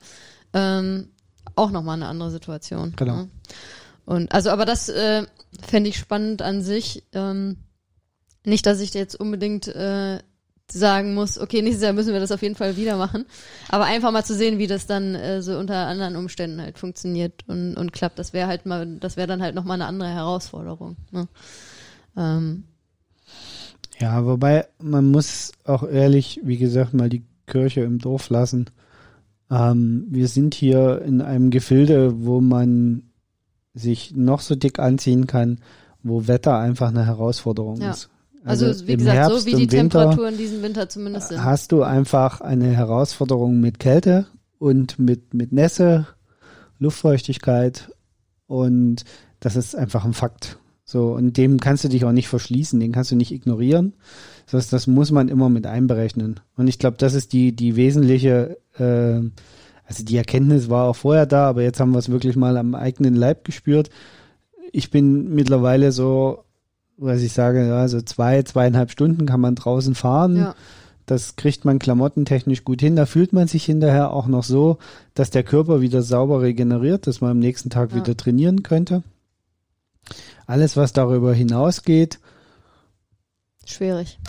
Ähm, 0.53 1.09
auch 1.55 1.71
nochmal 1.71 1.95
eine 1.95 2.07
andere 2.07 2.31
Situation. 2.31 2.93
Genau. 2.95 3.15
Ne? 3.15 3.29
Und 4.05 4.31
also, 4.31 4.49
aber 4.49 4.65
das 4.65 4.89
äh, 4.89 5.23
fände 5.61 5.89
ich 5.89 5.97
spannend 5.97 6.41
an 6.41 6.61
sich. 6.61 7.03
Ähm, 7.13 7.57
nicht, 8.45 8.65
dass 8.65 8.79
ich 8.79 8.93
jetzt 8.93 9.19
unbedingt 9.19 9.67
äh, 9.67 10.19
sagen 10.71 11.13
muss, 11.13 11.39
okay, 11.39 11.61
nächstes 11.61 11.83
Jahr 11.83 11.93
müssen 11.93 12.13
wir 12.13 12.19
das 12.19 12.31
auf 12.31 12.41
jeden 12.41 12.55
Fall 12.55 12.77
wieder 12.77 12.97
machen. 12.97 13.25
Aber 13.69 13.85
einfach 13.85 14.11
mal 14.11 14.23
zu 14.23 14.35
sehen, 14.35 14.57
wie 14.57 14.67
das 14.67 14.85
dann 14.85 15.15
äh, 15.15 15.41
so 15.41 15.57
unter 15.57 15.87
anderen 15.87 16.15
Umständen 16.15 16.61
halt 16.61 16.77
funktioniert 16.77 17.43
und, 17.47 17.75
und 17.75 17.91
klappt, 17.91 18.19
das 18.19 18.33
wäre 18.33 18.47
halt 18.47 18.65
mal, 18.65 18.85
das 18.99 19.17
wäre 19.17 19.27
dann 19.27 19.41
halt 19.41 19.55
nochmal 19.55 19.75
eine 19.75 19.85
andere 19.85 20.09
Herausforderung. 20.09 20.95
Ne? 21.11 21.27
Ähm. 22.17 22.63
Ja, 23.99 24.25
wobei 24.25 24.67
man 24.81 25.11
muss 25.11 25.51
auch 25.65 25.83
ehrlich, 25.83 26.39
wie 26.43 26.57
gesagt, 26.57 26.93
mal 26.93 27.09
die 27.09 27.23
Kirche 27.47 27.81
im 27.81 27.99
Dorf 27.99 28.29
lassen. 28.29 28.67
Ähm, 29.51 30.05
wir 30.09 30.27
sind 30.27 30.53
hier 30.53 31.01
in 31.01 31.21
einem 31.21 31.49
Gefilde, 31.49 32.23
wo 32.23 32.39
man 32.39 33.03
sich 33.73 34.15
noch 34.15 34.41
so 34.41 34.55
dick 34.55 34.79
anziehen 34.79 35.27
kann, 35.27 35.59
wo 36.03 36.27
Wetter 36.27 36.57
einfach 36.57 36.89
eine 36.89 37.05
Herausforderung 37.05 37.81
ja. 37.81 37.91
ist. 37.91 38.09
Also, 38.43 38.67
also 38.67 38.87
wie 38.87 38.95
gesagt, 38.95 39.17
Herbst, 39.17 39.39
so 39.39 39.45
wie 39.45 39.55
die 39.55 39.67
Temperaturen 39.67 40.37
diesen 40.37 40.61
Winter 40.61 40.87
zumindest 40.87 41.29
sind. 41.29 41.43
Hast 41.43 41.71
du 41.71 41.83
einfach 41.83 42.41
eine 42.41 42.67
Herausforderung 42.67 43.59
mit 43.59 43.79
Kälte 43.79 44.27
und 44.57 44.97
mit, 44.97 45.33
mit 45.33 45.51
Nässe, 45.51 46.07
Luftfeuchtigkeit 46.79 47.91
und 48.47 49.03
das 49.39 49.55
ist 49.55 49.75
einfach 49.75 50.05
ein 50.05 50.13
Fakt. 50.13 50.57
So, 50.85 51.13
und 51.13 51.37
dem 51.37 51.59
kannst 51.59 51.83
du 51.83 51.87
dich 51.87 52.03
auch 52.03 52.11
nicht 52.11 52.29
verschließen, 52.29 52.79
den 52.79 52.91
kannst 52.91 53.11
du 53.11 53.15
nicht 53.15 53.31
ignorieren. 53.31 53.93
Das, 54.45 54.55
heißt, 54.55 54.73
das 54.73 54.87
muss 54.87 55.11
man 55.11 55.27
immer 55.27 55.47
mit 55.47 55.67
einberechnen. 55.67 56.39
Und 56.55 56.67
ich 56.67 56.79
glaube, 56.79 56.97
das 56.97 57.13
ist 57.13 57.31
die, 57.31 57.55
die 57.55 57.75
wesentliche, 57.75 58.57
äh, 58.79 59.21
also 59.85 60.03
die 60.03 60.17
Erkenntnis 60.17 60.67
war 60.67 60.85
auch 60.85 60.95
vorher 60.95 61.27
da, 61.27 61.47
aber 61.47 61.61
jetzt 61.61 61.79
haben 61.79 61.91
wir 61.91 61.99
es 61.99 62.09
wirklich 62.09 62.35
mal 62.35 62.57
am 62.57 62.73
eigenen 62.73 63.13
Leib 63.13 63.45
gespürt. 63.45 63.91
Ich 64.71 64.89
bin 64.89 65.35
mittlerweile 65.35 65.91
so 65.91 66.45
was 66.99 67.21
ich 67.21 67.33
sage, 67.33 67.67
ja, 67.67 67.87
so 67.87 68.01
zwei, 68.01 68.43
zweieinhalb 68.43 68.91
Stunden 68.91 69.25
kann 69.25 69.39
man 69.39 69.55
draußen 69.55 69.95
fahren. 69.95 70.35
Ja. 70.35 70.55
Das 71.05 71.35
kriegt 71.35 71.65
man 71.65 71.79
klamottentechnisch 71.79 72.63
gut 72.63 72.81
hin. 72.81 72.95
Da 72.95 73.05
fühlt 73.05 73.33
man 73.33 73.47
sich 73.47 73.65
hinterher 73.65 74.11
auch 74.11 74.27
noch 74.27 74.43
so, 74.43 74.77
dass 75.15 75.31
der 75.31 75.43
Körper 75.43 75.81
wieder 75.81 76.03
sauber 76.03 76.41
regeneriert, 76.41 77.07
dass 77.07 77.21
man 77.21 77.31
am 77.31 77.39
nächsten 77.39 77.69
Tag 77.69 77.91
ja. 77.91 77.95
wieder 77.97 78.15
trainieren 78.15 78.61
könnte. 78.61 79.01
Alles, 80.45 80.77
was 80.77 80.93
darüber 80.93 81.33
hinausgeht. 81.33 82.19
Schwierig. 83.65 84.19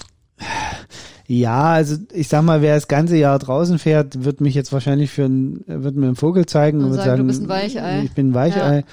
Ja, 1.26 1.72
also 1.72 1.96
ich 2.12 2.28
sag 2.28 2.42
mal, 2.42 2.62
wer 2.62 2.74
das 2.74 2.88
ganze 2.88 3.16
Jahr 3.16 3.38
draußen 3.38 3.78
fährt, 3.78 4.24
wird 4.24 4.40
mich 4.40 4.54
jetzt 4.54 4.72
wahrscheinlich 4.72 5.11
für 5.11 5.24
ein, 5.24 5.64
wird 5.66 5.96
mir 5.96 6.06
einen 6.06 6.16
Vogel 6.16 6.46
zeigen 6.46 6.78
und, 6.78 6.87
Und 6.87 6.94
sagen, 6.94 7.06
sagen, 7.09 7.20
du 7.20 7.26
bist 7.26 7.42
ein 7.42 7.48
Weichei. 7.48 8.02
Ich 8.04 8.12
bin 8.12 8.30
ein 8.30 8.35
Weichei. 8.35 8.85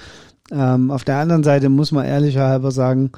Ähm, 0.50 0.90
auf 0.90 1.04
der 1.04 1.18
anderen 1.18 1.42
Seite 1.42 1.68
muss 1.68 1.90
man 1.90 2.06
ehrlicherhalber 2.06 2.70
sagen, 2.70 3.12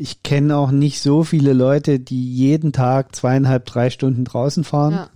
ich 0.00 0.22
kenne 0.22 0.56
auch 0.56 0.70
nicht 0.70 1.02
so 1.02 1.24
viele 1.24 1.52
Leute, 1.52 2.00
die 2.00 2.32
jeden 2.34 2.72
Tag 2.72 3.14
zweieinhalb, 3.14 3.66
drei 3.66 3.90
Stunden 3.90 4.24
draußen 4.24 4.64
fahren. 4.64 4.92
Ja. 4.94 5.10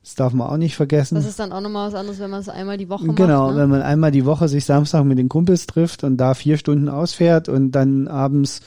Das 0.00 0.14
darf 0.14 0.32
man 0.32 0.46
auch 0.46 0.58
nicht 0.58 0.76
vergessen. 0.76 1.16
Das 1.16 1.26
ist 1.26 1.40
dann 1.40 1.50
auch 1.52 1.60
nochmal 1.60 1.88
was 1.88 1.94
anderes, 1.94 2.20
wenn 2.20 2.30
man 2.30 2.40
es 2.40 2.48
einmal 2.48 2.78
die 2.78 2.88
Woche 2.88 3.06
Genau, 3.14 3.46
macht. 3.46 3.56
Ne? 3.56 3.62
wenn 3.62 3.70
man 3.70 3.82
einmal 3.82 4.12
die 4.12 4.24
Woche 4.24 4.46
sich 4.48 4.64
Samstag 4.64 5.04
mit 5.04 5.18
den 5.18 5.28
Kumpels 5.28 5.66
trifft 5.66 6.04
und 6.04 6.18
da 6.18 6.34
vier 6.34 6.56
Stunden 6.56 6.88
ausfährt 6.88 7.48
und 7.48 7.72
dann 7.72 8.06
abends 8.06 8.60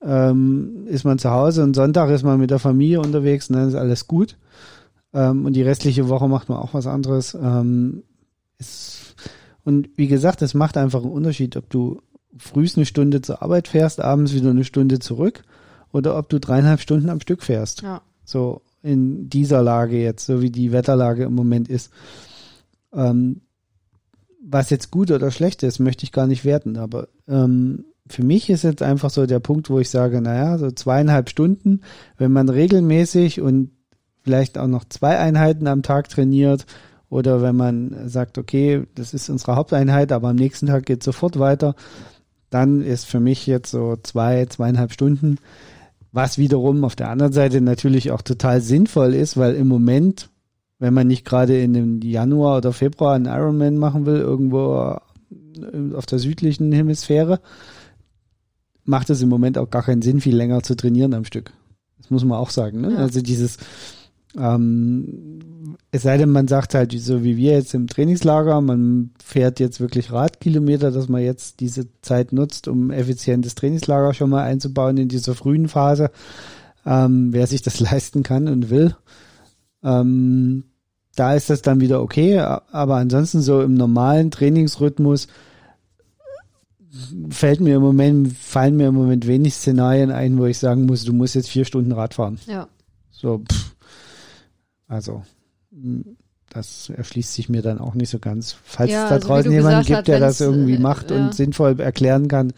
ähm, 0.00 0.86
ist 0.86 1.04
man 1.04 1.18
zu 1.18 1.30
Hause 1.30 1.64
und 1.64 1.74
Sonntag 1.74 2.10
ist 2.10 2.22
man 2.22 2.38
mit 2.38 2.52
der 2.52 2.60
Familie 2.60 3.00
unterwegs 3.00 3.50
und 3.50 3.56
dann 3.56 3.68
ist 3.68 3.74
alles 3.74 4.06
gut. 4.06 4.36
Ähm, 5.12 5.44
und 5.44 5.54
die 5.54 5.62
restliche 5.62 6.08
Woche 6.08 6.28
macht 6.28 6.48
man 6.48 6.58
auch 6.58 6.72
was 6.72 6.86
anderes. 6.86 7.34
Ähm, 7.34 8.04
ist, 8.58 9.16
und 9.64 9.88
wie 9.96 10.06
gesagt, 10.06 10.40
es 10.42 10.54
macht 10.54 10.76
einfach 10.76 11.02
einen 11.02 11.10
Unterschied, 11.12 11.56
ob 11.56 11.68
du 11.68 12.00
frühst 12.38 12.76
eine 12.76 12.86
Stunde 12.86 13.20
zur 13.20 13.42
Arbeit 13.42 13.68
fährst, 13.68 14.00
abends 14.00 14.34
wieder 14.34 14.50
eine 14.50 14.64
Stunde 14.64 14.98
zurück 14.98 15.42
oder 15.92 16.16
ob 16.18 16.28
du 16.28 16.40
dreieinhalb 16.40 16.80
Stunden 16.80 17.08
am 17.08 17.20
Stück 17.20 17.42
fährst. 17.42 17.82
Ja. 17.82 18.02
So 18.24 18.62
in 18.82 19.28
dieser 19.28 19.62
Lage 19.62 19.96
jetzt, 19.96 20.26
so 20.26 20.42
wie 20.42 20.50
die 20.50 20.72
Wetterlage 20.72 21.24
im 21.24 21.34
Moment 21.34 21.68
ist. 21.68 21.90
Ähm, 22.92 23.40
was 24.46 24.70
jetzt 24.70 24.90
gut 24.90 25.10
oder 25.10 25.30
schlecht 25.30 25.62
ist, 25.62 25.78
möchte 25.78 26.04
ich 26.04 26.12
gar 26.12 26.26
nicht 26.26 26.44
werten, 26.44 26.76
aber 26.76 27.08
ähm, 27.26 27.86
für 28.06 28.22
mich 28.22 28.50
ist 28.50 28.62
jetzt 28.62 28.82
einfach 28.82 29.08
so 29.08 29.24
der 29.24 29.40
Punkt, 29.40 29.70
wo 29.70 29.78
ich 29.78 29.88
sage, 29.88 30.20
naja, 30.20 30.58
so 30.58 30.70
zweieinhalb 30.70 31.30
Stunden, 31.30 31.80
wenn 32.18 32.32
man 32.32 32.50
regelmäßig 32.50 33.40
und 33.40 33.70
vielleicht 34.22 34.58
auch 34.58 34.66
noch 34.66 34.84
zwei 34.84 35.18
Einheiten 35.18 35.66
am 35.66 35.82
Tag 35.82 36.10
trainiert 36.10 36.66
oder 37.08 37.40
wenn 37.40 37.56
man 37.56 38.08
sagt, 38.08 38.36
okay, 38.36 38.86
das 38.94 39.14
ist 39.14 39.30
unsere 39.30 39.56
Haupteinheit, 39.56 40.12
aber 40.12 40.28
am 40.28 40.36
nächsten 40.36 40.66
Tag 40.66 40.84
geht 40.84 41.02
sofort 41.02 41.38
weiter, 41.38 41.74
dann 42.54 42.82
ist 42.82 43.06
für 43.06 43.18
mich 43.18 43.48
jetzt 43.48 43.72
so 43.72 43.96
zwei, 44.00 44.46
zweieinhalb 44.46 44.92
Stunden, 44.92 45.38
was 46.12 46.38
wiederum 46.38 46.84
auf 46.84 46.94
der 46.94 47.10
anderen 47.10 47.32
Seite 47.32 47.60
natürlich 47.60 48.12
auch 48.12 48.22
total 48.22 48.60
sinnvoll 48.60 49.12
ist, 49.12 49.36
weil 49.36 49.56
im 49.56 49.66
Moment, 49.66 50.30
wenn 50.78 50.94
man 50.94 51.08
nicht 51.08 51.24
gerade 51.24 51.60
in 51.60 51.72
dem 51.74 52.00
Januar 52.00 52.58
oder 52.58 52.72
Februar 52.72 53.14
einen 53.14 53.26
Ironman 53.26 53.76
machen 53.76 54.06
will, 54.06 54.18
irgendwo 54.18 55.00
auf 55.94 56.06
der 56.06 56.20
südlichen 56.20 56.70
Hemisphäre, 56.70 57.40
macht 58.84 59.10
es 59.10 59.20
im 59.20 59.30
Moment 59.30 59.58
auch 59.58 59.70
gar 59.70 59.82
keinen 59.82 60.02
Sinn, 60.02 60.20
viel 60.20 60.36
länger 60.36 60.62
zu 60.62 60.76
trainieren 60.76 61.12
am 61.12 61.24
Stück. 61.24 61.52
Das 61.98 62.10
muss 62.10 62.24
man 62.24 62.38
auch 62.38 62.50
sagen. 62.50 62.82
Ne? 62.82 62.92
Ja. 62.92 62.98
Also 62.98 63.20
dieses, 63.20 63.58
ähm, 64.36 65.76
es 65.90 66.02
sei 66.02 66.16
denn, 66.18 66.30
man 66.30 66.48
sagt 66.48 66.74
halt, 66.74 66.92
so 66.92 67.22
wie 67.22 67.36
wir 67.36 67.52
jetzt 67.52 67.74
im 67.74 67.86
Trainingslager, 67.86 68.60
man 68.60 69.10
fährt 69.22 69.60
jetzt 69.60 69.80
wirklich 69.80 70.12
Radkilometer, 70.12 70.90
dass 70.90 71.08
man 71.08 71.22
jetzt 71.22 71.60
diese 71.60 71.86
Zeit 72.02 72.32
nutzt, 72.32 72.68
um 72.68 72.90
effizientes 72.90 73.54
Trainingslager 73.54 74.12
schon 74.12 74.30
mal 74.30 74.44
einzubauen 74.44 74.96
in 74.96 75.08
dieser 75.08 75.34
frühen 75.34 75.68
Phase, 75.68 76.10
ähm, 76.84 77.32
wer 77.32 77.46
sich 77.46 77.62
das 77.62 77.80
leisten 77.92 78.22
kann 78.22 78.48
und 78.48 78.70
will. 78.70 78.96
Ähm, 79.82 80.64
da 81.14 81.34
ist 81.34 81.48
das 81.48 81.62
dann 81.62 81.80
wieder 81.80 82.02
okay, 82.02 82.40
aber 82.40 82.96
ansonsten 82.96 83.40
so 83.40 83.62
im 83.62 83.74
normalen 83.74 84.32
Trainingsrhythmus 84.32 85.28
fällt 87.30 87.60
mir 87.60 87.76
im 87.76 87.82
Moment, 87.82 88.32
fallen 88.32 88.76
mir 88.76 88.88
im 88.88 88.94
Moment 88.94 89.26
wenig 89.28 89.54
Szenarien 89.54 90.10
ein, 90.10 90.38
wo 90.38 90.46
ich 90.46 90.58
sagen 90.58 90.86
muss, 90.86 91.04
du 91.04 91.12
musst 91.12 91.36
jetzt 91.36 91.48
vier 91.48 91.64
Stunden 91.64 91.92
Rad 91.92 92.14
fahren. 92.14 92.38
Ja. 92.46 92.68
So, 93.12 93.38
pff. 93.38 93.73
Also, 94.88 95.22
mh, 95.70 96.04
das 96.50 96.90
erschließt 96.94 97.34
sich 97.34 97.48
mir 97.48 97.62
dann 97.62 97.78
auch 97.78 97.94
nicht 97.94 98.10
so 98.10 98.18
ganz. 98.18 98.56
Falls 98.64 98.90
Ja, 98.92 99.04
es 99.04 99.08
da 99.08 99.14
also 99.16 99.28
draußen 99.28 99.50
jemanden 99.52 99.84
gibt, 99.86 99.98
hast, 99.98 100.08
der 100.08 100.20
das 100.20 100.40
irgendwie 100.40 100.74
äh, 100.74 100.78
macht 100.78 101.10
ja. 101.10 101.16
und 101.16 101.34
sinnvoll 101.34 101.80
erklären 101.80 102.28
kann, 102.28 102.52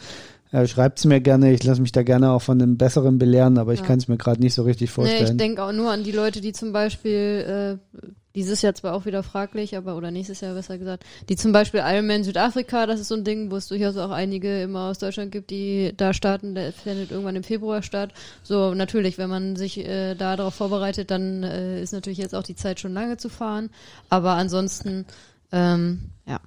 äh, 0.53 0.67
schreibt 0.67 0.99
es 0.99 1.05
mir 1.07 1.21
gerne. 1.21 1.53
Ich 1.53 1.62
lasse 1.65 1.81
mich 1.81 1.93
da 1.93 2.03
gerne 2.03 2.31
auch 2.33 2.43
von 2.43 2.61
einem 2.61 2.77
besseren 2.77 3.19
belehren, 3.19 3.59
aber 3.59 3.73
ich 3.73 3.81
Ja. 3.81 3.87
kann 3.87 3.99
es 3.99 4.09
mir 4.09 4.17
gerade 4.19 4.41
nicht 4.41 4.55
so 4.55 4.62
richtig 4.65 4.91
Nee, 4.91 4.95
vorstellen. 4.95 5.31
ich 5.33 5.37
denke 5.37 5.62
auch 5.62 5.73
nur 5.73 5.91
an 5.91 6.05
die 6.05 6.12
Leute, 6.12 6.41
die 6.41 6.53
zum 6.53 6.73
Beispiel 6.73 7.79
äh, 7.93 8.07
dieses 8.37 8.62
Jahr 8.62 8.75
zwar 8.75 8.94
auch 8.94 9.07
wieder 9.07 9.22
fraglich, 9.22 9.77
aber 9.77 9.96
oder 9.96 10.11
nächstes 10.11 10.40
Jahr 10.40 10.55
besser 10.55 10.79
gesagt, 10.79 11.05
die 11.29 11.37
zum 11.37 11.53
Beispiel 11.53 11.81
Ironman 11.83 12.22
Südafrika, 12.22 12.87
das 12.87 13.01
ist 13.01 13.09
so 13.09 13.14
ein 13.14 13.25
Ding, 13.25 13.51
wo 13.51 13.57
es 13.57 13.66
durchaus 13.66 13.96
auch 13.96 14.11
einige 14.11 14.62
immer 14.62 14.90
aus 14.90 14.99
Deutschland 14.99 15.33
gibt, 15.33 15.51
die 15.51 15.92
da 15.96 16.12
starten, 16.12 16.55
der 16.55 16.72
findet 16.72 17.11
irgendwann 17.11 17.35
im 17.35 17.42
Februar 17.42 17.83
statt. 17.83 18.12
So 18.42 18.75
natürlich, 18.75 19.18
wenn 19.18 19.31
man 19.31 19.57
sich 19.57 19.79
äh, 19.79 20.14
da 20.14 20.37
darauf 20.37 20.55
vorbereitet, 20.55 21.11
dann 21.11 21.42
äh, 21.42 21.83
ist 21.83 21.92
natürlich 21.92 22.18
jetzt 22.18 22.35
auch 22.35 22.42
die 22.42 22.57
Zeit 22.57 22.79
schon 22.79 22.92
lange 22.92 23.16
zu 23.16 23.31
fahren. 23.31 23.70
Aber 24.11 24.33
ansonsten, 24.33 25.07
ähm, 25.51 26.11
ja, 26.27 26.40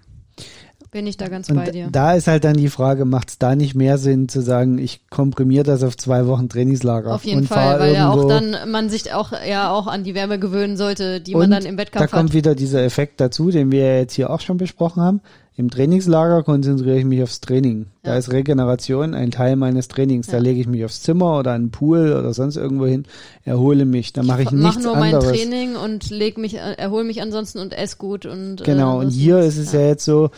bin 0.91 1.06
ich 1.08 1.17
da 1.17 1.28
ganz 1.28 1.49
und 1.49 1.56
bei 1.56 1.69
dir. 1.71 1.89
da 1.91 2.13
ist 2.13 2.28
halt 2.28 2.43
dann 2.43 2.56
die 2.58 2.69
Frage, 2.69 3.06
macht 3.06 3.30
es 3.30 3.38
da 3.38 3.56
nicht 3.56 3.75
mehr 3.75 3.97
Sinn 3.97 4.28
zu 4.30 4.41
sagen, 4.41 4.78
ich 4.78 5.02
komprimiere 5.10 5.63
das 5.63 5.84
auf 5.84 5.95
zwei 5.97 6.28
Wochen 6.28 6.49
Trainingslager 6.49 7.13
Auf 7.13 7.23
jeden 7.25 7.45
Fall, 7.45 7.80
weil 7.80 7.93
ja 7.93 8.10
auch 8.10 8.28
dann 8.28 8.56
man 8.71 8.89
sich 8.89 9.13
auch 9.13 9.32
ja 9.47 9.71
auch 9.71 9.88
an 9.88 10.04
die 10.04 10.15
Wärme 10.15 10.39
gewöhnen 10.39 10.78
sollte, 10.78 11.21
die 11.21 11.36
man 11.36 11.52
dann 11.52 11.65
im 11.65 11.75
Da 11.78 11.82
Wettkampf 11.84 12.12
kommt 12.12 12.30
hat. 12.30 12.34
wieder 12.36 12.56
dieser 12.56 12.84
Effekt 12.84 13.19
dazu, 13.21 13.52
den 13.52 13.71
wir 13.71 13.82
ja 13.86 13.97
jetzt 13.99 14.13
hier 14.13 14.30
auch 14.30 14.41
schon 14.41 14.58
besprochen 14.58 15.02
haben. 15.04 15.21
Im 15.56 15.69
Trainingslager 15.69 16.43
konzentriere 16.43 16.97
ich 16.99 17.04
mich 17.04 17.21
aufs 17.21 17.41
Training. 17.41 17.88
Da 18.04 18.12
Ja. 18.13 18.17
ist 18.17 18.32
Regeneration 18.32 19.13
ein 19.13 19.30
Teil 19.30 19.58
meines 19.58 19.89
Trainings. 19.89 20.28
Da 20.28 20.38
Ja. 20.38 20.43
lege 20.43 20.62
ich 20.62 20.67
mich 20.67 20.86
aufs 20.86 21.02
Zimmer 21.02 21.38
oder 21.38 21.58
den 21.58 21.69
Pool 21.69 22.13
oder 22.13 22.34
sonst 22.34 22.56
irgendwo 22.56 22.86
hin, 22.86 23.04
erhole 23.43 23.84
mich. 23.84 24.13
Da 24.13 24.23
mache 24.23 24.43
ich 24.43 24.52
mach 24.52 24.75
nichts 24.75 24.84
nur 24.86 24.95
mein 24.95 25.13
anderes. 25.15 25.38
Training 25.38 25.75
und 25.75 26.10
leg 26.12 26.38
mich, 26.38 26.56
äh, 26.56 26.75
erhol 26.78 27.04
mich 27.04 27.21
ansonsten 27.21 27.60
und 27.60 27.73
ess 27.73 27.97
gut 27.97 28.25
und 28.25 28.63
Genau, 28.63 29.02
äh, 29.02 29.06
und 29.06 29.10
hier 29.10 29.39
ist 29.39 29.58
es 29.58 29.73
ja 29.73 29.82
jetzt 29.82 30.06
so, 30.06 30.30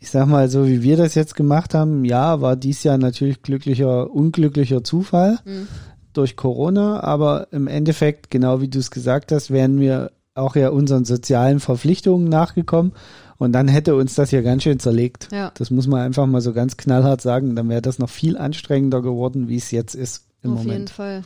ich 0.00 0.10
sag 0.10 0.26
mal, 0.26 0.48
so 0.48 0.66
wie 0.66 0.82
wir 0.82 0.96
das 0.96 1.14
jetzt 1.14 1.34
gemacht 1.34 1.74
haben, 1.74 2.04
ja, 2.04 2.40
war 2.40 2.56
dies 2.56 2.84
Jahr 2.84 2.98
natürlich 2.98 3.42
glücklicher, 3.42 4.10
unglücklicher 4.10 4.84
Zufall 4.84 5.38
Mhm. 5.44 5.66
durch 6.12 6.36
Corona, 6.36 7.00
aber 7.02 7.48
im 7.52 7.66
Endeffekt, 7.66 8.30
genau 8.30 8.60
wie 8.60 8.68
du 8.68 8.78
es 8.78 8.90
gesagt 8.90 9.32
hast, 9.32 9.50
wären 9.50 9.80
wir 9.80 10.10
auch 10.34 10.54
ja 10.56 10.68
unseren 10.70 11.04
sozialen 11.04 11.58
Verpflichtungen 11.58 12.28
nachgekommen 12.28 12.92
und 13.38 13.52
dann 13.52 13.66
hätte 13.66 13.96
uns 13.96 14.14
das 14.14 14.30
hier 14.30 14.42
ganz 14.42 14.62
schön 14.62 14.78
zerlegt. 14.78 15.28
Ja. 15.32 15.50
Das 15.54 15.70
muss 15.72 15.86
man 15.88 16.00
einfach 16.00 16.26
mal 16.26 16.40
so 16.40 16.52
ganz 16.52 16.76
knallhart 16.76 17.20
sagen, 17.20 17.56
dann 17.56 17.68
wäre 17.68 17.82
das 17.82 17.98
noch 17.98 18.08
viel 18.08 18.36
anstrengender 18.38 19.02
geworden, 19.02 19.48
wie 19.48 19.56
es 19.56 19.70
jetzt 19.72 19.94
ist 19.94 20.26
im 20.42 20.52
auf 20.52 20.58
jeden 20.60 20.68
Moment. 20.68 20.90
Fall. 20.90 21.22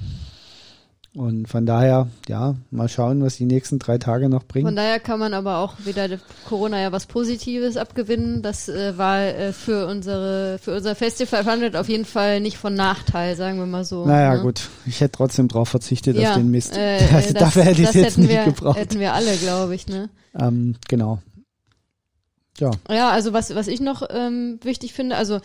Und 1.14 1.46
von 1.46 1.66
daher, 1.66 2.08
ja, 2.26 2.54
mal 2.70 2.88
schauen, 2.88 3.22
was 3.22 3.36
die 3.36 3.44
nächsten 3.44 3.78
drei 3.78 3.98
Tage 3.98 4.30
noch 4.30 4.44
bringen. 4.44 4.66
Von 4.66 4.76
daher 4.76 4.98
kann 4.98 5.18
man 5.18 5.34
aber 5.34 5.58
auch 5.58 5.74
wieder 5.84 6.08
der 6.08 6.18
Corona 6.48 6.80
ja 6.80 6.90
was 6.90 7.04
Positives 7.04 7.76
abgewinnen. 7.76 8.40
Das 8.40 8.70
äh, 8.70 8.96
war 8.96 9.20
äh, 9.20 9.52
für 9.52 9.86
unsere 9.86 10.58
für 10.58 10.74
unser 10.74 10.94
Festival 10.94 11.44
500 11.44 11.76
auf 11.76 11.90
jeden 11.90 12.06
Fall 12.06 12.40
nicht 12.40 12.56
von 12.56 12.72
Nachteil, 12.72 13.36
sagen 13.36 13.58
wir 13.58 13.66
mal 13.66 13.84
so. 13.84 14.06
Naja, 14.06 14.36
ne? 14.36 14.40
gut. 14.40 14.70
Ich 14.86 15.02
hätte 15.02 15.12
trotzdem 15.12 15.48
drauf 15.48 15.68
verzichtet 15.68 16.16
Ja, 16.16 16.30
auf 16.30 16.36
den 16.38 16.50
Mist. 16.50 16.74
Äh, 16.78 17.00
also 17.14 17.34
das, 17.34 17.42
dafür 17.42 17.64
hätte 17.64 17.82
ich 17.82 17.88
es 17.88 17.94
jetzt 17.94 18.06
hätten 18.12 18.22
nicht 18.22 18.30
wir, 18.30 18.44
gebraucht. 18.44 18.78
Hätten 18.78 18.98
wir 18.98 19.12
alle, 19.12 19.36
glaube 19.36 19.74
ich, 19.74 19.86
ne? 19.88 20.08
Ähm, 20.34 20.76
genau. 20.88 21.20
Ja, 22.58 22.70
Ja, 22.88 23.10
also 23.10 23.34
was, 23.34 23.54
was 23.54 23.68
ich 23.68 23.80
noch 23.80 24.02
ähm, 24.10 24.60
wichtig 24.62 24.94
finde, 24.94 25.16
also 25.16 25.40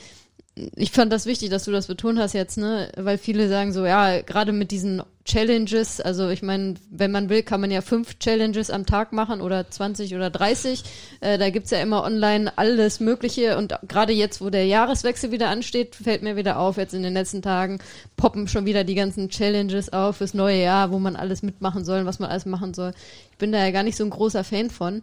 ich 0.75 0.91
fand 0.91 1.11
das 1.11 1.25
wichtig, 1.25 1.49
dass 1.49 1.65
du 1.65 1.71
das 1.71 1.87
betont 1.87 2.19
hast 2.19 2.33
jetzt, 2.33 2.57
ne? 2.57 2.91
Weil 2.97 3.17
viele 3.17 3.49
sagen 3.49 3.73
so, 3.73 3.85
ja, 3.85 4.21
gerade 4.21 4.51
mit 4.51 4.71
diesen 4.71 5.01
Challenges, 5.25 5.99
also 5.99 6.29
ich 6.29 6.41
meine, 6.41 6.75
wenn 6.89 7.11
man 7.11 7.29
will, 7.29 7.43
kann 7.43 7.59
man 7.59 7.69
ja 7.69 7.81
fünf 7.81 8.17
Challenges 8.17 8.69
am 8.69 8.85
Tag 8.85 9.11
machen 9.11 9.41
oder 9.41 9.69
20 9.69 10.15
oder 10.15 10.29
30. 10.29 10.83
Äh, 11.19 11.37
da 11.37 11.49
gibt's 11.49 11.71
ja 11.71 11.79
immer 11.79 12.03
online 12.03 12.57
alles 12.57 12.99
Mögliche 12.99 13.57
und 13.57 13.75
gerade 13.87 14.13
jetzt, 14.13 14.39
wo 14.41 14.49
der 14.49 14.65
Jahreswechsel 14.65 15.31
wieder 15.31 15.49
ansteht, 15.49 15.95
fällt 15.95 16.23
mir 16.23 16.37
wieder 16.37 16.59
auf, 16.59 16.77
jetzt 16.77 16.93
in 16.93 17.03
den 17.03 17.13
letzten 17.13 17.41
Tagen 17.41 17.79
poppen 18.15 18.47
schon 18.47 18.65
wieder 18.65 18.83
die 18.83 18.95
ganzen 18.95 19.29
Challenges 19.29 19.91
auf 19.91 20.17
fürs 20.17 20.33
neue 20.33 20.61
Jahr, 20.61 20.91
wo 20.91 20.99
man 20.99 21.15
alles 21.15 21.43
mitmachen 21.43 21.83
soll, 21.83 22.05
was 22.05 22.19
man 22.19 22.29
alles 22.29 22.45
machen 22.45 22.73
soll. 22.73 22.93
Ich 23.31 23.37
bin 23.37 23.51
da 23.51 23.63
ja 23.63 23.71
gar 23.71 23.83
nicht 23.83 23.97
so 23.97 24.05
ein 24.05 24.09
großer 24.09 24.43
Fan 24.43 24.69
von. 24.69 25.01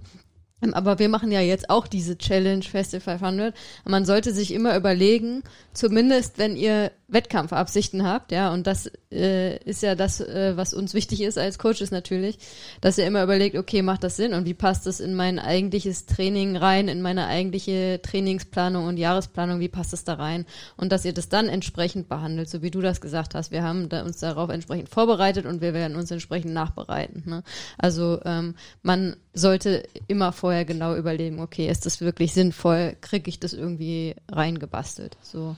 Ähm, 0.64 0.74
Aber 0.74 0.98
wir 0.98 1.08
machen 1.08 1.30
ja 1.30 1.40
jetzt 1.40 1.70
auch 1.70 1.86
diese 1.86 2.18
Challenge 2.18 2.62
Festival 2.62 3.18
500. 3.18 3.54
Und 3.84 3.90
man 3.90 4.04
sollte 4.04 4.32
sich 4.32 4.52
immer 4.52 4.76
überlegen, 4.76 5.42
zumindest 5.72 6.38
wenn 6.38 6.56
ihr 6.56 6.90
Wettkampfabsichten 7.08 8.04
habt, 8.04 8.32
ja, 8.32 8.52
und 8.52 8.66
das 8.66 8.90
äh, 9.12 9.58
ist 9.64 9.82
ja 9.82 9.94
das, 9.94 10.20
äh, 10.20 10.56
was 10.56 10.74
uns 10.74 10.94
wichtig 10.94 11.20
ist 11.20 11.38
als 11.38 11.58
Coaches 11.58 11.90
natürlich, 11.90 12.38
dass 12.80 12.98
ihr 12.98 13.06
immer 13.06 13.22
überlegt, 13.22 13.56
okay, 13.56 13.82
macht 13.82 14.04
das 14.04 14.16
Sinn 14.16 14.34
und 14.34 14.46
wie 14.46 14.54
passt 14.54 14.86
das 14.86 15.00
in 15.00 15.14
mein 15.14 15.38
eigentliches 15.38 16.06
Training 16.06 16.56
rein, 16.56 16.88
in 16.88 17.02
meine 17.02 17.26
eigentliche 17.26 18.00
Trainingsplanung 18.02 18.86
und 18.86 18.96
Jahresplanung, 18.96 19.60
wie 19.60 19.68
passt 19.68 19.92
das 19.92 20.04
da 20.04 20.14
rein? 20.14 20.46
Und 20.76 20.92
dass 20.92 21.04
ihr 21.04 21.12
das 21.12 21.28
dann 21.28 21.48
entsprechend 21.48 22.08
behandelt, 22.08 22.48
so 22.48 22.62
wie 22.62 22.70
du 22.70 22.80
das 22.80 23.00
gesagt 23.00 23.34
hast. 23.34 23.50
Wir 23.50 23.62
haben 23.62 23.88
da 23.88 24.02
uns 24.02 24.18
darauf 24.18 24.50
entsprechend 24.50 24.88
vorbereitet 24.88 25.46
und 25.46 25.60
wir 25.60 25.74
werden 25.74 25.96
uns 25.96 26.10
entsprechend 26.10 26.52
nachbereiten. 26.52 27.22
Ne? 27.26 27.42
Also 27.78 28.20
ähm, 28.24 28.54
man 28.82 29.16
sollte 29.34 29.82
immer 30.06 30.32
vorher 30.32 30.64
genau 30.64 30.94
überlegen, 30.94 31.40
okay, 31.40 31.68
ist 31.68 31.86
das 31.86 32.00
wirklich 32.00 32.32
sinnvoll, 32.32 32.96
kriege 33.00 33.28
ich 33.28 33.40
das 33.40 33.52
irgendwie 33.52 34.14
reingebastelt? 34.30 35.16
So. 35.22 35.56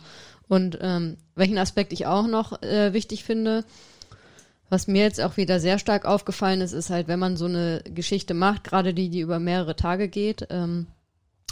Und 0.49 0.79
ähm, 0.81 1.17
welchen 1.35 1.59
Aspekt 1.59 1.93
ich 1.93 2.07
auch 2.07 2.27
noch 2.27 2.63
äh, 2.63 2.93
wichtig 2.93 3.25
finde, 3.25 3.65
Was 4.69 4.89
mir 4.89 5.03
jetzt 5.03 5.21
auch 5.21 5.37
wieder 5.37 5.61
sehr 5.61 5.79
stark 5.79 6.07
aufgefallen 6.07 6.61
ist, 6.61 6.73
ist 6.73 6.91
halt, 6.91 7.07
wenn 7.07 7.21
man 7.21 7.37
so 7.37 7.45
eine 7.45 7.83
Geschichte 7.85 8.35
macht, 8.35 8.65
gerade 8.65 8.95
die, 8.95 9.11
die 9.11 9.21
über 9.21 9.39
mehrere 9.39 9.77
Tage 9.77 10.09
geht, 10.09 10.49
ähm, 10.51 10.89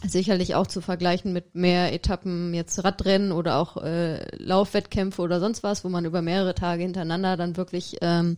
sicherlich 0.05 0.57
auch 0.57 0.66
zu 0.66 0.81
vergleichen 0.81 1.33
mit 1.33 1.55
mehr 1.55 1.93
Etappen 1.93 2.53
jetzt 2.55 2.83
Radrennen 2.83 3.31
oder 3.31 3.59
auch 3.59 3.77
äh, 3.77 4.37
Laufwettkämpfe 4.37 5.22
oder 5.22 5.39
sonst 5.39 5.62
was, 5.62 5.85
wo 5.85 5.89
man 5.89 6.05
über 6.05 6.22
mehrere 6.22 6.57
Tage 6.57 6.83
hintereinander 6.83 7.37
dann 7.37 7.57
wirklich 7.57 7.99
ähm, 8.01 8.37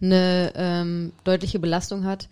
eine 0.00 0.52
ähm, 0.56 1.12
deutliche 1.24 1.58
Belastung 1.58 2.04
hat 2.04 2.28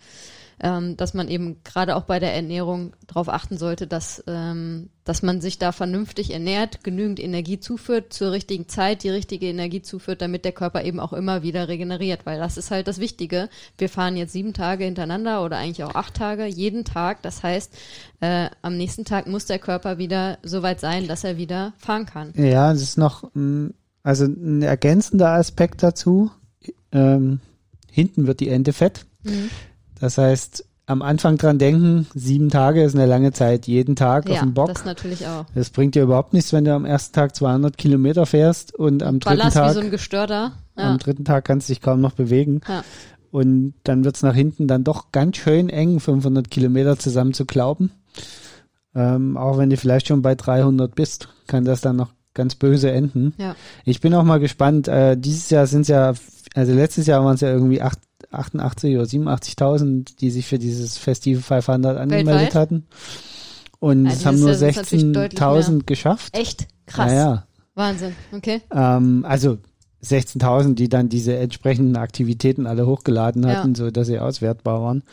ähm, 0.61 0.97
dass 0.97 1.13
man 1.13 1.27
eben 1.27 1.57
gerade 1.63 1.95
auch 1.95 2.03
bei 2.03 2.19
der 2.19 2.33
Ernährung 2.33 2.93
darauf 3.07 3.29
achten 3.29 3.57
sollte, 3.57 3.87
dass, 3.87 4.23
ähm, 4.27 4.89
dass 5.03 5.21
man 5.21 5.41
sich 5.41 5.59
da 5.59 5.71
vernünftig 5.71 6.31
ernährt, 6.31 6.83
genügend 6.83 7.19
Energie 7.19 7.59
zuführt, 7.59 8.13
zur 8.13 8.31
richtigen 8.31 8.67
Zeit 8.67 9.03
die 9.03 9.09
richtige 9.09 9.47
Energie 9.47 9.81
zuführt, 9.81 10.21
damit 10.21 10.45
der 10.45 10.51
Körper 10.51 10.83
eben 10.83 10.99
auch 10.99 11.13
immer 11.13 11.43
wieder 11.43 11.67
regeneriert, 11.67 12.25
weil 12.25 12.39
das 12.39 12.57
ist 12.57 12.71
halt 12.71 12.87
das 12.87 12.99
Wichtige. 12.99 13.49
Wir 13.77 13.89
fahren 13.89 14.17
jetzt 14.17 14.33
sieben 14.33 14.53
Tage 14.53 14.85
hintereinander 14.85 15.43
oder 15.43 15.57
eigentlich 15.57 15.83
auch 15.83 15.95
acht 15.95 16.13
Tage, 16.13 16.45
jeden 16.45 16.85
Tag. 16.85 17.21
Das 17.21 17.43
heißt, 17.43 17.73
äh, 18.21 18.49
am 18.61 18.77
nächsten 18.77 19.05
Tag 19.05 19.27
muss 19.27 19.45
der 19.45 19.59
Körper 19.59 19.97
wieder 19.97 20.37
so 20.43 20.61
weit 20.61 20.79
sein, 20.79 21.07
dass 21.07 21.23
er 21.23 21.37
wieder 21.37 21.73
fahren 21.77 22.05
kann. 22.05 22.33
Ja, 22.35 22.71
es 22.71 22.81
ist 22.81 22.97
noch, 22.97 23.29
mm, 23.33 23.67
also 24.03 24.25
ein 24.25 24.61
ergänzender 24.61 25.29
Aspekt 25.31 25.83
dazu. 25.83 26.31
Ähm, 26.91 27.39
hinten 27.91 28.27
wird 28.27 28.39
die 28.39 28.49
Ente 28.49 28.73
fett. 28.73 29.05
Mhm. 29.23 29.49
Das 29.99 30.17
heißt, 30.17 30.65
am 30.85 31.01
Anfang 31.01 31.37
dran 31.37 31.59
denken, 31.59 32.07
sieben 32.13 32.49
Tage 32.49 32.83
ist 32.83 32.95
eine 32.95 33.05
lange 33.05 33.31
Zeit, 33.31 33.67
jeden 33.67 33.95
Tag 33.95 34.27
ja, 34.27 34.35
auf 34.35 34.39
dem 34.39 34.53
Bock. 34.53 34.67
das 34.67 34.83
natürlich 34.83 35.25
auch. 35.27 35.45
Das 35.55 35.69
bringt 35.69 35.95
dir 35.95 36.03
überhaupt 36.03 36.33
nichts, 36.33 36.51
wenn 36.51 36.65
du 36.65 36.73
am 36.73 36.85
ersten 36.85 37.13
Tag 37.13 37.35
200 37.35 37.77
Kilometer 37.77 38.25
fährst 38.25 38.75
und 38.75 39.01
am 39.01 39.19
dritten 39.19 39.37
Ballast 39.37 39.55
Tag. 39.55 39.69
wie 39.69 39.73
so 39.73 39.79
ein 39.79 39.91
Gestörter. 39.91 40.51
Ja. 40.77 40.91
Am 40.91 40.97
dritten 40.97 41.23
Tag 41.23 41.45
kannst 41.45 41.69
du 41.69 41.73
dich 41.73 41.81
kaum 41.81 42.01
noch 42.01 42.13
bewegen. 42.13 42.61
Ja. 42.67 42.83
Und 43.31 43.73
dann 43.83 44.03
wird's 44.03 44.21
nach 44.23 44.35
hinten 44.35 44.67
dann 44.67 44.83
doch 44.83 45.11
ganz 45.11 45.37
schön 45.37 45.69
eng, 45.69 45.99
500 45.99 46.51
Kilometer 46.51 46.99
zusammen 46.99 47.33
zu 47.33 47.45
glauben. 47.45 47.91
Ähm, 48.93 49.37
auch 49.37 49.57
wenn 49.57 49.69
du 49.69 49.77
vielleicht 49.77 50.07
schon 50.07 50.21
bei 50.21 50.35
300 50.35 50.93
bist, 50.93 51.29
kann 51.47 51.65
das 51.65 51.81
dann 51.81 51.95
noch 51.95 52.13
ganz 52.33 52.55
böse 52.55 52.91
enden. 52.91 53.33
Ja. 53.37 53.55
Ich 53.85 54.01
bin 54.01 54.13
auch 54.13 54.23
mal 54.23 54.39
gespannt. 54.39 54.87
Äh, 54.87 55.17
dieses 55.17 55.49
Jahr 55.49 55.65
sind 55.65 55.81
es 55.81 55.87
ja, 55.87 56.13
also 56.53 56.73
letztes 56.73 57.07
Jahr 57.07 57.23
waren 57.23 57.35
es 57.35 57.41
ja 57.41 57.49
irgendwie 57.49 57.81
acht 57.81 57.99
88 58.33 58.95
oder 58.95 59.05
87.000, 59.05 60.17
die 60.19 60.31
sich 60.31 60.47
für 60.47 60.59
dieses 60.59 60.97
Festival 60.97 61.41
500 61.41 61.97
angemeldet 61.97 62.27
Weltweit? 62.27 62.55
hatten. 62.55 62.85
Und 63.79 64.05
es 64.05 64.25
haben 64.25 64.39
nur 64.39 64.51
16.000 64.51 65.85
geschafft. 65.85 66.37
Echt? 66.37 66.67
Krass. 66.85 67.11
Naja. 67.11 67.47
Wahnsinn. 67.75 68.15
Okay. 68.31 68.61
Ähm, 68.71 69.25
also 69.27 69.57
16.000, 70.03 70.75
die 70.75 70.89
dann 70.89 71.09
diese 71.09 71.35
entsprechenden 71.35 71.97
Aktivitäten 71.97 72.67
alle 72.67 72.85
hochgeladen 72.85 73.45
hatten, 73.45 73.69
ja. 73.69 73.75
so 73.75 73.91
dass 73.91 74.07
sie 74.07 74.19
auswertbar 74.19 74.81
waren. 74.81 75.03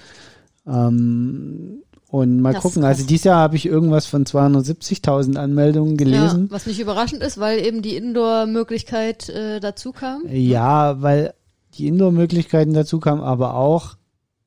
Ähm, 0.66 1.82
und 2.08 2.40
mal 2.40 2.52
das 2.52 2.62
gucken. 2.62 2.84
Also 2.84 3.06
dieses 3.06 3.24
Jahr 3.24 3.38
habe 3.38 3.54
ich 3.54 3.66
irgendwas 3.66 4.06
von 4.06 4.24
270.000 4.24 5.36
Anmeldungen 5.36 5.96
gelesen. 5.96 6.46
Ja, 6.46 6.50
was 6.50 6.66
nicht 6.66 6.80
überraschend 6.80 7.22
ist, 7.22 7.38
weil 7.38 7.64
eben 7.64 7.82
die 7.82 7.96
Indoor-Möglichkeit 7.96 9.28
äh, 9.28 9.60
dazu 9.60 9.92
kam. 9.92 10.22
Ja, 10.28 11.00
weil 11.02 11.34
die 11.74 11.88
Indoor-Möglichkeiten 11.88 12.74
dazu 12.74 13.00
kamen, 13.00 13.22
aber 13.22 13.54
auch 13.54 13.96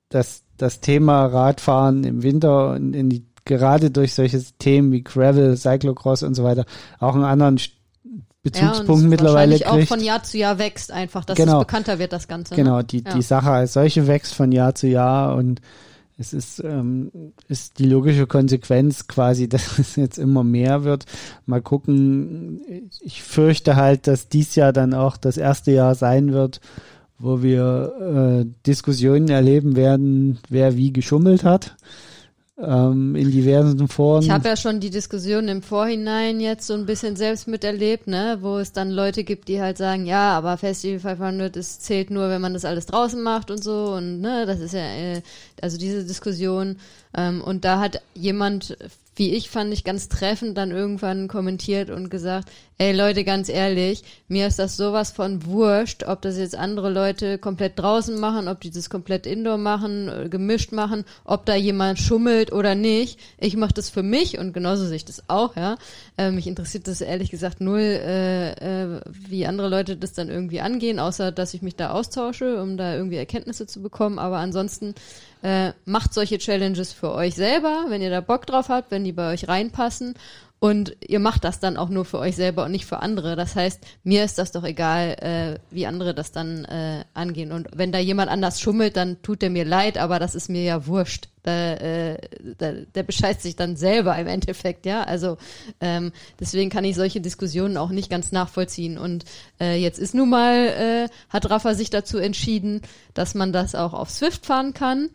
das, 0.10 0.44
das 0.58 0.80
Thema 0.80 1.26
Radfahren 1.26 2.04
im 2.04 2.24
Winter 2.24 2.72
und 2.72 2.94
in 2.94 3.10
die, 3.10 3.26
gerade 3.46 3.92
durch 3.92 4.14
solche 4.14 4.42
Themen 4.60 4.92
wie 4.92 5.04
Gravel, 5.04 5.58
Cyclocross 5.58 6.24
und 6.24 6.36
so 6.36 6.44
weiter 6.44 6.66
auch 7.00 7.16
einen 7.16 7.26
anderen 7.26 7.60
Bezugspunkt 8.44 9.04
ja, 9.04 9.10
mittlerweile 9.10 9.56
kriegt. 9.56 9.68
auch 9.68 9.82
von 9.88 10.02
Jahr 10.02 10.22
zu 10.24 10.38
Jahr 10.38 10.60
wächst 10.60 10.92
einfach, 10.92 11.24
dass 11.24 11.38
genau. 11.38 11.62
es 11.62 11.66
bekannter 11.66 11.98
wird, 11.98 12.12
das 12.12 12.28
Ganze. 12.28 12.54
Ne? 12.54 12.64
Genau, 12.64 12.82
die, 12.82 13.02
ja. 13.04 13.14
die 13.14 13.22
Sache 13.22 13.50
als 13.50 13.74
solche 13.74 14.06
wächst 14.06 14.34
von 14.34 14.52
Jahr 14.52 14.76
zu 14.76 14.88
Jahr 14.88 15.36
und 15.36 15.62
es 16.18 16.34
ist, 16.34 16.60
ähm, 16.60 17.12
ist 17.48 17.80
die 17.80 17.86
logische 17.86 18.28
Konsequenz 18.28 19.08
quasi, 19.08 19.48
dass 19.50 19.80
es 19.80 19.96
jetzt 19.96 20.18
immer 20.18 20.44
mehr 20.44 20.84
wird. 20.84 21.06
Mal 21.46 21.62
gucken. 21.62 22.62
Ich 23.02 23.24
fürchte 23.24 23.76
halt, 23.76 24.08
dass 24.08 24.28
dies 24.28 24.56
Jahr 24.56 24.74
dann 24.74 24.94
auch 24.94 25.18
das 25.18 25.38
erste 25.38 25.72
Jahr 25.72 25.96
sein 25.96 26.34
wird, 26.34 26.60
wo 27.24 27.42
wir 27.42 28.44
äh, 28.44 28.46
Diskussionen 28.68 29.30
erleben 29.30 29.78
werden, 29.78 30.40
wer 30.50 30.76
wie 30.76 30.92
geschummelt 30.92 31.46
hat 31.46 31.78
ähm, 32.58 33.16
in 33.16 33.32
diversen 33.32 33.88
Foren. 33.88 34.24
Ich 34.24 34.30
habe 34.30 34.50
ja 34.50 34.58
schon 34.58 34.82
die 34.82 34.90
Diskussion 34.90 35.48
im 35.48 35.62
Vorhinein 35.62 36.42
jetzt 36.42 36.68
so 36.68 36.74
ein 36.74 36.86
bisschen 36.86 37.16
selbst 37.16 37.48
miterlebt, 37.48 38.08
ne, 38.08 38.40
wo 38.42 38.58
es 38.58 38.74
dann 38.74 38.92
Leute 38.92 39.24
gibt, 39.24 39.48
die 39.48 39.62
halt 39.62 39.78
sagen, 39.78 40.06
ja, 40.06 40.38
aber 40.38 40.58
Festival 40.58 41.00
500 41.00 41.56
es 41.56 41.80
zählt 41.80 42.12
nur, 42.12 42.28
wenn 42.30 42.42
man 42.42 42.54
das 42.54 42.66
alles 42.66 42.88
draußen 42.88 43.22
macht 43.22 43.50
und 43.50 43.64
so 43.64 43.94
und 43.96 44.20
ne, 44.20 44.46
das 44.46 44.60
ist 44.60 44.74
ja 44.74 44.82
äh, 44.82 45.22
also 45.62 45.78
diese 45.78 46.04
Diskussion 46.04 46.76
ähm, 47.16 47.42
und 47.42 47.64
da 47.64 47.80
hat 47.80 48.02
jemand 48.16 48.78
wie 49.16 49.34
ich 49.34 49.50
fand 49.50 49.74
ich 49.74 49.84
ganz 49.84 50.10
treffend 50.10 50.58
dann 50.58 50.72
irgendwann 50.72 51.28
kommentiert 51.28 51.90
und 51.90 52.10
gesagt, 52.10 52.50
ey 52.78 52.92
Leute, 52.92 53.24
ganz 53.24 53.50
ehrlich, 53.50 54.04
mir 54.28 54.48
ist 54.48 54.60
das 54.60 54.76
sowas 54.76 55.12
von 55.12 55.46
wurscht, 55.46 56.04
ob 56.04 56.22
das 56.22 56.38
jetzt 56.38 56.56
andere 56.56 56.90
Leute 56.90 57.38
komplett 57.38 57.78
draußen 57.78 58.20
machen, 58.20 58.48
ob 58.48 58.62
die 58.62 58.72
das 58.72 58.90
komplett 58.90 59.28
indoor 59.28 59.58
machen, 59.58 60.10
äh, 60.10 60.30
gemischt 60.30 60.72
machen, 60.72 61.06
ob 61.24 61.46
da 61.46 61.56
jemand 61.56 62.00
schummelt 62.00 62.52
oder 62.52 62.76
nicht. 62.76 63.20
Ich 63.38 63.56
mache 63.56 63.74
das 63.74 63.90
für 63.90 64.04
mich 64.04 64.40
und 64.40 64.54
genauso 64.54 64.86
sehe 64.86 64.96
ich 64.96 65.06
das 65.06 65.30
auch, 65.30 65.56
ja. 65.56 65.78
Äh, 66.18 66.32
mich 66.32 66.48
interessiert 66.48 66.88
das 66.88 67.02
ehrlich 67.02 67.30
gesagt 67.30 67.62
null, 67.62 67.80
äh, 67.80 68.52
äh, 68.54 69.02
wie 69.08 69.46
andere 69.46 69.70
Leute 69.70 69.96
das 69.96 70.14
dann 70.14 70.30
irgendwie 70.30 70.62
angehen, 70.62 71.00
außer 71.00 71.32
dass 71.32 71.54
ich 71.54 71.62
mich 71.62 71.76
da 71.76 71.92
austausche, 71.92 72.62
um 72.62 72.78
da 72.78 72.96
irgendwie 72.96 73.18
Erkenntnisse 73.18 73.68
zu 73.68 73.82
bekommen. 73.82 74.20
Aber 74.20 74.38
ansonsten 74.38 74.96
äh, 75.44 75.74
macht 75.86 76.14
solche 76.14 76.38
Challenges 76.38 76.94
für 76.94 77.14
euch 77.14 77.36
selber, 77.36 77.86
wenn 77.90 78.02
ihr 78.02 78.10
da 78.10 78.22
Bock 78.22 78.48
drauf 78.48 78.70
habt, 78.70 78.92
wenn 78.92 79.04
die 79.04 79.12
bei 79.12 79.32
euch 79.32 79.48
reinpassen. 79.48 80.16
Und 80.64 80.96
ihr 81.06 81.20
macht 81.20 81.44
das 81.44 81.60
dann 81.60 81.76
auch 81.76 81.90
nur 81.90 82.06
für 82.06 82.20
euch 82.20 82.38
selber 82.38 82.64
und 82.64 82.72
nicht 82.72 82.86
für 82.86 83.00
andere. 83.00 83.36
Das 83.36 83.54
heißt, 83.54 83.82
mir 84.06 84.24
ist 84.24 84.38
das 84.38 84.54
doch 84.54 84.64
egal, 84.64 85.10
äh, 85.20 85.60
wie 85.76 85.86
andere 85.86 86.14
das 86.14 86.32
dann 86.32 86.64
äh, 86.64 87.04
angehen. 87.14 87.52
Und 87.52 87.68
wenn 87.76 87.92
da 87.92 88.00
jemand 88.00 88.32
anders 88.32 88.62
schummelt, 88.62 88.96
dann 88.96 89.22
tut 89.22 89.42
der 89.42 89.50
mir 89.50 89.66
leid, 89.66 89.98
aber 89.98 90.20
das 90.20 90.36
ist 90.36 90.48
mir 90.48 90.64
ja 90.64 90.88
wurscht. 90.88 91.28
Da, 91.42 91.74
äh, 91.74 92.18
da, 92.58 92.72
der 92.72 93.04
bescheißt 93.04 93.42
sich 93.42 93.58
dann 93.58 93.76
selber 93.76 94.18
im 94.18 94.28
Endeffekt, 94.28 94.86
ja. 94.86 95.04
Also 95.04 95.36
ähm, 95.82 96.14
deswegen 96.40 96.70
kann 96.70 96.86
ich 96.86 96.96
solche 96.96 97.20
Diskussionen 97.20 97.76
auch 97.76 97.90
nicht 97.90 98.10
ganz 98.10 98.32
nachvollziehen. 98.32 98.98
Und 98.98 99.26
äh, 99.60 99.76
jetzt 99.76 100.00
ist 100.00 100.16
nun 100.16 100.30
mal, 100.30 100.68
äh, 100.68 101.10
hat 101.28 101.50
Rafa 101.50 101.74
sich 101.74 101.90
dazu 101.90 102.20
entschieden, 102.20 102.84
dass 103.14 103.36
man 103.36 103.52
das 103.52 103.76
auch 103.76 103.92
auf 103.92 104.10
Swift 104.10 104.46
fahren 104.46 104.74
kann. 104.74 105.10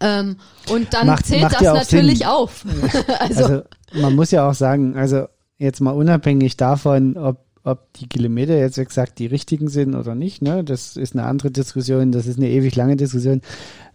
Ähm, 0.00 0.36
und 0.70 0.92
dann 0.92 1.06
macht, 1.06 1.26
zählt 1.26 1.42
macht 1.42 1.54
das 1.54 1.62
natürlich 1.62 2.18
Sinn. 2.18 2.26
auf. 2.26 2.64
also, 3.18 3.44
also 3.44 3.62
man 3.94 4.14
muss 4.14 4.30
ja 4.30 4.48
auch 4.48 4.54
sagen, 4.54 4.96
also 4.96 5.26
jetzt 5.58 5.80
mal 5.80 5.92
unabhängig 5.92 6.56
davon, 6.56 7.16
ob 7.16 7.46
ob 7.66 7.92
die 7.94 8.06
Kilometer 8.06 8.56
jetzt 8.56 8.78
exakt 8.78 9.18
die 9.18 9.26
richtigen 9.26 9.66
sind 9.66 9.96
oder 9.96 10.14
nicht, 10.14 10.40
ne? 10.40 10.62
Das 10.62 10.96
ist 10.96 11.16
eine 11.16 11.24
andere 11.24 11.50
Diskussion, 11.50 12.12
das 12.12 12.28
ist 12.28 12.38
eine 12.38 12.48
ewig 12.48 12.76
lange 12.76 12.94
Diskussion. 12.94 13.40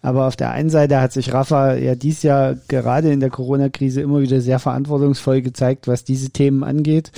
Aber 0.02 0.28
auf 0.28 0.36
der 0.36 0.52
einen 0.52 0.70
Seite 0.70 1.00
hat 1.00 1.14
sich 1.14 1.34
Rafa 1.34 1.76
ja 1.76 1.96
dies 1.96 2.22
Jahr 2.22 2.56
gerade 2.68 3.14
in 3.14 3.22
der 3.22 3.30
Corona-Krise 3.30 4.02
immer 4.02 4.20
wieder 4.20 4.42
sehr 4.42 4.60
verantwortungsvoll 4.60 5.42
gezeigt, 5.42 5.88
was 5.88 6.04
diese 6.04 6.32
Themen 6.32 6.66
angeht 6.66 7.14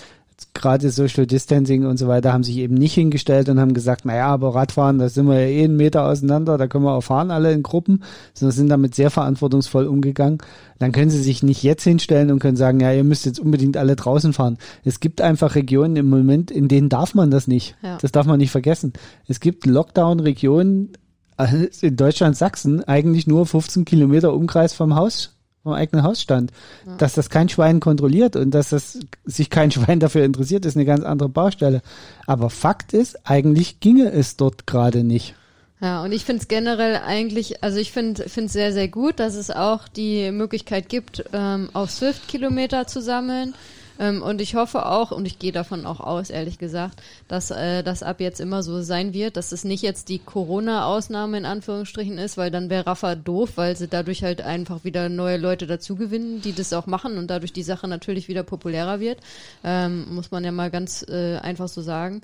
gerade 0.54 0.90
Social 0.90 1.26
Distancing 1.26 1.86
und 1.86 1.98
so 1.98 2.08
weiter 2.08 2.34
haben 2.34 2.44
sich 2.44 2.58
eben 2.58 2.76
nicht 2.76 2.94
hingestellt 2.94 3.50
und 3.50 3.60
haben 3.60 3.74
gesagt, 3.74 4.06
naja, 4.06 4.28
aber 4.28 4.56
Radfahren, 4.56 5.00
da 5.00 5.10
sind 5.10 5.28
wir 5.28 5.40
ja 5.40 5.48
eh 5.48 5.64
einen 5.64 5.78
Meter 5.78 6.06
auseinander, 6.06 6.58
da 6.58 6.68
können 6.68 6.84
wir 6.84 6.94
auch 6.94 7.02
fahren 7.02 7.32
alle 7.32 7.54
in 7.54 7.64
Gruppen, 7.64 8.04
sondern 8.34 8.56
sind 8.56 8.70
damit 8.70 8.96
sehr 8.96 9.10
verantwortungsvoll 9.10 9.88
umgegangen. 9.88 10.40
Dann 10.80 10.92
können 10.92 11.10
sie 11.10 11.22
sich 11.22 11.44
nicht 11.44 11.64
jetzt 11.64 11.84
hinstellen 11.84 12.32
und 12.32 12.40
können 12.40 12.58
sagen, 12.58 12.80
ja, 12.80 12.92
ihr 12.92 13.04
müsst 13.04 13.26
jetzt 13.26 13.40
unbedingt 13.40 13.78
alle 13.78 13.96
draußen 13.96 14.34
fahren. 14.34 14.58
Es 14.84 15.00
gibt 15.00 15.22
einfach 15.22 15.56
Regionen 15.56 15.96
im 15.96 16.10
Moment, 16.10 16.52
in 16.52 16.68
denen 16.68 16.90
darf 16.90 17.16
man 17.16 17.32
das 17.32 17.48
nicht. 17.48 17.76
Ja. 17.82 17.98
Das 18.02 18.12
darf 18.12 18.26
man 18.26 18.40
nicht 18.40 18.52
vergessen. 18.52 18.94
Es 19.28 19.40
gibt 19.40 19.66
Lockdown-Regionen, 19.66 20.94
äh, 21.38 21.68
in 21.82 21.96
Deutschland 21.96 22.38
Sachsen, 22.38 22.84
eigentlich 22.84 23.28
nur 23.28 23.46
15 23.46 23.86
Kilometer 23.86 24.34
Umkreis 24.34 24.74
vom 24.74 24.96
Haus 24.96 25.33
vom 25.64 25.74
eigenen 25.74 26.04
Hausstand. 26.04 26.52
Ja. 26.86 26.98
Dass 26.98 27.14
das 27.14 27.30
kein 27.30 27.50
Schwein 27.50 27.80
kontrolliert 27.80 28.36
und 28.36 28.52
dass 28.52 28.70
das 28.70 29.00
sich 29.26 29.50
kein 29.50 29.72
Schwein 29.72 30.00
dafür 30.00 30.26
interessiert, 30.26 30.66
ist 30.66 30.76
eine 30.76 30.86
ganz 30.86 31.04
andere 31.04 31.30
Baustelle. 31.30 31.82
Aber 32.28 32.50
Fakt 32.50 32.94
ist, 32.94 33.28
eigentlich 33.28 33.80
ginge 33.80 34.12
es 34.12 34.38
dort 34.38 34.68
gerade 34.68 35.04
nicht. 35.04 35.36
Ja, 35.82 36.02
und 36.02 36.14
ich 36.14 36.24
finde 36.24 36.42
es 36.42 36.48
generell 36.48 36.96
eigentlich, 36.96 37.62
also 37.62 37.78
ich 37.78 37.92
finde 37.92 38.24
es 38.24 38.54
sehr, 38.54 38.72
sehr 38.72 38.88
gut, 38.88 39.20
dass 39.20 39.36
es 39.36 39.52
auch 39.52 39.90
die 39.90 40.32
Möglichkeit 40.32 40.88
gibt, 40.88 41.26
ähm, 41.34 41.70
auf 41.74 41.92
Swift 41.92 42.30
Kilometer 42.30 42.88
zu 42.88 43.02
sammeln. 43.02 43.54
Ähm, 44.00 44.22
und 44.22 44.42
ich 44.42 44.56
hoffe 44.56 44.86
auch, 44.86 45.12
und 45.12 45.26
ich 45.26 45.40
gehe 45.40 45.52
davon 45.52 45.86
auch 45.86 46.00
aus, 46.00 46.30
ehrlich 46.30 46.58
gesagt, 46.58 47.02
dass 47.28 47.52
äh, 47.52 47.84
das 47.84 48.02
ab 48.04 48.20
jetzt 48.20 48.42
immer 48.42 48.64
so 48.64 48.82
sein 48.82 49.14
wird, 49.14 49.38
dass 49.38 49.52
es 49.52 49.64
nicht 49.64 49.84
jetzt 49.84 50.10
die 50.10 50.20
Corona-Ausnahme 50.20 51.38
in 51.38 51.46
Anführungsstrichen 51.46 52.18
ist, 52.18 52.38
weil 52.38 52.52
dann 52.52 52.70
wäre 52.70 52.88
Rafa 52.88 53.16
doof, 53.16 53.52
weil 53.56 53.76
sie 53.76 53.88
dadurch 53.88 54.24
halt 54.24 54.42
einfach 54.42 54.84
wieder 54.84 55.10
neue 55.10 55.38
Leute 55.38 55.68
dazugewinnen, 55.68 56.42
die 56.42 56.54
das 56.54 56.74
auch 56.74 56.88
machen 56.88 57.18
und 57.18 57.28
dadurch 57.28 57.54
die 57.54 57.64
Sache 57.64 57.88
natürlich 57.88 58.28
wieder 58.28 58.44
populärer 58.44 59.00
wird. 59.00 59.20
Ähm, 59.64 60.14
muss 60.14 60.32
man 60.32 60.44
ja 60.44 60.52
mal 60.52 60.72
ganz 60.72 61.06
äh, 61.08 61.38
einfach 61.38 61.68
so 61.68 61.82
sagen. 61.82 62.22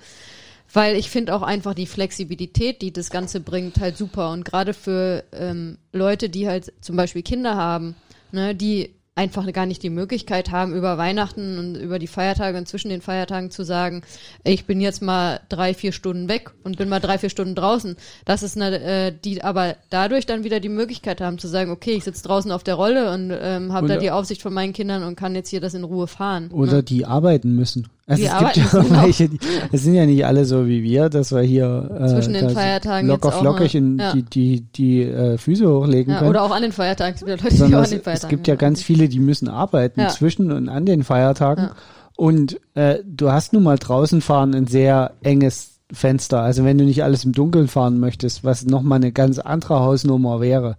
weil 0.72 0.96
ich 0.96 1.10
finde 1.10 1.34
auch 1.36 1.42
einfach 1.42 1.74
die 1.74 1.88
Flexibilität, 1.88 2.82
die 2.82 2.94
das 2.94 3.10
Ganze 3.10 3.40
bringt, 3.40 3.80
halt 3.80 3.98
super. 3.98 4.32
Und 4.32 4.46
gerade 4.46 4.74
für 4.74 5.24
ähm, 5.32 5.78
Leute, 5.94 6.30
die 6.30 6.48
halt 6.48 6.72
zum 6.82 6.96
Beispiel 6.96 7.24
Kinder 7.24 7.56
haben, 7.56 7.96
ne, 8.32 8.54
die 8.56 8.94
einfach 9.20 9.52
gar 9.52 9.66
nicht 9.66 9.84
die 9.84 9.90
Möglichkeit 9.90 10.50
haben, 10.50 10.74
über 10.74 10.98
Weihnachten 10.98 11.60
und 11.60 11.76
über 11.76 12.00
die 12.00 12.08
Feiertage 12.08 12.58
und 12.58 12.70
zwischen 12.70 12.88
den 12.88 13.02
Feiertagen 13.02 13.52
zu 13.52 13.66
sagen, 13.66 14.02
ich 14.46 14.66
bin 14.66 14.80
jetzt 14.80 15.02
mal 15.02 15.42
drei, 15.50 15.74
vier 15.74 15.92
Stunden 15.92 16.30
weg 16.30 16.52
und 16.64 16.78
bin 16.78 16.88
mal 16.88 17.02
drei, 17.02 17.18
vier 17.18 17.30
Stunden 17.30 17.54
draußen. 17.54 17.98
Das 18.24 18.44
ist 18.44 18.56
eine, 18.56 18.80
äh, 18.80 19.12
die 19.12 19.44
aber 19.44 19.76
dadurch 19.90 20.26
dann 20.26 20.46
wieder 20.46 20.62
die 20.62 20.70
Möglichkeit 20.70 21.20
haben 21.20 21.38
zu 21.38 21.50
sagen, 21.50 21.70
okay, 21.70 21.92
ich 21.92 22.06
sitze 22.06 22.24
draußen 22.24 22.50
auf 22.50 22.64
der 22.64 22.76
Rolle 22.76 23.12
und 23.12 23.34
ähm, 23.38 23.74
habe 23.74 23.90
da 23.90 23.98
die 23.98 24.12
Aufsicht 24.12 24.42
von 24.42 24.54
meinen 24.54 24.72
Kindern 24.72 25.04
und 25.04 25.18
kann 25.18 25.36
jetzt 25.36 25.50
hier 25.50 25.60
das 25.60 25.74
in 25.74 25.84
Ruhe 25.84 26.08
fahren. 26.08 26.50
Oder 26.52 26.76
ne? 26.76 26.84
die 26.84 27.06
arbeiten 27.06 27.54
müssen. 27.54 27.90
Also 28.10 28.24
Die 28.24 28.28
es 28.28 28.39
gibt 28.39 28.55
ja 28.74 28.80
auch 28.82 28.89
welche, 29.03 29.30
die, 29.30 29.39
es 29.72 29.84
sind 29.84 29.93
ja 29.93 30.05
nicht 30.07 30.26
alle 30.26 30.43
so 30.45 30.66
wie 30.68 30.82
wir, 30.82 31.10
dass 31.10 31.32
wir 31.32 31.41
hier 31.41 31.91
äh, 32.01 32.07
Zwischen 32.07 32.34
den 32.34 32.49
Feiertagen 32.49 33.07
locker 33.07 33.32
flockig 33.32 33.76
in 33.76 33.99
ja. 33.99 34.14
die, 34.14 34.24
die, 34.24 34.62
die 34.62 35.03
äh, 35.03 35.38
Füße 35.38 35.70
hochlegen 35.72 36.14
Ja, 36.14 36.20
können. 36.20 36.32
oder 36.32 36.41
auch 36.41 36.51
an 36.51 36.64
den 36.64 36.72
Feiertagen. 36.72 37.14
Es 37.16 37.20
gibt 37.24 37.30
ja 37.30 37.36
Leute, 37.45 37.55
die 37.55 37.76
auch 37.76 37.84
an 37.84 37.89
den 37.89 38.01
Feiertagen. 38.01 38.14
es 38.14 38.28
gibt 38.28 38.47
ja 38.47 38.55
ganz 38.55 38.82
viele, 38.82 39.07
die 39.10 39.20
müssen 39.20 39.47
arbeiten 39.47 40.01
Ja. 40.01 40.07
zwischen 40.10 40.51
und 40.51 40.70
an 40.70 40.86
den 40.88 41.03
Feiertagen. 41.03 41.70
Und 42.16 42.60
äh, 42.74 42.95
du 43.05 43.32
hast 43.32 43.53
nun 43.53 43.64
mal 43.64 43.78
draußen 43.78 44.22
fahren 44.22 44.55
ein 44.55 44.66
sehr 44.68 45.12
enges 45.22 45.80
Fenster. 45.93 46.41
Also 46.41 46.66
wenn 46.66 46.78
du 46.80 46.86
nicht 46.86 47.03
alles 47.03 47.24
im 47.26 47.32
Dunkeln 47.34 47.68
fahren 47.68 47.99
möchtest, 47.99 48.43
was 48.43 48.66
nochmal 48.66 48.97
eine 48.97 49.12
ganz 49.12 49.38
andere 49.39 49.82
Hausnummer 49.82 50.41
wäre. 50.41 50.78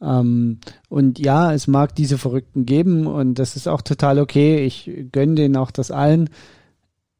Ähm, 0.00 0.58
und 0.88 1.18
ja, 1.18 1.52
es 1.52 1.66
mag 1.66 1.94
diese 1.94 2.18
Verrückten 2.18 2.66
geben 2.66 3.06
und 3.06 3.34
das 3.34 3.56
ist 3.56 3.68
auch 3.68 3.82
total 3.82 4.18
okay. 4.18 4.64
Ich 4.64 4.90
gönne 5.12 5.34
denen 5.34 5.56
auch 5.56 5.70
das 5.70 5.90
allen. 5.90 6.30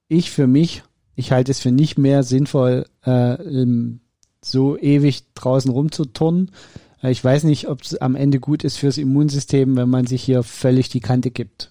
Ich 0.09 0.31
für 0.31 0.47
mich, 0.47 0.83
ich 1.15 1.33
halte 1.33 1.51
es 1.53 1.61
für 1.61 1.73
nicht 1.73 1.99
mehr 1.99 2.23
sinnvoll, 2.23 2.87
äh, 3.03 3.37
so 4.43 4.79
ewig 4.79 5.33
draußen 5.35 5.71
rumzuturnen. 5.71 6.51
Äh, 7.03 7.11
Ich 7.11 7.23
weiß 7.23 7.45
nicht, 7.45 7.69
ob 7.69 7.83
es 7.83 7.97
am 7.97 8.17
Ende 8.17 8.41
gut 8.41 8.65
ist 8.65 8.79
fürs 8.79 8.99
Immunsystem, 8.99 9.77
wenn 9.77 9.89
man 9.91 10.07
sich 10.07 10.23
hier 10.23 10.43
völlig 10.43 10.89
die 10.89 11.01
Kante 11.01 11.31
gibt. 11.31 11.70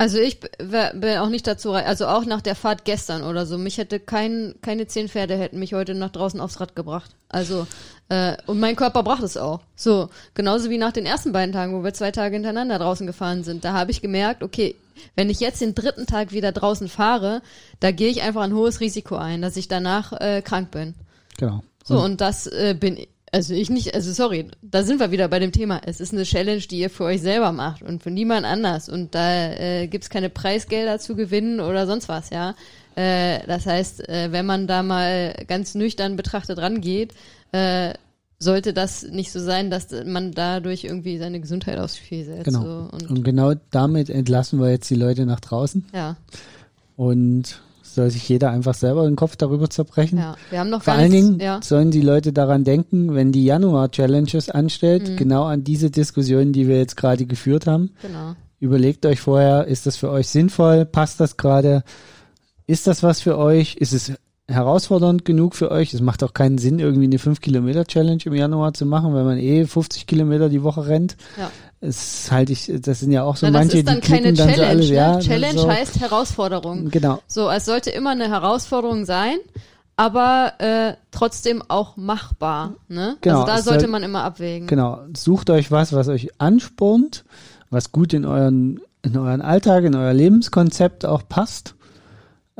Also 0.00 0.16
ich 0.16 0.40
bin 0.40 1.18
auch 1.18 1.28
nicht 1.28 1.46
dazu, 1.46 1.72
also 1.72 2.06
auch 2.06 2.24
nach 2.24 2.40
der 2.40 2.54
Fahrt 2.54 2.86
gestern 2.86 3.22
oder 3.22 3.44
so, 3.44 3.58
mich 3.58 3.76
hätte 3.76 4.00
kein, 4.00 4.54
keine 4.62 4.86
zehn 4.86 5.10
Pferde 5.10 5.36
hätten 5.36 5.58
mich 5.58 5.74
heute 5.74 5.92
nach 5.94 6.08
draußen 6.08 6.40
aufs 6.40 6.58
Rad 6.58 6.74
gebracht. 6.74 7.10
Also, 7.28 7.66
äh, 8.08 8.34
und 8.46 8.60
mein 8.60 8.76
Körper 8.76 9.02
braucht 9.02 9.22
es 9.22 9.36
auch. 9.36 9.60
So, 9.76 10.08
genauso 10.32 10.70
wie 10.70 10.78
nach 10.78 10.92
den 10.92 11.04
ersten 11.04 11.32
beiden 11.32 11.52
Tagen, 11.52 11.74
wo 11.74 11.84
wir 11.84 11.92
zwei 11.92 12.12
Tage 12.12 12.34
hintereinander 12.34 12.78
draußen 12.78 13.06
gefahren 13.06 13.44
sind. 13.44 13.62
Da 13.62 13.74
habe 13.74 13.90
ich 13.90 14.00
gemerkt, 14.00 14.42
okay, 14.42 14.74
wenn 15.16 15.28
ich 15.28 15.38
jetzt 15.38 15.60
den 15.60 15.74
dritten 15.74 16.06
Tag 16.06 16.32
wieder 16.32 16.52
draußen 16.52 16.88
fahre, 16.88 17.42
da 17.80 17.90
gehe 17.90 18.08
ich 18.08 18.22
einfach 18.22 18.40
ein 18.40 18.54
hohes 18.54 18.80
Risiko 18.80 19.16
ein, 19.16 19.42
dass 19.42 19.58
ich 19.58 19.68
danach 19.68 20.18
äh, 20.18 20.40
krank 20.40 20.70
bin. 20.70 20.94
Genau. 21.36 21.62
So, 21.84 22.00
und 22.00 22.22
das 22.22 22.46
äh, 22.46 22.74
bin 22.74 23.06
also 23.32 23.54
ich 23.54 23.70
nicht, 23.70 23.94
also 23.94 24.12
sorry, 24.12 24.48
da 24.62 24.82
sind 24.82 25.00
wir 25.00 25.10
wieder 25.10 25.28
bei 25.28 25.38
dem 25.38 25.52
Thema. 25.52 25.80
Es 25.84 26.00
ist 26.00 26.12
eine 26.12 26.24
Challenge, 26.24 26.60
die 26.60 26.80
ihr 26.80 26.90
für 26.90 27.04
euch 27.04 27.20
selber 27.20 27.52
macht 27.52 27.82
und 27.82 28.02
für 28.02 28.10
niemand 28.10 28.44
anders. 28.44 28.88
Und 28.88 29.14
da 29.14 29.52
äh, 29.52 29.86
gibt's 29.86 30.10
keine 30.10 30.30
Preisgelder 30.30 30.98
zu 30.98 31.14
gewinnen 31.14 31.60
oder 31.60 31.86
sonst 31.86 32.08
was, 32.08 32.30
ja. 32.30 32.54
Äh, 32.96 33.46
das 33.46 33.66
heißt, 33.66 34.08
äh, 34.08 34.32
wenn 34.32 34.46
man 34.46 34.66
da 34.66 34.82
mal 34.82 35.34
ganz 35.46 35.74
nüchtern 35.74 36.16
betrachtet 36.16 36.58
rangeht, 36.58 37.14
äh, 37.52 37.94
sollte 38.38 38.72
das 38.72 39.02
nicht 39.02 39.30
so 39.30 39.38
sein, 39.38 39.70
dass 39.70 39.88
man 40.06 40.32
dadurch 40.32 40.84
irgendwie 40.84 41.18
seine 41.18 41.40
Gesundheit 41.40 41.78
aufs 41.78 41.98
Spiel 41.98 42.24
setzt. 42.24 42.44
Genau. 42.44 42.62
So, 42.62 42.88
und, 42.90 43.10
Und 43.10 43.22
genau 43.22 43.52
damit 43.70 44.10
entlassen 44.10 44.60
wir 44.60 44.70
jetzt 44.70 44.88
die 44.90 44.94
Leute 44.94 45.26
nach 45.26 45.40
draußen 45.40 45.84
ja, 45.94 46.16
und 46.96 47.60
soll 47.94 48.10
sich 48.10 48.28
jeder 48.28 48.50
einfach 48.50 48.74
selber 48.74 49.04
den 49.04 49.16
Kopf 49.16 49.36
darüber 49.36 49.68
zerbrechen. 49.70 50.18
ja. 50.18 50.36
Wir 50.50 50.60
haben 50.60 50.70
noch 50.70 50.82
Vor 50.82 50.94
allen 50.94 51.10
nichts, 51.10 51.26
Dingen 51.28 51.40
ja. 51.40 51.60
sollen 51.62 51.90
die 51.90 52.00
Leute 52.00 52.32
daran 52.32 52.64
denken, 52.64 53.14
wenn 53.14 53.32
die 53.32 53.44
Januar-Challenges 53.44 54.50
anstellt, 54.50 55.08
Mhm. 55.10 55.16
genau 55.16 55.44
an 55.44 55.64
diese 55.64 55.90
Diskussionen, 55.90 56.52
die 56.52 56.68
wir 56.68 56.78
jetzt 56.78 56.96
gerade 56.96 57.26
geführt 57.26 57.66
haben. 57.66 57.90
Genau. 58.02 58.34
Überlegt 58.58 59.06
euch 59.06 59.20
vorher, 59.20 59.66
ist 59.66 59.86
das 59.86 59.96
für 59.96 60.10
euch 60.10 60.28
sinnvoll? 60.28 60.84
Passt 60.84 61.18
das 61.20 61.36
gerade? 61.36 61.82
Ist 62.66 62.86
das 62.86 63.02
was 63.02 63.20
für 63.20 63.38
euch? 63.38 63.76
Ist 63.76 63.92
es 63.92 64.12
herausfordernd 64.48 65.24
genug 65.24 65.54
für 65.54 65.70
euch? 65.70 65.94
Es 65.94 66.00
macht 66.00 66.22
auch 66.22 66.34
keinen 66.34 66.58
Sinn, 66.58 66.78
irgendwie 66.78 67.04
eine 67.04 67.18
5-Kilometer-Challenge 67.18 68.20
im 68.26 68.34
Januar 68.34 68.74
zu 68.74 68.84
machen, 68.86 69.14
wenn 69.14 69.24
man 69.24 69.38
eh 69.38 69.64
50 69.64 70.06
Kilometer 70.06 70.48
die 70.48 70.62
Woche 70.62 70.86
rennt. 70.86 71.16
Ja. 71.38 71.50
Es 71.82 72.30
halte 72.30 72.52
ich, 72.52 72.70
das 72.80 73.00
sind 73.00 73.10
ja 73.12 73.22
auch 73.22 73.36
so 73.36 73.46
Na, 73.46 73.52
das 73.52 73.60
manche, 73.62 73.78
ist 73.78 73.88
dann 73.88 74.00
die 74.02 74.06
keine 74.08 74.32
dann 74.34 74.36
so 74.36 74.42
Challenge. 74.54 74.66
alle, 74.68 74.80
ne? 74.80 74.94
ja, 74.94 75.18
Challenge 75.20 75.58
so, 75.58 75.70
heißt 75.70 76.00
Herausforderung. 76.00 76.90
Genau, 76.90 77.20
So, 77.26 77.48
es 77.50 77.64
sollte 77.64 77.88
immer 77.90 78.10
eine 78.10 78.28
Herausforderung 78.28 79.06
sein, 79.06 79.38
aber 79.96 80.52
äh, 80.58 80.94
trotzdem 81.10 81.62
auch 81.68 81.96
machbar. 81.96 82.74
Ne? 82.88 83.16
Genau, 83.22 83.40
also 83.42 83.46
da 83.46 83.62
sollte 83.62 83.80
soll- 83.82 83.90
man 83.90 84.02
immer 84.02 84.24
abwägen. 84.24 84.66
genau. 84.66 85.00
Sucht 85.16 85.48
euch 85.48 85.70
was, 85.70 85.92
was 85.94 86.08
euch 86.08 86.28
anspornt, 86.38 87.24
was 87.70 87.92
gut 87.92 88.12
in 88.12 88.26
euren, 88.26 88.80
in 89.02 89.16
euren 89.16 89.40
Alltag, 89.40 89.84
in 89.84 89.94
euer 89.94 90.12
Lebenskonzept 90.12 91.06
auch 91.06 91.22
passt. 91.28 91.74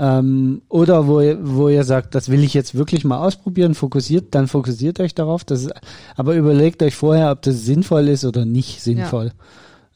Ähm, 0.03 0.63
oder 0.71 1.07
wo 1.07 1.21
ihr, 1.21 1.39
wo 1.43 1.69
ihr 1.69 1.85
sagt, 1.85 2.15
das 2.15 2.31
will 2.31 2.43
ich 2.43 2.55
jetzt 2.55 2.75
wirklich 2.75 3.05
mal 3.05 3.19
ausprobieren, 3.19 3.75
fokussiert, 3.75 4.35
dann 4.35 4.49
fokussiert 4.49 4.99
euch 4.99 5.15
darauf. 5.15 5.45
Das 5.45 5.65
ist, 5.65 5.75
aber 6.17 6.37
überlegt 6.37 6.83
euch 6.83 6.95
vorher, 6.95 7.31
ob 7.31 7.43
das 7.43 7.67
sinnvoll 7.67 8.09
ist 8.09 8.25
oder 8.25 8.47
nicht 8.47 8.81
sinnvoll 8.81 9.33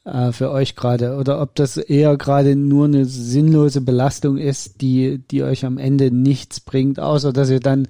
äh, 0.05 0.31
für 0.33 0.51
euch 0.51 0.77
gerade. 0.77 1.17
Oder 1.17 1.41
ob 1.41 1.55
das 1.55 1.79
eher 1.79 2.19
gerade 2.19 2.55
nur 2.55 2.85
eine 2.85 3.07
sinnlose 3.07 3.81
Belastung 3.81 4.37
ist, 4.37 4.83
die, 4.83 5.23
die 5.31 5.43
euch 5.43 5.65
am 5.65 5.79
Ende 5.79 6.11
nichts 6.11 6.61
bringt, 6.61 7.01
außer 7.01 7.33
dass 7.33 7.49
ihr 7.49 7.61
dann 7.61 7.89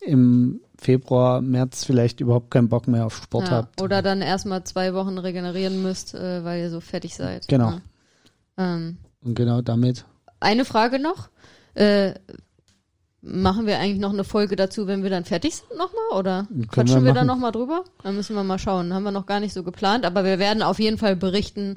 im 0.00 0.62
Februar, 0.78 1.42
März 1.42 1.84
vielleicht 1.84 2.18
überhaupt 2.20 2.50
keinen 2.50 2.68
Bock 2.70 2.88
mehr 2.88 3.06
auf 3.06 3.16
Sport 3.16 3.46
Ja, 3.46 3.50
habt. 3.52 3.80
oder 3.80 4.02
dann 4.02 4.20
erstmal 4.20 4.64
zwei 4.64 4.94
Wochen 4.94 5.16
regenerieren 5.16 5.80
müsst, 5.80 6.12
äh, 6.16 6.42
weil 6.42 6.60
ihr 6.62 6.70
so 6.70 6.80
fertig 6.80 7.14
seid. 7.14 7.46
Genau. 7.46 7.70
Ne? 7.70 7.82
Ähm, 8.58 8.96
Und 9.22 9.36
genau 9.36 9.62
damit. 9.62 10.04
Eine 10.42 10.64
Frage 10.64 10.98
noch. 10.98 11.28
Äh, 11.74 12.14
machen 13.22 13.66
wir 13.66 13.78
eigentlich 13.78 14.00
noch 14.00 14.12
eine 14.12 14.24
Folge 14.24 14.56
dazu, 14.56 14.86
wenn 14.86 15.02
wir 15.02 15.10
dann 15.10 15.24
fertig 15.24 15.56
sind 15.56 15.78
nochmal? 15.78 16.18
Oder 16.18 16.46
wir 16.50 16.66
quatschen 16.66 17.04
wir, 17.04 17.14
dann 17.14 17.26
machen. 17.26 17.38
nochmal 17.38 17.52
drüber? 17.52 17.84
Dann 18.02 18.16
müssen 18.16 18.34
wir 18.34 18.42
mal 18.42 18.58
schauen. 18.58 18.92
Haben 18.92 19.04
wir 19.04 19.12
noch 19.12 19.26
gar 19.26 19.40
nicht 19.40 19.54
so 19.54 19.62
geplant, 19.62 20.04
aber 20.04 20.24
wir 20.24 20.38
werden 20.38 20.62
auf 20.62 20.78
jeden 20.80 20.98
Fall 20.98 21.16
berichten, 21.16 21.76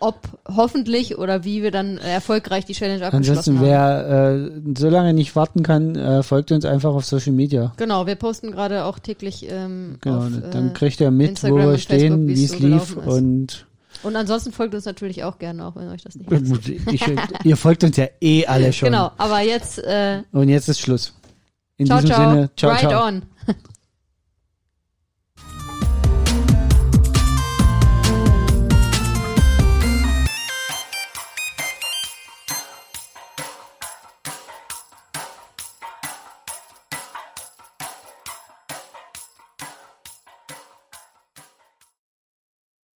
ob 0.00 0.38
hoffentlich 0.46 1.18
oder 1.18 1.44
wie 1.44 1.62
wir 1.62 1.70
dann 1.70 1.98
erfolgreich 1.98 2.64
die 2.64 2.72
Challenge 2.72 3.04
abgeschlossen 3.04 3.58
Ansonsten, 3.58 3.58
haben. 3.58 3.66
wer 3.66 4.72
äh, 4.74 4.78
so 4.78 4.88
lange 4.88 5.12
nicht 5.12 5.36
warten 5.36 5.62
kann, 5.62 5.96
äh, 5.96 6.22
folgt 6.22 6.52
uns 6.52 6.64
einfach 6.64 6.94
auf 6.94 7.04
Social 7.04 7.32
Media. 7.32 7.72
Genau, 7.76 8.06
wir 8.06 8.14
posten 8.14 8.50
gerade 8.52 8.84
auch 8.84 8.98
täglich 8.98 9.46
ähm, 9.50 9.96
Genau, 10.00 10.18
auf, 10.18 10.30
dann 10.52 10.70
äh, 10.70 10.72
kriegt 10.72 11.00
ihr 11.00 11.10
mit, 11.10 11.30
Instagram 11.30 11.58
wo 11.58 11.70
wir 11.70 11.78
stehen, 11.78 12.28
wie 12.28 12.44
es 12.44 12.58
lief 12.58 12.96
und 12.96 13.66
und 14.02 14.16
ansonsten 14.16 14.52
folgt 14.52 14.74
uns 14.74 14.84
natürlich 14.84 15.24
auch 15.24 15.38
gerne, 15.38 15.66
auch 15.66 15.76
wenn 15.76 15.88
euch 15.88 16.02
das 16.02 16.14
nicht 16.16 16.30
ich, 16.92 17.04
ihr 17.44 17.56
folgt 17.56 17.84
uns 17.84 17.96
ja 17.96 18.06
eh 18.20 18.46
alle 18.46 18.72
schon. 18.72 18.90
Genau, 18.90 19.12
aber 19.16 19.40
jetzt 19.40 19.78
äh, 19.78 20.22
Und 20.32 20.48
jetzt 20.48 20.68
ist 20.68 20.80
Schluss. 20.80 21.14
In 21.76 21.86
ciao, 21.86 22.00
diesem 22.00 22.14
ciao, 22.14 22.30
Sinne, 22.30 22.50
ciao, 22.56 22.70
right 22.70 22.80
ciao. 22.80 23.06
on. 23.06 23.22